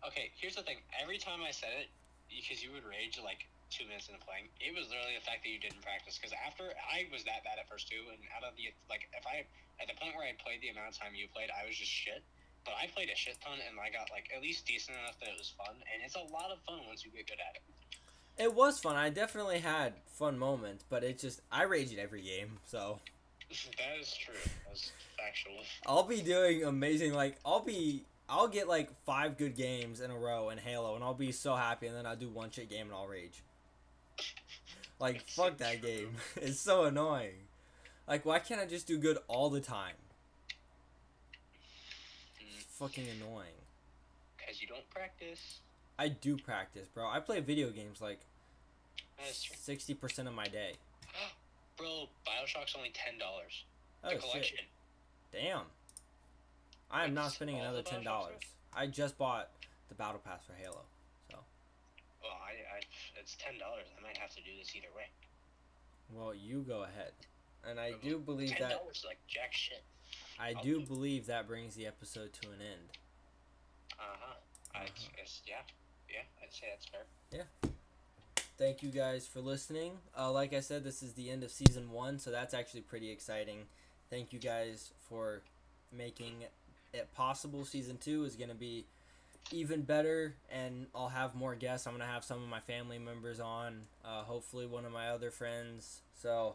Okay, 0.07 0.32
here's 0.38 0.57
the 0.57 0.62
thing. 0.62 0.78
Every 0.96 1.18
time 1.18 1.40
I 1.44 1.51
said 1.51 1.74
it, 1.76 1.88
because 2.30 2.62
you 2.62 2.72
would 2.72 2.84
rage 2.84 3.20
like 3.22 3.46
two 3.71 3.87
minutes 3.87 4.11
into 4.11 4.21
playing, 4.23 4.51
it 4.59 4.75
was 4.75 4.91
literally 4.91 5.14
the 5.14 5.25
fact 5.25 5.47
that 5.47 5.51
you 5.51 5.62
didn't 5.62 5.81
practice. 5.81 6.18
Because 6.18 6.35
after 6.35 6.75
I 6.77 7.07
was 7.14 7.23
that 7.25 7.47
bad 7.47 7.57
at 7.62 7.71
first 7.71 7.87
too, 7.89 8.11
and 8.11 8.18
out 8.35 8.43
of 8.43 8.59
the 8.59 8.75
like, 8.91 9.07
if 9.14 9.25
I 9.27 9.47
at 9.81 9.89
the 9.89 9.97
point 9.97 10.12
where 10.18 10.27
I 10.27 10.35
played 10.37 10.61
the 10.61 10.68
amount 10.75 10.93
of 10.93 10.97
time 10.99 11.14
you 11.16 11.31
played, 11.31 11.49
I 11.49 11.64
was 11.64 11.75
just 11.79 11.91
shit. 11.91 12.21
but 12.64 12.75
I 12.77 12.87
played 12.93 13.09
a 13.09 13.16
shit 13.16 13.39
ton, 13.41 13.59
and 13.62 13.79
I 13.81 13.89
got 13.89 14.11
like 14.12 14.29
at 14.35 14.43
least 14.43 14.66
decent 14.66 14.99
enough 14.99 15.16
that 15.21 15.31
it 15.33 15.39
was 15.39 15.49
fun, 15.57 15.75
and 15.89 16.03
it's 16.05 16.16
a 16.18 16.27
lot 16.29 16.53
of 16.53 16.61
fun 16.68 16.85
once 16.87 17.05
you 17.05 17.11
get 17.11 17.27
good 17.27 17.41
at 17.41 17.57
it. 17.57 17.64
It 18.43 18.55
was 18.55 18.79
fun. 18.79 18.97
I 18.97 19.11
definitely 19.11 19.59
had 19.59 19.95
fun 20.07 20.39
moments, 20.39 20.85
but 20.89 21.05
it 21.05 21.18
just 21.18 21.41
I 21.51 21.64
rage 21.64 21.93
at 21.93 21.99
every 21.99 22.23
game, 22.23 22.59
so 22.66 23.01
that 23.51 24.01
is 24.01 24.12
true. 24.14 24.35
That's 24.68 24.93
factual. 25.16 25.62
I'll 25.87 26.05
be 26.05 26.23
doing 26.23 26.64
amazing. 26.64 27.12
Like 27.12 27.37
I'll 27.45 27.64
be, 27.64 28.05
I'll 28.29 28.49
get 28.49 28.68
like 28.68 28.91
five 29.05 29.37
good 29.37 29.57
games 29.57 30.01
in 30.01 30.11
a 30.11 30.16
row 30.16 30.51
in 30.51 30.59
Halo, 30.59 30.95
and 30.95 31.05
I'll 31.05 31.14
be 31.14 31.33
so 31.33 31.55
happy, 31.55 31.87
and 31.87 31.97
then 31.97 32.07
I'll 32.07 32.16
do 32.16 32.29
one 32.29 32.51
shit 32.51 32.68
game 32.71 32.87
and 32.87 32.95
I'll 32.95 33.07
rage. 33.09 33.43
Like 35.01 35.22
fuck 35.22 35.59
so 35.59 35.64
that 35.64 35.82
game. 35.82 36.14
It's 36.36 36.61
so 36.61 36.84
annoying. 36.84 37.48
Like 38.07 38.24
why 38.24 38.38
can't 38.38 38.61
I 38.61 38.66
just 38.66 38.86
do 38.86 38.98
good 38.98 39.18
all 39.26 39.51
the 39.51 39.61
time? 39.61 39.94
It's 42.38 42.64
mm. 42.64 42.66
fucking 42.78 43.07
annoying. 43.16 43.46
Because 44.36 44.61
you 44.61 44.68
don't 44.68 44.88
practice. 44.90 45.61
I 45.98 46.09
do 46.09 46.36
practice, 46.36 46.86
bro. 46.88 47.09
I 47.09 47.20
play 47.20 47.40
video 47.40 47.70
games 47.70 48.01
like 48.01 48.20
sixty 49.32 49.94
percent 49.94 50.28
of 50.28 50.34
my 50.34 50.46
day. 50.46 50.74
Bro, 51.76 52.09
Bioshock's 52.26 52.74
only 52.76 52.92
ten 52.92 53.18
dollars. 53.18 53.64
Oh 54.05 54.09
the 54.09 54.14
shit! 54.14 54.22
collection. 54.22 54.59
Damn. 55.32 55.62
I 56.90 57.05
am 57.05 57.11
Like, 57.11 57.24
not 57.24 57.32
spending 57.32 57.59
another 57.59 57.82
ten 57.82 58.05
dollars. 58.05 58.40
I 58.74 58.86
just 58.86 59.16
bought 59.16 59.48
the 59.88 59.94
battle 59.94 60.20
pass 60.22 60.44
for 60.44 60.53
Halo. 60.53 60.82
Well, 62.22 62.36
I, 62.36 62.53
I, 62.68 62.70
it's 63.21 63.37
ten 63.37 63.59
dollars. 63.59 63.87
I 63.99 64.03
might 64.03 64.16
have 64.16 64.31
to 64.31 64.43
do 64.43 64.51
this 64.59 64.75
either 64.75 64.89
way. 64.97 65.07
Well, 66.12 66.35
you 66.35 66.64
go 66.66 66.83
ahead. 66.83 67.12
And 67.68 67.79
I 67.79 67.93
do 68.03 68.18
believe 68.18 68.51
Ten 68.51 68.68
that 68.71 68.79
dollars 68.81 68.99
is 68.99 69.05
like 69.05 69.18
jack 69.29 69.53
shit. 69.53 69.83
I 70.39 70.55
I'll 70.57 70.62
do 70.62 70.81
do- 70.81 70.87
believe 70.87 71.27
that 71.27 71.47
brings 71.47 71.75
the 71.75 71.87
episode 71.87 72.33
to 72.41 72.49
an 72.49 72.57
end. 72.61 72.89
Uh 73.99 74.03
huh. 74.18 74.35
I 74.75 74.79
Uh-huh. 74.79 74.89
guess 75.16 75.43
yeah, 75.47 75.57
yeah. 76.09 76.23
I'd 76.43 76.53
say 76.53 76.66
that's 76.71 76.87
fair. 76.87 77.05
Yeah. 77.31 77.71
Thank 78.59 78.83
you 78.83 78.91
guys 78.91 79.27
for 79.27 79.41
listening. 79.41 79.93
Uh, 80.18 80.31
like 80.33 80.53
I 80.53 80.61
said, 80.61 80.85
this 80.85 81.03
is 81.03 81.14
the 81.14 81.31
end 81.31 81.43
of 81.45 81.51
season 81.51 81.91
one, 81.91 82.18
so 82.18 82.31
that's 82.31 82.53
actually 82.55 82.83
pretty 82.83 83.11
exciting. 83.11 83.59
Thank 84.11 84.33
you 84.33 84.39
guys 84.39 84.93
for 85.09 85.43
making 85.93 86.45
it 86.93 87.12
possible. 87.14 87.64
Season 87.64 87.97
two 87.97 88.25
is 88.25 88.37
going 88.37 88.51
to 88.51 88.55
be 88.55 88.85
even 89.53 89.82
better, 89.82 90.34
and 90.51 90.86
I'll 90.94 91.09
have 91.09 91.34
more 91.34 91.55
guests. 91.55 91.86
I'm 91.86 91.98
to 91.98 92.05
have 92.05 92.24
some 92.24 92.42
of 92.42 92.48
my 92.48 92.61
family 92.61 92.98
members 92.98 93.40
on, 93.40 93.82
uh, 94.05 94.22
hopefully, 94.22 94.66
one 94.66 94.84
of 94.84 94.92
my 94.92 95.09
other 95.09 95.30
friends. 95.30 96.01
So 96.20 96.55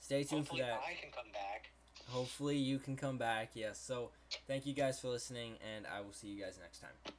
stay 0.00 0.24
tuned 0.24 0.40
Hopefully, 0.46 0.60
for 0.60 0.66
that. 0.66 0.80
I 0.86 0.94
can 1.00 1.10
come 1.10 1.32
back. 1.32 1.70
Hopefully, 2.08 2.56
you 2.56 2.78
can 2.78 2.96
come 2.96 3.18
back. 3.18 3.50
Yes. 3.54 3.78
So 3.78 4.10
thank 4.46 4.66
you 4.66 4.72
guys 4.72 5.00
for 5.00 5.08
listening, 5.08 5.54
and 5.76 5.86
I 5.86 6.00
will 6.00 6.12
see 6.12 6.28
you 6.28 6.42
guys 6.42 6.58
next 6.60 6.80
time. 6.80 7.14